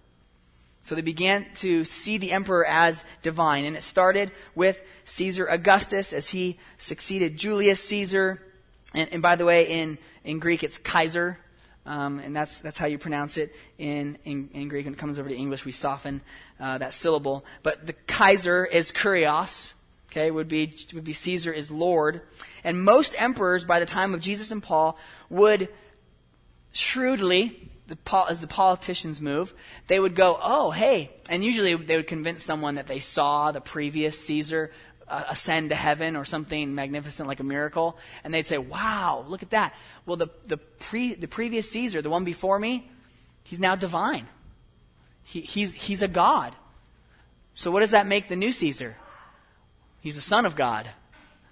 So 0.82 0.96
they 0.96 1.02
began 1.02 1.46
to 1.56 1.84
see 1.84 2.18
the 2.18 2.32
emperor 2.32 2.66
as 2.66 3.04
divine. 3.22 3.64
And 3.64 3.76
it 3.76 3.84
started 3.84 4.32
with 4.54 4.80
Caesar 5.04 5.46
Augustus 5.46 6.12
as 6.12 6.30
he 6.30 6.58
succeeded 6.76 7.36
Julius 7.36 7.82
Caesar. 7.84 8.42
And, 8.92 9.08
and 9.12 9.22
by 9.22 9.36
the 9.36 9.44
way, 9.44 9.64
in, 9.64 9.98
in 10.24 10.40
Greek 10.40 10.64
it's 10.64 10.78
Kaiser. 10.78 11.38
Um, 11.86 12.18
and 12.20 12.34
that's, 12.34 12.58
that's 12.58 12.78
how 12.78 12.86
you 12.86 12.98
pronounce 12.98 13.36
it 13.36 13.54
in, 13.78 14.18
in, 14.24 14.48
in, 14.52 14.68
Greek. 14.68 14.84
When 14.84 14.94
it 14.94 14.98
comes 14.98 15.18
over 15.18 15.28
to 15.28 15.34
English, 15.34 15.64
we 15.64 15.72
soften 15.72 16.20
uh, 16.60 16.78
that 16.78 16.94
syllable. 16.94 17.44
But 17.62 17.86
the 17.86 17.92
Kaiser 17.92 18.64
is 18.64 18.92
Kurios. 18.92 19.74
Okay, 20.10 20.30
would 20.30 20.46
be, 20.46 20.76
would 20.92 21.04
be 21.04 21.14
Caesar 21.14 21.52
is 21.52 21.72
Lord. 21.72 22.20
And 22.62 22.84
most 22.84 23.14
emperors 23.18 23.64
by 23.64 23.80
the 23.80 23.86
time 23.86 24.14
of 24.14 24.20
Jesus 24.20 24.50
and 24.50 24.62
Paul 24.62 24.98
would 25.30 25.68
shrewdly 26.72 27.71
the, 27.92 28.24
as 28.28 28.40
the 28.40 28.46
politicians 28.46 29.20
move, 29.20 29.52
they 29.86 30.00
would 30.00 30.14
go, 30.14 30.38
oh, 30.42 30.70
hey. 30.70 31.10
And 31.28 31.44
usually 31.44 31.74
they 31.74 31.96
would 31.96 32.06
convince 32.06 32.42
someone 32.42 32.76
that 32.76 32.86
they 32.86 33.00
saw 33.00 33.52
the 33.52 33.60
previous 33.60 34.18
Caesar 34.18 34.70
uh, 35.06 35.24
ascend 35.28 35.70
to 35.70 35.76
heaven 35.76 36.16
or 36.16 36.24
something 36.24 36.74
magnificent 36.74 37.28
like 37.28 37.40
a 37.40 37.44
miracle. 37.44 37.98
And 38.24 38.32
they'd 38.32 38.46
say, 38.46 38.56
wow, 38.56 39.26
look 39.28 39.42
at 39.42 39.50
that. 39.50 39.74
Well, 40.06 40.16
the, 40.16 40.28
the, 40.46 40.56
pre, 40.56 41.14
the 41.14 41.28
previous 41.28 41.70
Caesar, 41.70 42.00
the 42.00 42.08
one 42.08 42.24
before 42.24 42.58
me, 42.58 42.90
he's 43.44 43.60
now 43.60 43.76
divine. 43.76 44.26
He, 45.22 45.42
he's, 45.42 45.74
he's 45.74 46.02
a 46.02 46.08
god. 46.08 46.56
So 47.52 47.70
what 47.70 47.80
does 47.80 47.90
that 47.90 48.06
make 48.06 48.28
the 48.28 48.36
new 48.36 48.52
Caesar? 48.52 48.96
He's 50.00 50.14
the 50.14 50.22
son 50.22 50.46
of 50.46 50.56
God, 50.56 50.88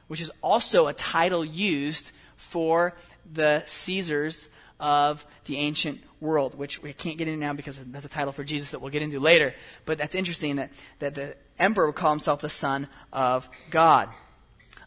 which 0.09 0.23
is 0.23 0.33
also 0.43 0.87
a 0.87 0.95
title 0.95 1.45
used 1.45 2.13
for 2.37 2.95
the 3.31 3.63
Caesars 3.67 4.49
of 4.81 5.25
the 5.45 5.59
ancient 5.59 6.01
world, 6.21 6.57
which 6.57 6.83
we 6.83 6.93
can't 6.93 7.19
get 7.19 7.29
into 7.29 7.39
now 7.39 7.53
because 7.53 7.79
that's 7.79 8.05
a 8.05 8.09
title 8.09 8.33
for 8.33 8.43
Jesus 8.43 8.71
that 8.71 8.81
we'll 8.81 8.91
get 8.91 9.03
into 9.03 9.21
later. 9.21 9.55
But 9.85 9.99
that's 9.99 10.15
interesting 10.15 10.57
that, 10.57 10.73
that 10.99 11.15
the 11.15 11.37
emperor 11.59 11.87
would 11.87 11.95
call 11.95 12.11
himself 12.11 12.41
the 12.41 12.49
Son 12.49 12.89
of 13.13 13.49
God. 13.71 14.09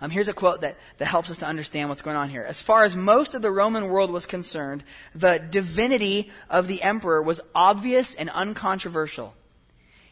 Um, 0.02 0.10
here's 0.10 0.28
a 0.28 0.34
quote 0.34 0.62
that, 0.62 0.78
that 0.98 1.06
helps 1.06 1.32
us 1.32 1.38
to 1.38 1.46
understand 1.46 1.88
what's 1.88 2.02
going 2.02 2.18
on 2.18 2.30
here. 2.30 2.44
As 2.44 2.62
far 2.62 2.84
as 2.84 2.94
most 2.94 3.36
of 3.36 3.42
the 3.42 3.52
Roman 3.52 3.88
world 3.88 4.12
was 4.12 4.26
concerned, 4.26 4.84
the 5.16 5.38
divinity 5.50 6.30
of 6.50 6.68
the 6.68 6.82
emperor 6.82 7.22
was 7.22 7.40
obvious 7.56 8.14
and 8.14 8.30
uncontroversial. 8.30 9.34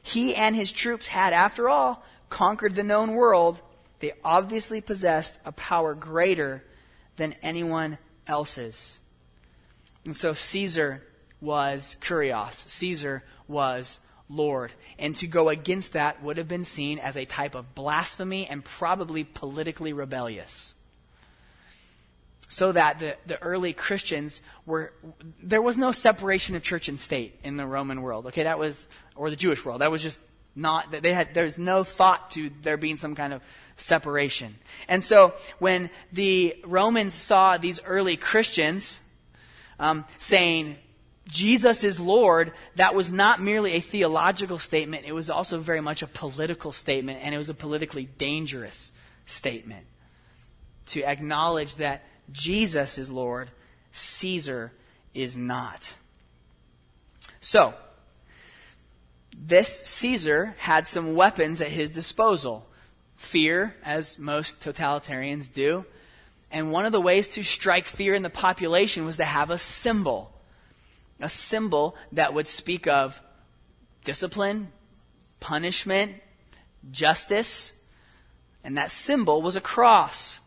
He 0.01 0.33
and 0.33 0.55
his 0.55 0.71
troops 0.71 1.07
had, 1.07 1.33
after 1.33 1.67
all, 1.67 2.05
conquered 2.29 2.75
the 2.75 2.83
known 2.83 3.15
world. 3.15 3.61
They 3.99 4.13
obviously 4.23 4.79
possessed 4.79 5.39
a 5.43 5.51
power 5.51 5.93
greater 5.93 6.63
than 7.17 7.35
anyone 7.43 7.97
else's. 8.25 8.97
And 10.05 10.15
so 10.15 10.33
Caesar 10.33 11.03
was 11.39 11.97
kurios. 12.01 12.53
Caesar 12.53 13.23
was 13.47 13.99
Lord. 14.29 14.71
And 14.97 15.15
to 15.17 15.27
go 15.27 15.49
against 15.49 15.93
that 15.93 16.23
would 16.23 16.37
have 16.37 16.47
been 16.47 16.63
seen 16.63 16.99
as 16.99 17.17
a 17.17 17.25
type 17.25 17.55
of 17.55 17.75
blasphemy 17.75 18.47
and 18.47 18.63
probably 18.63 19.23
politically 19.23 19.93
rebellious. 19.93 20.73
So 22.47 22.71
that 22.71 22.99
the, 22.99 23.15
the 23.25 23.41
early 23.41 23.73
Christians 23.73 24.41
were, 24.65 24.93
there 25.41 25.61
was 25.61 25.77
no 25.77 25.91
separation 25.91 26.55
of 26.55 26.63
church 26.63 26.89
and 26.89 26.99
state 26.99 27.39
in 27.43 27.57
the 27.57 27.65
Roman 27.65 28.01
world. 28.01 28.27
Okay, 28.27 28.43
that 28.43 28.59
was, 28.59 28.87
or 29.15 29.29
the 29.29 29.35
Jewish 29.35 29.63
world. 29.63 29.81
That 29.81 29.91
was 29.91 30.03
just 30.03 30.21
not, 30.55 30.91
they 30.91 31.13
had, 31.13 31.33
there's 31.33 31.57
no 31.57 31.83
thought 31.83 32.31
to 32.31 32.51
there 32.61 32.77
being 32.77 32.97
some 32.97 33.15
kind 33.15 33.33
of 33.33 33.41
separation. 33.77 34.55
And 34.87 35.03
so 35.03 35.33
when 35.59 35.89
the 36.11 36.55
Romans 36.63 37.13
saw 37.13 37.57
these 37.57 37.81
early 37.83 38.17
Christians, 38.17 39.00
um, 39.81 40.05
saying, 40.19 40.77
Jesus 41.27 41.83
is 41.83 41.99
Lord, 41.99 42.53
that 42.75 42.95
was 42.95 43.11
not 43.11 43.41
merely 43.41 43.73
a 43.73 43.79
theological 43.79 44.59
statement, 44.59 45.05
it 45.05 45.13
was 45.13 45.29
also 45.29 45.59
very 45.59 45.81
much 45.81 46.01
a 46.01 46.07
political 46.07 46.71
statement, 46.71 47.19
and 47.23 47.35
it 47.35 47.37
was 47.37 47.49
a 47.49 47.53
politically 47.53 48.05
dangerous 48.17 48.93
statement. 49.25 49.85
To 50.87 51.03
acknowledge 51.03 51.75
that 51.75 52.03
Jesus 52.31 52.97
is 52.97 53.11
Lord, 53.11 53.49
Caesar 53.91 54.71
is 55.13 55.35
not. 55.35 55.95
So, 57.39 57.73
this 59.35 59.81
Caesar 59.83 60.55
had 60.57 60.87
some 60.87 61.15
weapons 61.15 61.61
at 61.61 61.69
his 61.69 61.89
disposal. 61.89 62.67
Fear, 63.15 63.75
as 63.83 64.19
most 64.19 64.59
totalitarians 64.59 65.51
do, 65.51 65.85
and 66.51 66.71
one 66.71 66.85
of 66.85 66.91
the 66.91 67.01
ways 67.01 67.29
to 67.29 67.43
strike 67.43 67.85
fear 67.85 68.13
in 68.13 68.23
the 68.23 68.29
population 68.29 69.05
was 69.05 69.17
to 69.17 69.25
have 69.25 69.49
a 69.49 69.57
symbol. 69.57 70.33
A 71.19 71.29
symbol 71.29 71.95
that 72.11 72.33
would 72.33 72.47
speak 72.47 72.87
of 72.87 73.21
discipline, 74.03 74.71
punishment, 75.39 76.15
justice. 76.91 77.73
And 78.63 78.77
that 78.77 78.91
symbol 78.91 79.41
was 79.41 79.55
a 79.55 79.61
cross. 79.61 80.39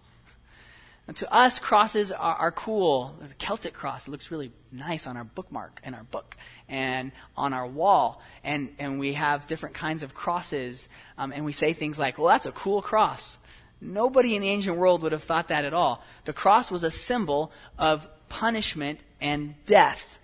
And 1.07 1.17
to 1.19 1.33
us, 1.33 1.59
crosses 1.59 2.13
are, 2.13 2.35
are, 2.37 2.53
cool. 2.53 3.15
The 3.21 3.35
Celtic 3.35 3.75
cross 3.75 4.09
looks 4.09 4.31
really 4.31 4.53
nice 4.73 5.07
on 5.07 5.17
our 5.17 5.25
bookmark 5.25 5.81
in 5.85 5.95
our 5.95 6.05
book 6.05 6.35
and 6.67 7.13
on 7.37 7.53
our 7.53 7.67
wall. 7.67 8.23
And, 8.43 8.75
and 8.79 8.99
we 8.99 9.15
have 9.15 9.47
different 9.47 9.75
kinds 9.75 10.03
of 10.03 10.15
crosses. 10.15 10.89
Um, 11.19 11.33
and 11.33 11.45
we 11.45 11.53
say 11.53 11.75
things 11.75 11.99
like, 11.99 12.19
well, 12.19 12.29
that's 12.29 12.47
a 12.47 12.53
cool 12.53 12.81
cross. 12.81 13.39
Nobody 13.85 14.35
in 14.35 14.43
the 14.43 14.49
ancient 14.49 14.77
world 14.77 15.03
would 15.03 15.13
have 15.13 15.23
thought 15.23 15.49
that 15.49 15.65
at 15.65 15.75
all. 15.75 16.03
The 16.25 16.33
cross 16.33 16.71
was 16.71 16.85
a 16.85 16.91
symbol 16.91 17.53
of 17.79 18.09
punishment 18.29 18.99
and 19.21 19.55
death. 19.67 20.19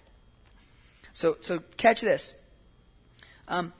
So, 1.12 1.36
so 1.40 1.60
catch 1.76 2.00
this. 2.00 2.34
Um, 3.48 3.72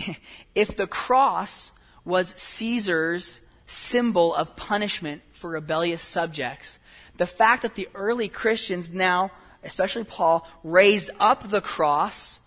if 0.54 0.76
the 0.76 0.86
cross 0.86 1.70
was 2.04 2.34
Caesar's 2.36 3.40
symbol 3.66 4.34
of 4.34 4.56
punishment 4.56 5.22
for 5.32 5.50
rebellious 5.50 6.02
subjects, 6.02 6.78
the 7.16 7.26
fact 7.26 7.62
that 7.62 7.74
the 7.74 7.88
early 7.94 8.28
Christians 8.28 8.90
now, 8.90 9.32
especially 9.62 10.04
Paul, 10.04 10.46
raise 10.62 11.10
up 11.20 11.48
the 11.48 11.60
cross, 11.60 12.40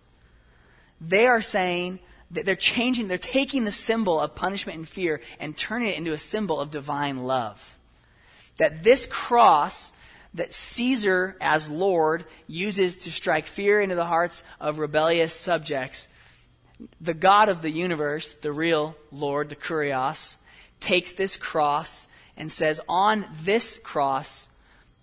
they 1.01 1.27
are 1.27 1.41
saying 1.41 1.99
they're 2.31 2.55
changing, 2.55 3.07
they're 3.07 3.17
taking 3.17 3.65
the 3.65 3.71
symbol 3.71 4.19
of 4.19 4.35
punishment 4.35 4.77
and 4.77 4.87
fear 4.87 5.21
and 5.39 5.57
turning 5.57 5.89
it 5.89 5.97
into 5.97 6.13
a 6.13 6.17
symbol 6.17 6.59
of 6.59 6.71
divine 6.71 7.23
love. 7.23 7.77
That 8.57 8.83
this 8.83 9.07
cross 9.07 9.91
that 10.33 10.53
Caesar, 10.53 11.35
as 11.41 11.69
Lord, 11.69 12.25
uses 12.47 12.97
to 12.97 13.11
strike 13.11 13.47
fear 13.47 13.81
into 13.81 13.95
the 13.95 14.05
hearts 14.05 14.43
of 14.59 14.77
rebellious 14.77 15.33
subjects, 15.33 16.07
the 17.01 17.13
God 17.13 17.49
of 17.49 17.61
the 17.61 17.71
universe, 17.71 18.33
the 18.33 18.51
real 18.51 18.95
Lord, 19.11 19.49
the 19.49 19.55
Kurios, 19.55 20.35
takes 20.79 21.13
this 21.13 21.35
cross 21.35 22.07
and 22.37 22.51
says, 22.51 22.79
On 22.87 23.25
this 23.41 23.79
cross, 23.83 24.47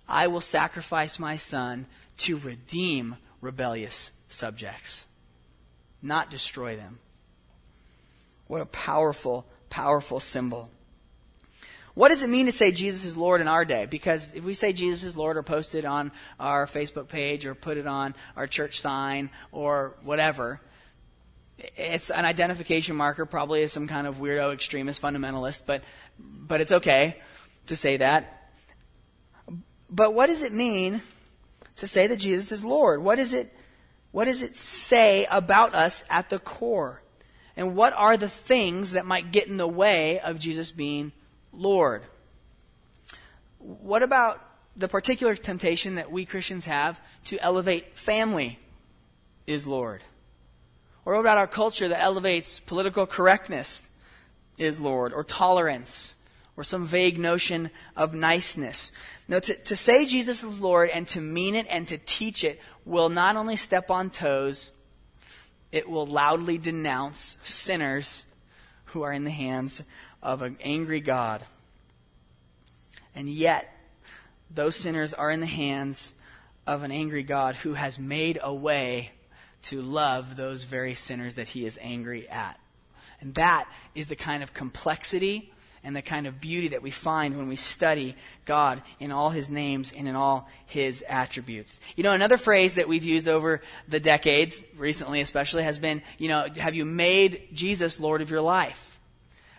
I 0.08 0.28
will 0.28 0.40
sacrifice 0.40 1.18
my 1.18 1.36
son 1.36 1.86
to 2.18 2.38
redeem 2.38 3.16
rebellious 3.40 4.12
subjects, 4.28 5.06
not 6.00 6.30
destroy 6.30 6.76
them. 6.76 6.98
What 8.46 8.60
a 8.60 8.66
powerful, 8.66 9.46
powerful 9.70 10.20
symbol. 10.20 10.70
What 11.94 12.10
does 12.10 12.22
it 12.22 12.28
mean 12.28 12.44
to 12.44 12.52
say 12.52 12.72
Jesus 12.72 13.06
is 13.06 13.16
Lord 13.16 13.40
in 13.40 13.48
our 13.48 13.64
day? 13.64 13.86
Because 13.86 14.34
if 14.34 14.44
we 14.44 14.52
say 14.52 14.74
Jesus 14.74 15.02
is 15.02 15.16
Lord 15.16 15.38
or 15.38 15.42
post 15.42 15.74
it 15.74 15.86
on 15.86 16.12
our 16.38 16.66
Facebook 16.66 17.08
page 17.08 17.46
or 17.46 17.54
put 17.54 17.78
it 17.78 17.86
on 17.86 18.14
our 18.36 18.46
church 18.46 18.80
sign 18.80 19.30
or 19.50 19.96
whatever, 20.02 20.60
it's 21.58 22.10
an 22.10 22.26
identification 22.26 22.96
marker, 22.96 23.24
probably 23.24 23.62
as 23.62 23.72
some 23.72 23.88
kind 23.88 24.06
of 24.06 24.16
weirdo 24.16 24.52
extremist 24.52 25.00
fundamentalist, 25.00 25.62
but, 25.64 25.82
but 26.18 26.60
it's 26.60 26.72
okay 26.72 27.16
to 27.68 27.76
say 27.76 27.96
that. 27.96 28.50
But 29.88 30.12
what 30.12 30.26
does 30.26 30.42
it 30.42 30.52
mean 30.52 31.00
to 31.76 31.86
say 31.86 32.08
that 32.08 32.16
Jesus 32.16 32.52
is 32.52 32.62
Lord? 32.62 33.02
What 33.02 33.18
is 33.18 33.32
it, 33.32 33.54
what 34.12 34.26
does 34.26 34.42
it 34.42 34.56
say 34.56 35.26
about 35.30 35.74
us 35.74 36.04
at 36.10 36.28
the 36.28 36.38
core? 36.38 37.00
And 37.56 37.74
what 37.74 37.92
are 37.94 38.16
the 38.16 38.28
things 38.28 38.92
that 38.92 39.06
might 39.06 39.32
get 39.32 39.48
in 39.48 39.56
the 39.56 39.66
way 39.66 40.20
of 40.20 40.38
Jesus 40.38 40.70
being 40.70 41.12
Lord. 41.56 42.02
What 43.58 44.02
about 44.02 44.40
the 44.76 44.88
particular 44.88 45.34
temptation 45.34 45.96
that 45.96 46.12
we 46.12 46.24
Christians 46.24 46.66
have 46.66 47.00
to 47.26 47.38
elevate 47.40 47.98
family 47.98 48.58
is 49.46 49.66
Lord? 49.66 50.02
Or 51.04 51.14
what 51.14 51.20
about 51.20 51.38
our 51.38 51.46
culture 51.46 51.88
that 51.88 52.02
elevates 52.02 52.58
political 52.60 53.06
correctness 53.06 53.88
is 54.58 54.80
Lord? 54.80 55.12
Or 55.12 55.24
tolerance? 55.24 56.14
Or 56.56 56.64
some 56.64 56.86
vague 56.86 57.18
notion 57.18 57.70
of 57.96 58.14
niceness? 58.14 58.92
No, 59.28 59.40
to, 59.40 59.54
to 59.54 59.76
say 59.76 60.04
Jesus 60.04 60.42
is 60.42 60.60
Lord 60.60 60.90
and 60.90 61.08
to 61.08 61.20
mean 61.20 61.54
it 61.54 61.66
and 61.70 61.88
to 61.88 61.98
teach 61.98 62.44
it 62.44 62.60
will 62.84 63.08
not 63.08 63.36
only 63.36 63.56
step 63.56 63.90
on 63.90 64.10
toes, 64.10 64.72
it 65.72 65.88
will 65.88 66.06
loudly 66.06 66.58
denounce 66.58 67.36
sinners 67.42 68.24
who 68.86 69.02
are 69.02 69.12
in 69.12 69.24
the 69.24 69.30
hands 69.30 69.82
of 70.22 70.42
an 70.42 70.56
angry 70.62 71.00
God. 71.00 71.44
And 73.14 73.28
yet, 73.28 73.72
those 74.50 74.76
sinners 74.76 75.14
are 75.14 75.30
in 75.30 75.40
the 75.40 75.46
hands 75.46 76.12
of 76.66 76.82
an 76.82 76.90
angry 76.90 77.22
God 77.22 77.54
who 77.56 77.74
has 77.74 77.98
made 77.98 78.38
a 78.42 78.52
way 78.52 79.12
to 79.62 79.80
love 79.80 80.36
those 80.36 80.62
very 80.62 80.94
sinners 80.94 81.36
that 81.36 81.48
he 81.48 81.64
is 81.64 81.78
angry 81.82 82.28
at. 82.28 82.58
And 83.20 83.34
that 83.34 83.68
is 83.94 84.08
the 84.08 84.16
kind 84.16 84.42
of 84.42 84.54
complexity 84.54 85.52
and 85.86 85.94
the 85.94 86.02
kind 86.02 86.26
of 86.26 86.40
beauty 86.40 86.66
that 86.68 86.82
we 86.82 86.90
find 86.90 87.38
when 87.38 87.46
we 87.46 87.54
study 87.54 88.16
God 88.44 88.82
in 88.98 89.12
all 89.12 89.30
his 89.30 89.48
names 89.48 89.92
and 89.96 90.08
in 90.08 90.16
all 90.16 90.48
his 90.66 91.04
attributes. 91.08 91.80
You 91.94 92.02
know, 92.02 92.12
another 92.12 92.38
phrase 92.38 92.74
that 92.74 92.88
we've 92.88 93.04
used 93.04 93.28
over 93.28 93.62
the 93.86 94.00
decades, 94.00 94.60
recently 94.76 95.20
especially, 95.20 95.62
has 95.62 95.78
been, 95.78 96.02
you 96.18 96.26
know, 96.26 96.48
have 96.56 96.74
you 96.74 96.84
made 96.84 97.50
Jesus 97.52 98.00
Lord 98.00 98.20
of 98.20 98.30
your 98.30 98.40
life? 98.40 98.98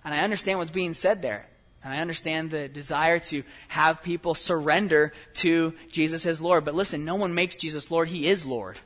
And 0.03 0.13
I 0.13 0.19
understand 0.19 0.59
what's 0.59 0.69
being 0.69 0.93
said 0.93 1.21
there. 1.21 1.47
And 1.81 1.93
I 1.93 1.99
understand 1.99 2.51
the 2.51 2.67
desire 2.67 3.19
to 3.19 3.43
have 3.69 4.03
people 4.03 4.35
surrender 4.35 5.13
to 5.35 5.75
Jesus 5.89 6.25
as 6.25 6.41
Lord. 6.41 6.65
But 6.65 6.75
listen, 6.75 7.05
no 7.05 7.15
one 7.15 7.35
makes 7.35 7.55
Jesus 7.55 7.89
Lord. 7.89 8.09
He 8.09 8.27
is 8.27 8.45
Lord. 8.45 8.77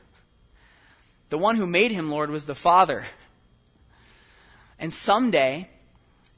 The 1.30 1.38
one 1.38 1.56
who 1.56 1.66
made 1.66 1.90
him 1.90 2.08
Lord 2.08 2.30
was 2.30 2.46
the 2.46 2.54
Father. 2.54 3.04
And 4.78 4.92
someday, 4.92 5.68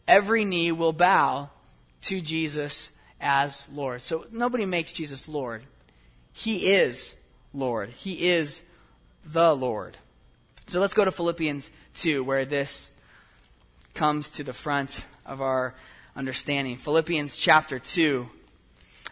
every 0.07 0.45
knee 0.45 0.73
will 0.73 0.93
bow 0.93 1.51
to 2.03 2.21
Jesus 2.21 2.91
as 3.21 3.69
Lord. 3.73 4.03
So 4.03 4.27
nobody 4.31 4.67
makes 4.67 4.93
Jesus 4.93 5.29
Lord. 5.29 5.63
He 6.33 6.73
is 6.73 7.17
Lord. 7.53 7.91
He 7.91 8.29
is 8.31 8.63
the 9.25 9.55
Lord. 9.55 9.97
So 10.67 10.81
let's 10.81 10.95
go 10.95 11.05
to 11.05 11.13
Philippians 11.13 11.71
2, 11.95 12.25
where 12.25 12.45
this 12.45 12.91
comes 13.95 14.31
to 14.31 14.43
the 14.43 14.53
front 14.53 15.07
of 15.25 15.41
our 15.41 15.75
understanding. 16.17 16.77
Philippians 16.77 17.37
chapter 17.37 17.79
2. 17.79 18.29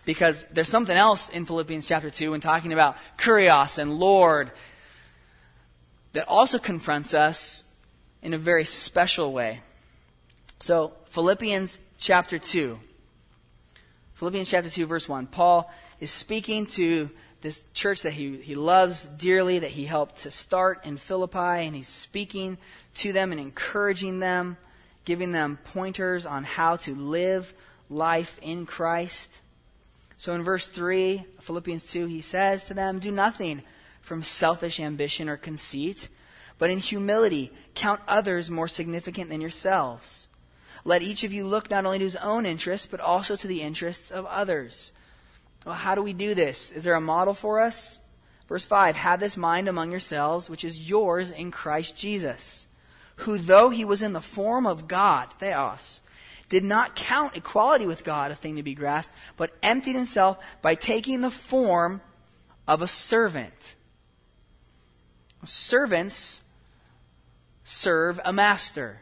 Because 0.05 0.45
there's 0.51 0.69
something 0.69 0.97
else 0.97 1.29
in 1.29 1.47
Philippians 1.47 1.87
chapter 1.87 2.11
2 2.11 2.33
when 2.33 2.41
talking 2.41 2.73
about 2.73 2.97
Kurios 3.19 3.79
and 3.79 3.99
Lord 3.99 4.51
that 6.13 6.27
also 6.29 6.59
confronts 6.59 7.15
us 7.15 7.63
in 8.21 8.35
a 8.35 8.39
very 8.39 8.65
special 8.65 9.33
way. 9.33 9.61
So, 10.63 10.93
Philippians 11.07 11.81
chapter 11.99 12.39
2. 12.39 12.79
Philippians 14.15 14.49
chapter 14.49 14.71
2, 14.71 14.87
verse 14.87 15.09
1. 15.09 15.27
Paul 15.27 15.69
is 15.99 16.13
speaking 16.13 16.67
to 16.67 17.11
this 17.41 17.65
church 17.75 18.03
that 18.03 18.13
he, 18.13 18.37
he 18.37 18.55
loves 18.55 19.07
dearly, 19.07 19.59
that 19.59 19.73
he 19.73 19.87
helped 19.87 20.19
to 20.19 20.31
start 20.31 20.87
in 20.87 20.99
Philippi, 20.99 21.67
and 21.67 21.75
he's 21.75 21.89
speaking 21.89 22.59
to 22.95 23.13
them 23.13 23.33
and 23.33 23.41
encouraging 23.41 24.21
them 24.21 24.57
giving 25.05 25.33
them 25.33 25.59
pointers 25.65 26.27
on 26.27 26.45
how 26.45 26.77
to 26.77 26.95
live 26.95 27.53
life 27.91 28.39
in 28.41 28.65
Christ. 28.65 29.41
So 30.17 30.33
in 30.33 30.45
verse 30.45 30.69
3, 30.69 31.25
Philippians 31.41 31.91
2, 31.91 32.07
he 32.07 32.21
says 32.21 32.63
to 32.67 32.75
them, 32.75 33.01
Do 33.01 33.11
nothing 33.11 33.63
from 34.01 34.23
selfish 34.23 34.79
ambition 34.79 35.29
or 35.29 35.37
conceit, 35.37 36.09
but 36.57 36.71
in 36.71 36.79
humility 36.79 37.51
count 37.75 38.01
others 38.07 38.49
more 38.49 38.69
significant 38.69 39.29
than 39.29 39.41
yourselves. 39.41 40.29
Let 40.85 41.03
each 41.03 41.25
of 41.25 41.33
you 41.33 41.47
look 41.47 41.71
not 41.71 41.85
only 41.85 41.99
to 41.99 42.05
his 42.05 42.17
own 42.17 42.47
interests, 42.47 42.87
but 42.87 43.01
also 43.01 43.37
to 43.37 43.47
the 43.47 43.63
interests 43.63 44.11
of 44.11 44.27
others. 44.27 44.93
Well, 45.65 45.75
how 45.75 45.95
do 45.95 46.03
we 46.03 46.13
do 46.13 46.35
this? 46.35 46.71
Is 46.73 46.85
there 46.85 46.95
a 46.95 47.01
model 47.01 47.35
for 47.35 47.61
us? 47.61 48.01
Verse 48.49 48.65
5 48.65 48.97
Have 48.97 49.21
this 49.21 49.37
mind 49.37 49.69
among 49.69 49.91
yourselves, 49.91 50.51
which 50.51 50.65
is 50.65 50.89
yours 50.89 51.31
in 51.31 51.51
Christ 51.51 51.97
Jesus 51.97 52.67
who, 53.17 53.39
though 53.39 53.71
he 53.71 53.85
was 53.85 54.03
in 54.03 54.13
the 54.13 54.21
form 54.21 54.67
of 54.67 54.89
God, 54.89 55.33
theos, 55.39 56.03
did 56.49 56.65
not 56.65 56.97
count 56.97 57.37
equality 57.37 57.87
with 57.87 58.05
God 58.05 58.31
a 58.31 58.35
thing 58.35 58.57
to 58.57 58.63
be 58.63 58.75
grasped, 58.75 59.15
but 59.37 59.53
emptied 59.63 59.95
himself 59.95 60.39
by 60.61 60.75
taking 60.75 61.21
the 61.21 61.31
form 61.31 62.01
of 62.67 62.83
a 62.83 62.89
servant. 62.89 63.77
Servants 65.45 66.43
serve 67.65 68.21
a 68.25 68.33
master. 68.33 69.02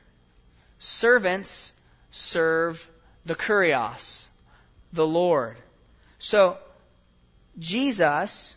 Servants 0.80 1.74
serve 2.10 2.90
the 3.24 3.34
kurios, 3.34 4.28
the 4.92 5.06
Lord. 5.06 5.58
So, 6.18 6.56
Jesus 7.58 8.56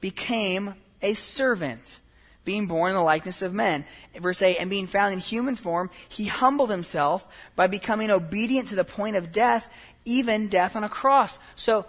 became 0.00 0.74
a 1.00 1.14
servant 1.14 2.00
being 2.44 2.66
born 2.66 2.90
in 2.90 2.96
the 2.96 3.02
likeness 3.02 3.40
of 3.40 3.54
men. 3.54 3.84
Verse 4.18 4.42
8, 4.42 4.56
and 4.58 4.68
being 4.68 4.88
found 4.88 5.14
in 5.14 5.20
human 5.20 5.54
form, 5.54 5.90
he 6.08 6.26
humbled 6.26 6.70
himself 6.70 7.24
by 7.54 7.68
becoming 7.68 8.10
obedient 8.10 8.68
to 8.68 8.74
the 8.74 8.84
point 8.84 9.14
of 9.14 9.30
death, 9.30 9.68
even 10.04 10.48
death 10.48 10.74
on 10.74 10.82
a 10.82 10.88
cross. 10.88 11.38
So, 11.54 11.86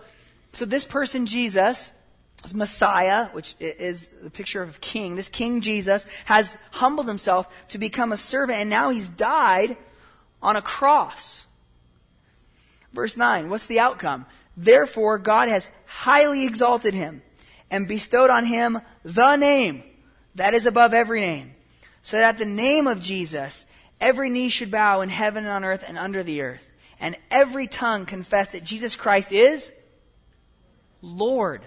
so 0.53 0.65
this 0.65 0.85
person, 0.85 1.25
Jesus, 1.25 1.91
Messiah, 2.53 3.27
which 3.29 3.55
is 3.59 4.09
the 4.21 4.29
picture 4.29 4.61
of 4.61 4.81
king, 4.81 5.15
this 5.15 5.29
King 5.29 5.61
Jesus 5.61 6.07
has 6.25 6.57
humbled 6.71 7.07
himself 7.07 7.47
to 7.69 7.77
become 7.77 8.11
a 8.11 8.17
servant, 8.17 8.59
and 8.59 8.69
now 8.69 8.89
he's 8.89 9.07
died 9.07 9.77
on 10.41 10.55
a 10.55 10.61
cross. 10.61 11.45
Verse 12.93 13.17
9, 13.17 13.49
what's 13.49 13.65
the 13.65 13.79
outcome? 13.79 14.25
Therefore, 14.55 15.17
God 15.17 15.49
has 15.49 15.69
highly 15.85 16.45
exalted 16.45 16.93
him 16.93 17.21
and 17.71 17.87
bestowed 17.87 18.29
on 18.29 18.45
him 18.45 18.79
the 19.03 19.35
name 19.35 19.83
that 20.35 20.53
is 20.53 20.65
above 20.65 20.93
every 20.93 21.21
name, 21.21 21.53
so 22.01 22.17
that 22.17 22.37
the 22.37 22.45
name 22.45 22.87
of 22.87 23.01
Jesus, 23.01 23.65
every 23.99 24.29
knee 24.29 24.49
should 24.49 24.71
bow 24.71 25.01
in 25.01 25.09
heaven 25.09 25.45
and 25.45 25.51
on 25.51 25.63
earth 25.63 25.83
and 25.87 25.97
under 25.97 26.23
the 26.23 26.41
earth, 26.41 26.71
and 26.99 27.15
every 27.31 27.67
tongue 27.67 28.05
confess 28.05 28.49
that 28.49 28.63
Jesus 28.63 28.95
Christ 28.95 29.31
is 29.31 29.71
Lord 31.01 31.61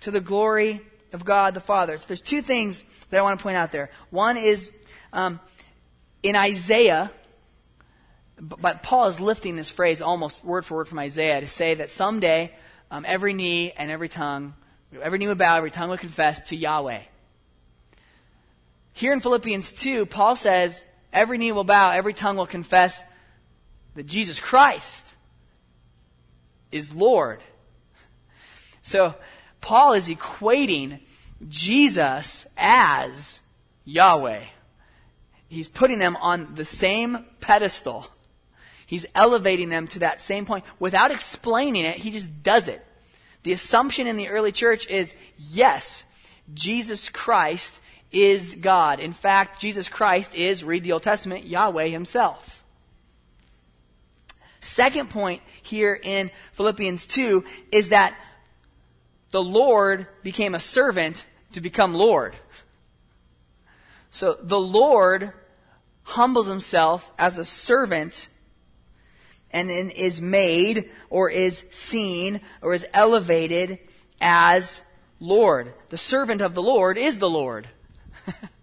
to 0.00 0.10
the 0.10 0.20
glory 0.20 0.80
of 1.12 1.24
God 1.24 1.54
the 1.54 1.60
Father. 1.60 1.96
So 1.96 2.04
there's 2.08 2.20
two 2.20 2.42
things 2.42 2.84
that 3.10 3.18
I 3.18 3.22
want 3.22 3.38
to 3.38 3.42
point 3.42 3.56
out 3.56 3.72
there. 3.72 3.90
One 4.10 4.36
is 4.36 4.70
um, 5.12 5.40
in 6.22 6.36
Isaiah, 6.36 7.10
but 8.38 8.82
Paul 8.82 9.06
is 9.06 9.20
lifting 9.20 9.56
this 9.56 9.70
phrase 9.70 10.02
almost 10.02 10.44
word 10.44 10.64
for 10.64 10.76
word 10.76 10.88
from 10.88 10.98
Isaiah 10.98 11.40
to 11.40 11.46
say 11.46 11.74
that 11.74 11.90
someday 11.90 12.52
um, 12.90 13.04
every 13.06 13.32
knee 13.32 13.72
and 13.76 13.90
every 13.90 14.08
tongue, 14.08 14.54
every 15.00 15.18
knee 15.18 15.28
would 15.28 15.38
bow, 15.38 15.56
every 15.56 15.70
tongue 15.70 15.90
would 15.90 16.00
confess 16.00 16.40
to 16.48 16.56
Yahweh. 16.56 17.02
Here 18.92 19.12
in 19.12 19.20
Philippians 19.20 19.72
2, 19.72 20.06
Paul 20.06 20.36
says, 20.36 20.84
every 21.12 21.38
knee 21.38 21.52
will 21.52 21.64
bow, 21.64 21.90
every 21.90 22.14
tongue 22.14 22.36
will 22.36 22.46
confess 22.46 23.04
that 23.94 24.06
Jesus 24.06 24.40
Christ 24.40 25.14
is 26.70 26.92
Lord. 26.92 27.42
So, 28.82 29.14
Paul 29.66 29.94
is 29.94 30.08
equating 30.08 31.00
Jesus 31.48 32.46
as 32.56 33.40
Yahweh. 33.84 34.44
He's 35.48 35.66
putting 35.66 35.98
them 35.98 36.14
on 36.20 36.54
the 36.54 36.64
same 36.64 37.24
pedestal. 37.40 38.06
He's 38.86 39.06
elevating 39.12 39.68
them 39.68 39.88
to 39.88 39.98
that 39.98 40.22
same 40.22 40.46
point. 40.46 40.64
Without 40.78 41.10
explaining 41.10 41.84
it, 41.84 41.96
he 41.96 42.12
just 42.12 42.44
does 42.44 42.68
it. 42.68 42.86
The 43.42 43.52
assumption 43.52 44.06
in 44.06 44.16
the 44.16 44.28
early 44.28 44.52
church 44.52 44.86
is 44.86 45.16
yes, 45.36 46.04
Jesus 46.54 47.08
Christ 47.08 47.80
is 48.12 48.54
God. 48.54 49.00
In 49.00 49.12
fact, 49.12 49.60
Jesus 49.60 49.88
Christ 49.88 50.32
is, 50.32 50.62
read 50.62 50.84
the 50.84 50.92
Old 50.92 51.02
Testament, 51.02 51.44
Yahweh 51.44 51.88
himself. 51.88 52.62
Second 54.60 55.10
point 55.10 55.42
here 55.60 55.98
in 56.00 56.30
Philippians 56.52 57.04
2 57.06 57.44
is 57.72 57.88
that 57.88 58.16
the 59.36 59.44
Lord 59.44 60.06
became 60.22 60.54
a 60.54 60.58
servant 60.58 61.26
to 61.52 61.60
become 61.60 61.92
Lord. 61.92 62.34
So 64.10 64.38
the 64.40 64.58
Lord 64.58 65.30
humbles 66.04 66.46
himself 66.46 67.12
as 67.18 67.36
a 67.36 67.44
servant 67.44 68.30
and 69.50 69.68
then 69.68 69.90
is 69.90 70.22
made 70.22 70.90
or 71.10 71.28
is 71.28 71.64
seen 71.70 72.40
or 72.62 72.72
is 72.72 72.86
elevated 72.94 73.78
as 74.22 74.80
Lord. 75.20 75.74
The 75.90 75.98
servant 75.98 76.40
of 76.40 76.54
the 76.54 76.62
Lord 76.62 76.96
is 76.96 77.18
the 77.18 77.28
Lord. 77.28 77.68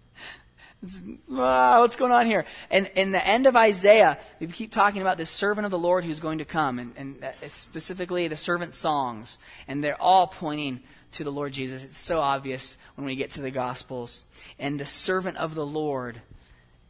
ah, 1.30 1.80
what's 1.80 1.96
going 1.96 2.12
on 2.12 2.26
here? 2.26 2.44
And 2.70 2.90
in 2.94 3.12
the 3.12 3.26
end 3.26 3.46
of 3.46 3.56
Isaiah, 3.56 4.18
we 4.40 4.46
keep 4.46 4.70
talking 4.70 5.02
about 5.02 5.18
this 5.18 5.30
servant 5.30 5.64
of 5.64 5.70
the 5.70 5.78
Lord 5.78 6.04
who's 6.04 6.20
going 6.20 6.38
to 6.38 6.44
come, 6.44 6.78
and, 6.78 6.92
and 6.96 7.34
specifically 7.48 8.28
the 8.28 8.36
servant 8.36 8.74
songs. 8.74 9.38
And 9.68 9.82
they're 9.82 10.00
all 10.00 10.26
pointing 10.26 10.80
to 11.12 11.24
the 11.24 11.30
Lord 11.30 11.52
Jesus. 11.52 11.84
It's 11.84 11.98
so 11.98 12.18
obvious 12.20 12.76
when 12.96 13.06
we 13.06 13.16
get 13.16 13.32
to 13.32 13.40
the 13.40 13.50
Gospels. 13.50 14.24
And 14.58 14.78
the 14.78 14.86
servant 14.86 15.36
of 15.36 15.54
the 15.54 15.66
Lord 15.66 16.20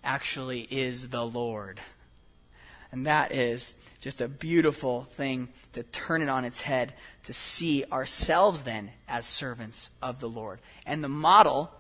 actually 0.02 0.62
is 0.70 1.08
the 1.08 1.26
Lord. 1.26 1.80
And 2.92 3.06
that 3.06 3.32
is 3.32 3.74
just 4.00 4.20
a 4.20 4.28
beautiful 4.28 5.02
thing 5.02 5.48
to 5.72 5.82
turn 5.82 6.22
it 6.22 6.28
on 6.28 6.44
its 6.44 6.60
head, 6.60 6.94
to 7.24 7.32
see 7.32 7.84
ourselves 7.90 8.62
then 8.62 8.92
as 9.08 9.26
servants 9.26 9.90
of 10.00 10.20
the 10.20 10.28
Lord. 10.28 10.60
And 10.86 11.02
the 11.02 11.08
model 11.08 11.72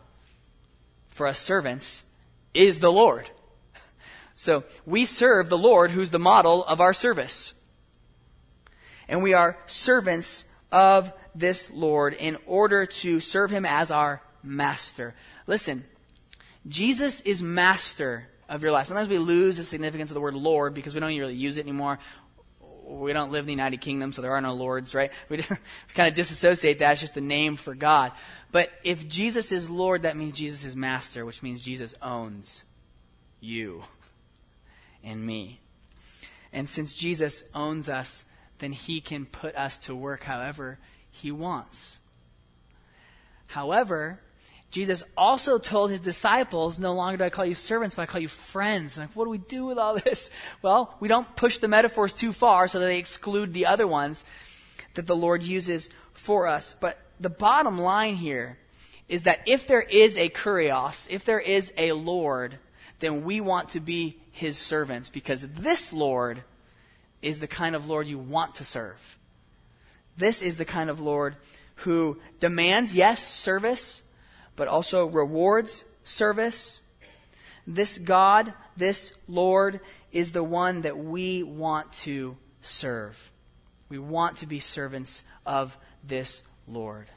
for 1.14 1.28
us 1.28 1.38
servants 1.38 2.04
is 2.52 2.80
the 2.80 2.92
Lord. 2.92 3.30
So 4.34 4.64
we 4.84 5.04
serve 5.04 5.48
the 5.48 5.56
Lord 5.56 5.92
who's 5.92 6.10
the 6.10 6.18
model 6.18 6.64
of 6.64 6.80
our 6.80 6.92
service. 6.92 7.54
And 9.08 9.22
we 9.22 9.32
are 9.32 9.56
servants 9.66 10.44
of 10.72 11.12
this 11.34 11.70
Lord 11.70 12.14
in 12.14 12.36
order 12.46 12.84
to 12.84 13.20
serve 13.20 13.50
him 13.50 13.64
as 13.64 13.92
our 13.92 14.22
master. 14.42 15.14
Listen, 15.46 15.84
Jesus 16.66 17.20
is 17.20 17.40
master 17.42 18.26
of 18.48 18.64
your 18.64 18.72
life. 18.72 18.88
Sometimes 18.88 19.08
we 19.08 19.18
lose 19.18 19.56
the 19.56 19.64
significance 19.64 20.10
of 20.10 20.14
the 20.14 20.20
word 20.20 20.34
Lord 20.34 20.74
because 20.74 20.94
we 20.94 21.00
don't 21.00 21.16
really 21.16 21.34
use 21.34 21.58
it 21.58 21.62
anymore. 21.62 22.00
We 22.86 23.12
don't 23.12 23.32
live 23.32 23.44
in 23.44 23.46
the 23.46 23.52
United 23.52 23.80
Kingdom, 23.80 24.12
so 24.12 24.22
there 24.22 24.32
are 24.32 24.40
no 24.40 24.54
lords, 24.54 24.94
right? 24.94 25.10
We, 25.28 25.38
we 25.38 25.44
kind 25.94 26.08
of 26.08 26.14
disassociate 26.14 26.78
that. 26.80 26.92
It's 26.92 27.00
just 27.00 27.16
a 27.16 27.20
name 27.20 27.56
for 27.56 27.74
God. 27.74 28.12
But 28.52 28.70
if 28.84 29.08
Jesus 29.08 29.52
is 29.52 29.68
Lord, 29.68 30.02
that 30.02 30.16
means 30.16 30.36
Jesus 30.36 30.64
is 30.64 30.76
master, 30.76 31.24
which 31.24 31.42
means 31.42 31.64
Jesus 31.64 31.94
owns 32.00 32.64
you 33.40 33.82
and 35.02 35.24
me. 35.24 35.60
And 36.52 36.68
since 36.68 36.94
Jesus 36.94 37.42
owns 37.54 37.88
us, 37.88 38.24
then 38.58 38.72
he 38.72 39.00
can 39.00 39.26
put 39.26 39.56
us 39.56 39.78
to 39.80 39.94
work 39.94 40.22
however 40.24 40.78
he 41.10 41.32
wants. 41.32 41.98
However, 43.46 44.20
Jesus 44.74 45.04
also 45.16 45.58
told 45.58 45.92
his 45.92 46.00
disciples, 46.00 46.80
No 46.80 46.94
longer 46.94 47.18
do 47.18 47.22
I 47.24 47.30
call 47.30 47.46
you 47.46 47.54
servants, 47.54 47.94
but 47.94 48.02
I 48.02 48.06
call 48.06 48.20
you 48.20 48.26
friends. 48.26 48.98
Like, 48.98 49.12
what 49.14 49.22
do 49.22 49.30
we 49.30 49.38
do 49.38 49.66
with 49.66 49.78
all 49.78 49.94
this? 50.04 50.30
Well, 50.62 50.96
we 50.98 51.06
don't 51.06 51.36
push 51.36 51.58
the 51.58 51.68
metaphors 51.68 52.12
too 52.12 52.32
far 52.32 52.66
so 52.66 52.80
that 52.80 52.86
they 52.86 52.98
exclude 52.98 53.52
the 53.52 53.66
other 53.66 53.86
ones 53.86 54.24
that 54.94 55.06
the 55.06 55.14
Lord 55.14 55.44
uses 55.44 55.90
for 56.12 56.48
us. 56.48 56.74
But 56.80 56.98
the 57.20 57.30
bottom 57.30 57.78
line 57.78 58.16
here 58.16 58.58
is 59.08 59.22
that 59.22 59.42
if 59.46 59.68
there 59.68 59.80
is 59.80 60.18
a 60.18 60.28
kurios, 60.28 61.08
if 61.08 61.24
there 61.24 61.38
is 61.38 61.72
a 61.78 61.92
Lord, 61.92 62.58
then 62.98 63.22
we 63.22 63.40
want 63.40 63.68
to 63.70 63.80
be 63.80 64.18
his 64.32 64.58
servants 64.58 65.08
because 65.08 65.42
this 65.42 65.92
Lord 65.92 66.42
is 67.22 67.38
the 67.38 67.46
kind 67.46 67.76
of 67.76 67.88
Lord 67.88 68.08
you 68.08 68.18
want 68.18 68.56
to 68.56 68.64
serve. 68.64 69.18
This 70.16 70.42
is 70.42 70.56
the 70.56 70.64
kind 70.64 70.90
of 70.90 71.00
Lord 71.00 71.36
who 71.76 72.18
demands, 72.40 72.92
yes, 72.92 73.24
service, 73.24 74.02
but 74.56 74.68
also 74.68 75.06
rewards 75.06 75.84
service. 76.02 76.80
This 77.66 77.98
God, 77.98 78.52
this 78.76 79.12
Lord, 79.26 79.80
is 80.12 80.32
the 80.32 80.44
one 80.44 80.82
that 80.82 80.98
we 80.98 81.42
want 81.42 81.92
to 82.04 82.36
serve. 82.62 83.30
We 83.88 83.98
want 83.98 84.38
to 84.38 84.46
be 84.46 84.60
servants 84.60 85.22
of 85.46 85.76
this 86.02 86.42
Lord. 86.68 87.10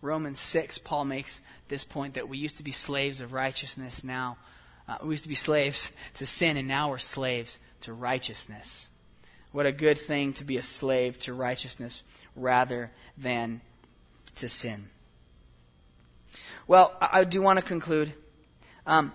Romans 0.00 0.38
6, 0.38 0.78
Paul 0.78 1.04
makes 1.04 1.40
this 1.68 1.84
point 1.84 2.14
that 2.14 2.28
we 2.28 2.38
used 2.38 2.58
to 2.58 2.62
be 2.62 2.72
slaves 2.72 3.20
of 3.20 3.32
righteousness 3.32 4.04
now. 4.04 4.36
Uh, 4.88 4.96
we 5.02 5.10
used 5.10 5.24
to 5.24 5.28
be 5.28 5.34
slaves 5.34 5.90
to 6.14 6.26
sin, 6.26 6.56
and 6.56 6.68
now 6.68 6.88
we're 6.90 6.98
slaves 6.98 7.58
to 7.82 7.92
righteousness. 7.92 8.88
What 9.52 9.66
a 9.66 9.72
good 9.72 9.98
thing 9.98 10.32
to 10.34 10.44
be 10.44 10.56
a 10.56 10.62
slave 10.62 11.18
to 11.20 11.34
righteousness 11.34 12.02
rather 12.36 12.90
than 13.16 13.60
to 14.36 14.48
sin. 14.48 14.88
Well, 16.68 16.94
I, 17.00 17.24
do 17.24 17.40
want 17.40 17.58
to 17.58 17.64
conclude. 17.64 18.12
Um, 18.86 19.10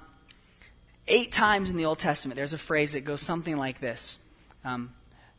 eight 1.08 1.32
times 1.32 1.70
in 1.70 1.78
the 1.78 1.86
Old 1.86 1.99
Testament, 1.99 2.36
there's 2.36 2.54
a 2.54 2.58
phrase 2.58 2.93
that 2.93 3.01
goes 3.06 3.22
something 3.22 3.58
like 3.58 3.80
this 3.80 4.18
um, 4.66 4.91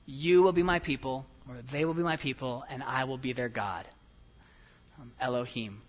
You 0.07 0.45
will 0.45 0.53
be 0.53 0.63
my 0.63 0.79
people, 0.79 1.27
or 1.49 1.57
they 1.73 1.85
will 1.85 1.93
be 1.93 2.05
my 2.05 2.17
people, 2.17 2.65
and 2.71 2.85
I 2.85 3.03
will 3.03 3.19
be 3.19 3.33
their 3.33 3.49
God. 3.49 3.85
Um, 5.01 5.11
Elohim. 5.21 5.83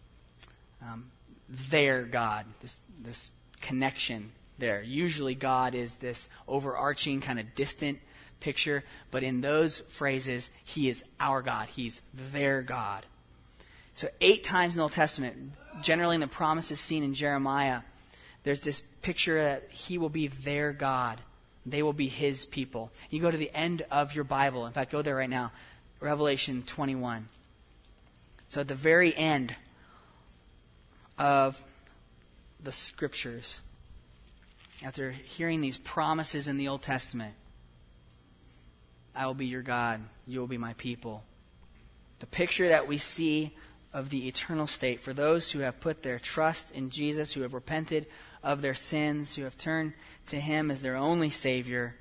Um, 0.81 1.11
their 1.47 2.03
God. 2.05 2.47
This, 2.59 2.81
this 2.99 3.29
connection 3.61 4.31
there. 4.57 4.81
Usually, 4.81 5.35
God 5.35 5.75
is 5.75 5.97
this 5.97 6.27
overarching, 6.47 7.21
kind 7.21 7.39
of 7.39 7.53
distant 7.53 7.99
picture, 8.39 8.83
but 9.11 9.21
in 9.21 9.41
those 9.41 9.81
phrases, 9.89 10.49
He 10.63 10.89
is 10.89 11.03
our 11.19 11.43
God. 11.43 11.69
He's 11.69 12.01
their 12.15 12.63
God. 12.63 13.05
So, 13.95 14.09
eight 14.19 14.43
times 14.43 14.75
in 14.75 14.77
the 14.77 14.83
Old 14.83 14.91
Testament, 14.91 15.53
generally 15.81 16.15
in 16.15 16.21
the 16.21 16.27
promises 16.27 16.79
seen 16.79 17.03
in 17.03 17.13
Jeremiah, 17.13 17.81
there's 18.43 18.61
this 18.61 18.81
picture 19.01 19.41
that 19.41 19.69
he 19.71 19.97
will 19.97 20.09
be 20.09 20.27
their 20.27 20.73
God. 20.73 21.21
They 21.65 21.81
will 21.81 21.93
be 21.93 22.09
his 22.09 22.45
people. 22.45 22.91
You 23.09 23.21
go 23.21 23.31
to 23.31 23.37
the 23.37 23.51
end 23.55 23.83
of 23.89 24.13
your 24.13 24.25
Bible. 24.25 24.65
In 24.65 24.73
fact, 24.73 24.91
go 24.91 25.01
there 25.01 25.15
right 25.15 25.29
now. 25.29 25.51
Revelation 25.99 26.63
21. 26.67 27.27
So 28.49 28.61
at 28.61 28.67
the 28.67 28.75
very 28.75 29.15
end 29.15 29.55
of 31.17 31.63
the 32.61 32.71
scriptures, 32.71 33.61
after 34.83 35.11
hearing 35.11 35.61
these 35.61 35.77
promises 35.77 36.47
in 36.47 36.57
the 36.57 36.67
Old 36.67 36.81
Testament, 36.81 37.33
I 39.15 39.25
will 39.25 39.33
be 39.33 39.45
your 39.45 39.61
God, 39.61 40.01
you 40.27 40.41
will 40.41 40.47
be 40.47 40.57
my 40.57 40.73
people. 40.73 41.23
The 42.19 42.25
picture 42.25 42.67
that 42.67 42.87
we 42.87 42.97
see 42.97 43.53
of 43.95 44.09
the 44.09 44.27
eternal 44.27 44.67
state 44.67 44.99
for 44.99 45.13
those 45.13 45.49
who 45.49 45.59
have 45.59 45.79
put 45.79 46.03
their 46.03 46.19
trust 46.19 46.69
in 46.71 46.89
Jesus, 46.89 47.31
who 47.31 47.43
have 47.43 47.53
repented 47.53 48.05
of 48.43 48.61
their 48.61 48.73
sins, 48.73 49.35
who 49.35 49.43
have 49.43 49.57
turned 49.57 49.93
to 50.27 50.37
Him 50.37 50.69
as 50.69 50.81
their 50.81 50.97
only 50.97 51.29
Savior. 51.29 51.95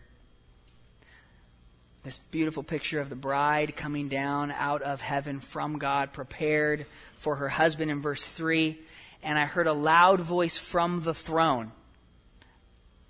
This 2.03 2.19
beautiful 2.33 2.65
picture 2.65 3.01
of 3.01 3.11
the 3.11 3.17
bride 3.17 3.77
coming 3.77 4.09
down 4.09 4.51
out 4.51 4.83
of 4.83 5.01
heaven 5.01 5.39
from 5.39 5.79
God, 5.79 6.13
prepared 6.13 6.87
for 7.17 7.37
her 7.37 7.49
husband 7.49 7.93
in 7.93 8.03
verse 8.03 8.27
3. 8.27 8.77
And 9.23 9.39
I 9.39 9.45
heard 9.45 9.69
a 9.69 9.73
loud 9.73 10.21
voice 10.21 10.59
from 10.59 11.05
the 11.05 11.15
throne. 11.15 11.71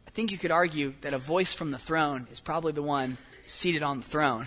I 0.07 0.11
think 0.11 0.31
you 0.31 0.37
could 0.37 0.51
argue 0.53 0.93
that 1.01 1.15
a 1.15 1.19
voice 1.19 1.55
from 1.55 1.71
the 1.71 1.79
throne 1.79 2.29
is 2.31 2.39
probably 2.39 2.73
the 2.73 2.83
one 2.83 3.17
seated 3.47 3.83
on 3.83 4.01
the 4.01 4.07
throne. 4.07 4.47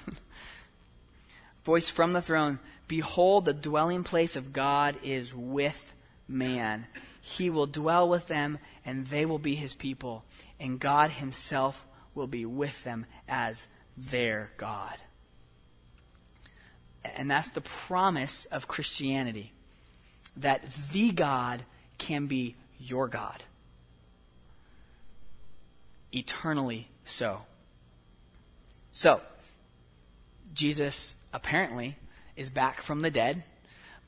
voice 1.65 1.89
from 1.89 2.13
the 2.13 2.21
throne 2.21 2.59
Behold, 2.87 3.45
the 3.45 3.53
dwelling 3.53 4.03
place 4.03 4.35
of 4.35 4.53
God 4.53 4.95
is 5.03 5.33
with 5.33 5.93
man. 6.27 6.87
He 7.21 7.49
will 7.49 7.67
dwell 7.67 8.07
with 8.07 8.27
them, 8.27 8.59
and 8.85 9.07
they 9.07 9.25
will 9.25 9.39
be 9.39 9.55
his 9.55 9.73
people, 9.73 10.23
and 10.59 10.79
God 10.79 11.11
himself 11.11 11.85
will 12.15 12.27
be 12.27 12.45
with 12.45 12.83
them 12.83 13.05
as 13.27 13.67
their 13.97 14.51
God. 14.57 14.95
And 17.15 17.29
that's 17.29 17.49
the 17.49 17.61
promise 17.61 18.45
of 18.45 18.67
Christianity 18.67 19.51
that 20.37 20.71
the 20.91 21.11
God 21.11 21.63
can 21.97 22.27
be 22.27 22.55
your 22.79 23.07
God. 23.07 23.43
Eternally 26.13 26.87
so. 27.03 27.41
So, 28.93 29.21
Jesus 30.53 31.15
apparently 31.33 31.97
is 32.37 32.49
back 32.49 32.81
from 32.81 33.01
the 33.01 33.11
dead, 33.11 33.43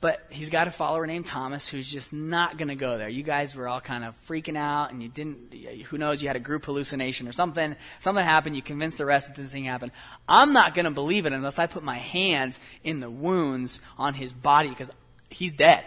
but 0.02 0.26
he's 0.30 0.50
got 0.50 0.70
a 0.70 0.72
follower 0.72 1.06
named 1.06 1.26
Thomas 1.26 1.68
who's 1.68 1.92
just 1.92 2.14
not 2.14 2.58
going 2.58 2.70
to 2.70 2.76
go 2.76 2.98
there. 2.98 3.10
You 3.10 3.24
guys 3.24 3.54
were 3.54 3.68
all 3.68 3.82
kind 3.82 4.06
of 4.06 4.16
freaking 4.26 4.56
out, 4.56 4.94
and 4.94 5.04
you 5.04 5.10
didn't, 5.10 5.54
who 5.88 5.98
knows, 5.98 6.22
you 6.22 6.30
had 6.30 6.38
a 6.38 6.40
group 6.40 6.64
hallucination 6.64 7.28
or 7.28 7.34
something. 7.34 7.76
Something 8.00 8.24
happened. 8.24 8.56
You 8.56 8.62
convinced 8.62 8.98
the 8.98 9.06
rest 9.06 9.28
that 9.28 9.36
this 9.36 9.52
thing 9.52 9.66
happened. 9.66 9.92
I'm 10.28 10.54
not 10.54 10.74
going 10.74 10.86
to 10.86 10.92
believe 10.92 11.26
it 11.26 11.34
unless 11.34 11.60
I 11.60 11.68
put 11.68 11.84
my 11.84 11.98
hands 11.98 12.60
in 12.84 13.02
the 13.02 13.10
wounds 13.10 13.82
on 13.98 14.14
his 14.14 14.32
body 14.32 14.70
because 14.70 14.92
he's 15.30 15.52
dead. 15.52 15.84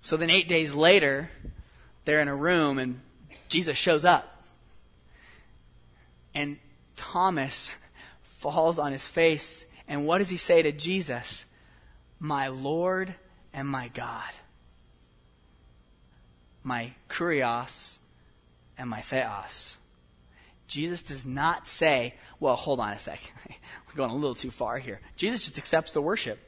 So 0.00 0.16
then, 0.16 0.30
eight 0.30 0.48
days 0.48 0.72
later, 0.72 1.30
they're 2.06 2.20
in 2.20 2.28
a 2.28 2.36
room 2.36 2.78
and 2.78 3.00
Jesus 3.48 3.76
shows 3.76 4.06
up. 4.06 4.42
And 6.34 6.56
Thomas 6.96 7.74
falls 8.22 8.78
on 8.78 8.92
his 8.92 9.06
face. 9.06 9.65
And 9.88 10.06
what 10.06 10.18
does 10.18 10.30
he 10.30 10.36
say 10.36 10.62
to 10.62 10.72
Jesus? 10.72 11.44
My 12.18 12.48
Lord 12.48 13.14
and 13.52 13.68
my 13.68 13.88
God. 13.88 14.30
My 16.62 16.92
kurios 17.08 17.98
and 18.76 18.90
my 18.90 19.00
theos. 19.00 19.78
Jesus 20.66 21.02
does 21.02 21.24
not 21.24 21.68
say, 21.68 22.14
well, 22.40 22.56
hold 22.56 22.80
on 22.80 22.92
a 22.92 22.98
second. 22.98 23.30
We're 23.88 23.94
going 23.94 24.10
a 24.10 24.14
little 24.14 24.34
too 24.34 24.50
far 24.50 24.78
here. 24.78 25.00
Jesus 25.16 25.44
just 25.44 25.58
accepts 25.58 25.92
the 25.92 26.02
worship. 26.02 26.38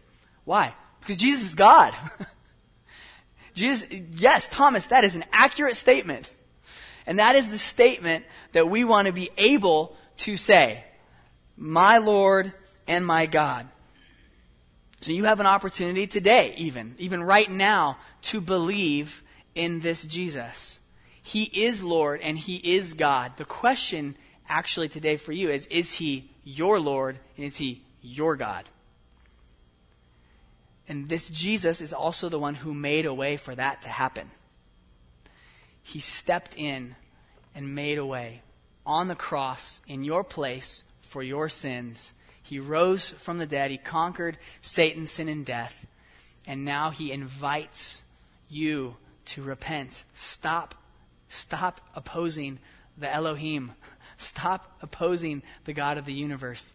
Why? 0.45 0.75
Because 1.01 1.17
Jesus 1.17 1.45
is 1.45 1.55
God. 1.55 1.95
Jesus, 3.55 3.89
yes, 4.13 4.49
Thomas, 4.49 4.89
that 4.89 5.05
is 5.05 5.15
an 5.15 5.25
accurate 5.33 5.77
statement. 5.77 6.31
And 7.07 7.19
that 7.19 7.37
is 7.37 7.47
the 7.47 7.59
statement 7.59 8.25
that 8.53 8.69
we 8.69 8.85
want 8.85 9.07
to 9.07 9.13
be 9.13 9.31
able 9.37 9.97
to 10.19 10.37
say, 10.37 10.85
my 11.57 11.99
Lord 11.99 12.53
and 12.89 13.07
my 13.07 13.27
God. 13.27 13.69
So 15.03 15.13
you 15.13 15.25
have 15.25 15.39
an 15.39 15.47
opportunity 15.47 16.09
today, 16.09 16.55
even, 16.57 16.97
even 16.99 17.23
right 17.23 17.49
now, 17.49 17.99
to 18.23 18.41
believe 18.41 19.23
in 19.55 19.81
this 19.81 20.05
Jesus. 20.05 20.81
He 21.23 21.45
is 21.45 21.85
Lord 21.85 22.21
and 22.21 22.37
He 22.37 22.57
is 22.57 22.95
God. 22.95 23.37
The 23.37 23.45
question 23.45 24.17
actually 24.49 24.89
today 24.89 25.17
for 25.17 25.33
you 25.33 25.51
is, 25.51 25.67
is 25.67 25.95
He 25.95 26.31
your 26.43 26.81
Lord 26.81 27.19
and 27.37 27.45
is 27.45 27.59
He 27.59 27.83
your 28.03 28.35
God? 28.35 28.65
And 30.89 31.09
this 31.09 31.29
Jesus 31.29 31.81
is 31.81 31.93
also 31.93 32.29
the 32.29 32.39
one 32.39 32.55
who 32.55 32.73
made 32.73 33.05
a 33.05 33.15
way 33.15 33.37
for 33.37 33.55
that 33.55 33.83
to 33.83 33.89
happen. 33.89 34.31
He 35.83 36.01
stepped 36.01 36.57
in 36.57 36.97
and 37.55 37.75
made 37.75 37.99
a 37.99 38.07
way 38.07 38.43
on 38.87 39.09
the 39.09 39.15
cross 39.15 39.83
in 39.87 40.03
your 40.03 40.25
place 40.25 40.83
for 41.03 41.23
your 41.23 41.49
sins. 41.49 42.15
He 42.49 42.59
rose 42.59 43.11
from 43.11 43.37
the 43.37 43.47
dead. 43.47 43.71
He 43.71 43.77
conquered 43.77 44.39
Satan, 44.63 45.07
sin, 45.07 45.29
and 45.29 45.45
death. 45.45 45.87
And 46.47 46.65
now 46.65 46.91
he 46.91 47.13
invites 47.13 48.03
you 48.49 48.97
to 49.27 49.43
repent. 49.43 50.05
Stop. 50.15 50.75
Stop 51.29 51.83
opposing 51.95 52.59
the 52.97 53.13
Elohim. 53.13 53.73
Stop 54.17 54.79
opposing 54.81 55.43
the 55.65 55.75
God 55.75 55.99
of 55.99 56.07
the 56.07 56.15
universe. 56.15 56.73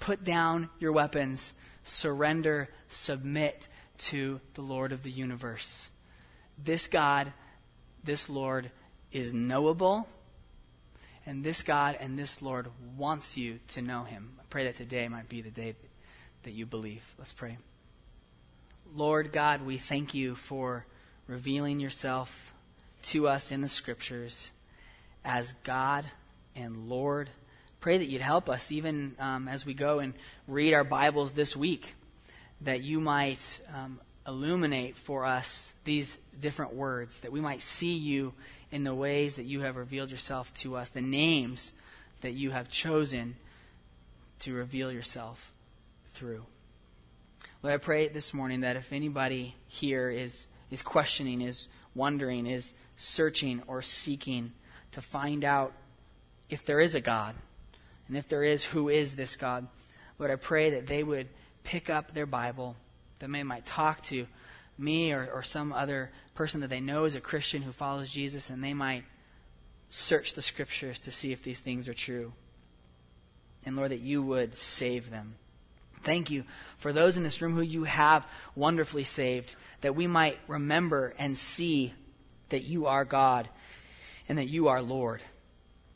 Put 0.00 0.24
down 0.24 0.68
your 0.80 0.90
weapons 0.90 1.54
surrender, 1.84 2.68
submit 2.88 3.68
to 3.98 4.40
the 4.54 4.62
Lord 4.62 4.90
of 4.90 5.04
the 5.04 5.10
universe. 5.10 5.90
This 6.62 6.88
God, 6.88 7.32
this 8.02 8.28
Lord, 8.28 8.70
is 9.12 9.32
knowable, 9.32 10.08
and 11.24 11.44
this 11.44 11.62
God 11.62 11.96
and 12.00 12.18
this 12.18 12.42
Lord 12.42 12.68
wants 12.96 13.38
you 13.38 13.60
to 13.68 13.82
know 13.82 14.02
him. 14.02 14.40
Pray 14.54 14.66
that 14.66 14.76
today 14.76 15.08
might 15.08 15.28
be 15.28 15.40
the 15.40 15.50
day 15.50 15.74
that 16.44 16.52
you 16.52 16.64
believe. 16.64 17.02
Let's 17.18 17.32
pray. 17.32 17.58
Lord 18.94 19.32
God, 19.32 19.66
we 19.66 19.78
thank 19.78 20.14
you 20.14 20.36
for 20.36 20.86
revealing 21.26 21.80
yourself 21.80 22.52
to 23.06 23.26
us 23.26 23.50
in 23.50 23.62
the 23.62 23.68
scriptures 23.68 24.52
as 25.24 25.54
God 25.64 26.06
and 26.54 26.88
Lord 26.88 27.30
pray 27.80 27.98
that 27.98 28.04
you'd 28.04 28.22
help 28.22 28.48
us 28.48 28.70
even 28.70 29.16
um, 29.18 29.48
as 29.48 29.66
we 29.66 29.74
go 29.74 29.98
and 29.98 30.14
read 30.46 30.72
our 30.72 30.84
Bibles 30.84 31.32
this 31.32 31.56
week, 31.56 31.96
that 32.60 32.80
you 32.80 33.00
might 33.00 33.60
um, 33.74 33.98
illuminate 34.24 34.96
for 34.96 35.24
us 35.24 35.72
these 35.82 36.16
different 36.40 36.72
words, 36.72 37.18
that 37.22 37.32
we 37.32 37.40
might 37.40 37.60
see 37.60 37.96
you 37.96 38.32
in 38.70 38.84
the 38.84 38.94
ways 38.94 39.34
that 39.34 39.46
you 39.46 39.62
have 39.62 39.74
revealed 39.74 40.12
yourself 40.12 40.54
to 40.54 40.76
us, 40.76 40.90
the 40.90 41.00
names 41.00 41.72
that 42.20 42.34
you 42.34 42.52
have 42.52 42.70
chosen 42.70 43.34
to 44.40 44.54
reveal 44.54 44.92
yourself 44.92 45.52
through. 46.12 46.44
Lord, 47.62 47.74
I 47.74 47.78
pray 47.78 48.08
this 48.08 48.34
morning 48.34 48.60
that 48.60 48.76
if 48.76 48.92
anybody 48.92 49.54
here 49.66 50.10
is, 50.10 50.46
is 50.70 50.82
questioning, 50.82 51.40
is 51.40 51.68
wondering, 51.94 52.46
is 52.46 52.74
searching 52.96 53.62
or 53.66 53.82
seeking 53.82 54.52
to 54.92 55.00
find 55.00 55.44
out 55.44 55.72
if 56.50 56.64
there 56.64 56.80
is 56.80 56.94
a 56.94 57.00
God, 57.00 57.34
and 58.06 58.16
if 58.16 58.28
there 58.28 58.42
is, 58.42 58.64
who 58.64 58.88
is 58.88 59.16
this 59.16 59.36
God? 59.36 59.66
Lord, 60.18 60.30
I 60.30 60.36
pray 60.36 60.70
that 60.70 60.86
they 60.86 61.02
would 61.02 61.28
pick 61.62 61.88
up 61.88 62.12
their 62.12 62.26
Bible, 62.26 62.76
that 63.18 63.32
they 63.32 63.42
might 63.42 63.64
talk 63.64 64.02
to 64.04 64.26
me 64.76 65.12
or, 65.12 65.28
or 65.32 65.42
some 65.42 65.72
other 65.72 66.10
person 66.34 66.60
that 66.60 66.70
they 66.70 66.80
know 66.80 67.04
is 67.04 67.14
a 67.14 67.20
Christian 67.20 67.62
who 67.62 67.72
follows 67.72 68.10
Jesus, 68.10 68.50
and 68.50 68.62
they 68.62 68.74
might 68.74 69.04
search 69.88 70.34
the 70.34 70.42
scriptures 70.42 70.98
to 71.00 71.10
see 71.10 71.32
if 71.32 71.42
these 71.42 71.60
things 71.60 71.88
are 71.88 71.94
true. 71.94 72.32
And 73.66 73.76
Lord, 73.76 73.90
that 73.90 74.00
you 74.00 74.22
would 74.22 74.56
save 74.56 75.10
them. 75.10 75.36
Thank 76.02 76.30
you 76.30 76.44
for 76.76 76.92
those 76.92 77.16
in 77.16 77.22
this 77.22 77.40
room 77.40 77.54
who 77.54 77.62
you 77.62 77.84
have 77.84 78.26
wonderfully 78.54 79.04
saved, 79.04 79.54
that 79.80 79.96
we 79.96 80.06
might 80.06 80.38
remember 80.46 81.14
and 81.18 81.36
see 81.36 81.94
that 82.50 82.64
you 82.64 82.86
are 82.86 83.04
God 83.04 83.48
and 84.28 84.38
that 84.38 84.48
you 84.48 84.68
are 84.68 84.82
Lord. 84.82 85.22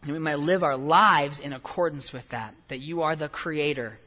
And 0.03 0.13
we 0.13 0.19
might 0.19 0.39
live 0.39 0.63
our 0.63 0.77
lives 0.77 1.41
in 1.41 1.53
accordance 1.53 2.13
with 2.13 2.29
that, 2.31 2.55
that 2.69 2.79
you 2.79 3.03
are 3.03 3.17
the 3.17 3.29
creator, 3.29 3.99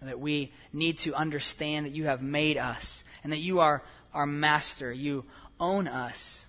that 0.00 0.20
we 0.20 0.52
need 0.72 0.98
to 0.98 1.14
understand 1.14 1.86
that 1.86 1.92
you 1.92 2.04
have 2.04 2.22
made 2.22 2.56
us, 2.56 3.04
and 3.22 3.32
that 3.32 3.38
you 3.38 3.60
are 3.60 3.82
our 4.12 4.26
master. 4.26 4.92
You 4.92 5.24
own 5.58 5.88
us. 5.88 6.44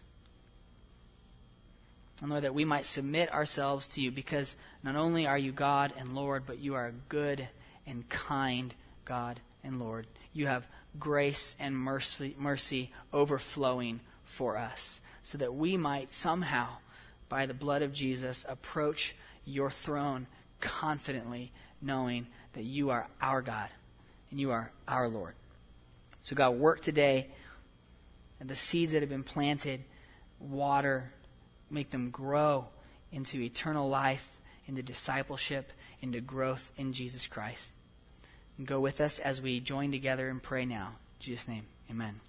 And 2.26 2.32
Lord, 2.32 2.44
that 2.46 2.56
we 2.56 2.66
might 2.66 2.88
submit 2.88 3.32
ourselves 3.32 3.86
to 3.90 4.02
you 4.02 4.10
because 4.12 4.56
not 4.82 4.96
only 4.96 5.28
are 5.28 5.38
you 5.38 5.52
God 5.52 5.94
and 5.96 6.16
Lord, 6.16 6.48
but 6.48 6.58
you 6.58 6.74
are 6.74 6.88
a 6.88 6.92
good 7.08 7.48
and 7.86 8.10
kind 8.10 8.74
God 9.06 9.40
and 9.64 9.78
Lord. 9.78 10.08
You 10.34 10.48
have 10.48 10.68
grace 10.98 11.56
and 11.60 11.78
mercy, 11.78 12.36
mercy 12.40 12.92
overflowing 13.14 14.00
for 14.24 14.58
us 14.58 15.02
so 15.22 15.38
that 15.38 15.54
we 15.54 15.78
might 15.78 16.12
somehow 16.12 16.70
by 17.30 17.46
the 17.46 17.54
blood 17.54 17.84
of 17.84 17.94
Jesus, 17.94 18.44
approach 18.50 19.16
your 19.46 19.70
throne 19.70 20.26
confidently, 20.60 21.52
knowing 21.80 22.26
that 22.54 22.64
you 22.64 22.90
are 22.90 23.08
our 23.22 23.44
God 23.44 23.70
and 24.32 24.40
you 24.40 24.50
are 24.50 24.72
our 24.88 25.08
Lord. 25.08 25.36
So, 26.24 26.36
God, 26.36 26.56
work 26.56 26.82
today 26.82 27.28
and 28.40 28.50
the 28.50 28.56
seeds 28.56 28.94
that 28.94 29.04
have 29.04 29.10
been 29.10 29.22
planted, 29.22 29.84
water, 30.40 31.12
make 31.70 31.92
them 31.92 32.10
grow 32.10 32.68
into 33.12 33.42
eternal 33.42 33.88
life, 33.90 34.38
into 34.68 34.84
discipleship, 34.84 35.72
into 36.02 36.22
growth 36.22 36.72
in 36.78 36.94
Jesus 36.94 37.28
Christ. 37.28 37.74
And 38.58 38.68
go 38.68 38.80
with 38.80 39.02
us 39.02 39.20
as 39.20 39.42
we 39.42 39.60
join 39.60 39.92
together 39.92 40.30
and 40.30 40.42
pray 40.42 40.66
now. 40.66 40.88
In 40.88 41.20
Jesus' 41.20 41.48
name, 41.48 41.66
amen. 41.90 42.20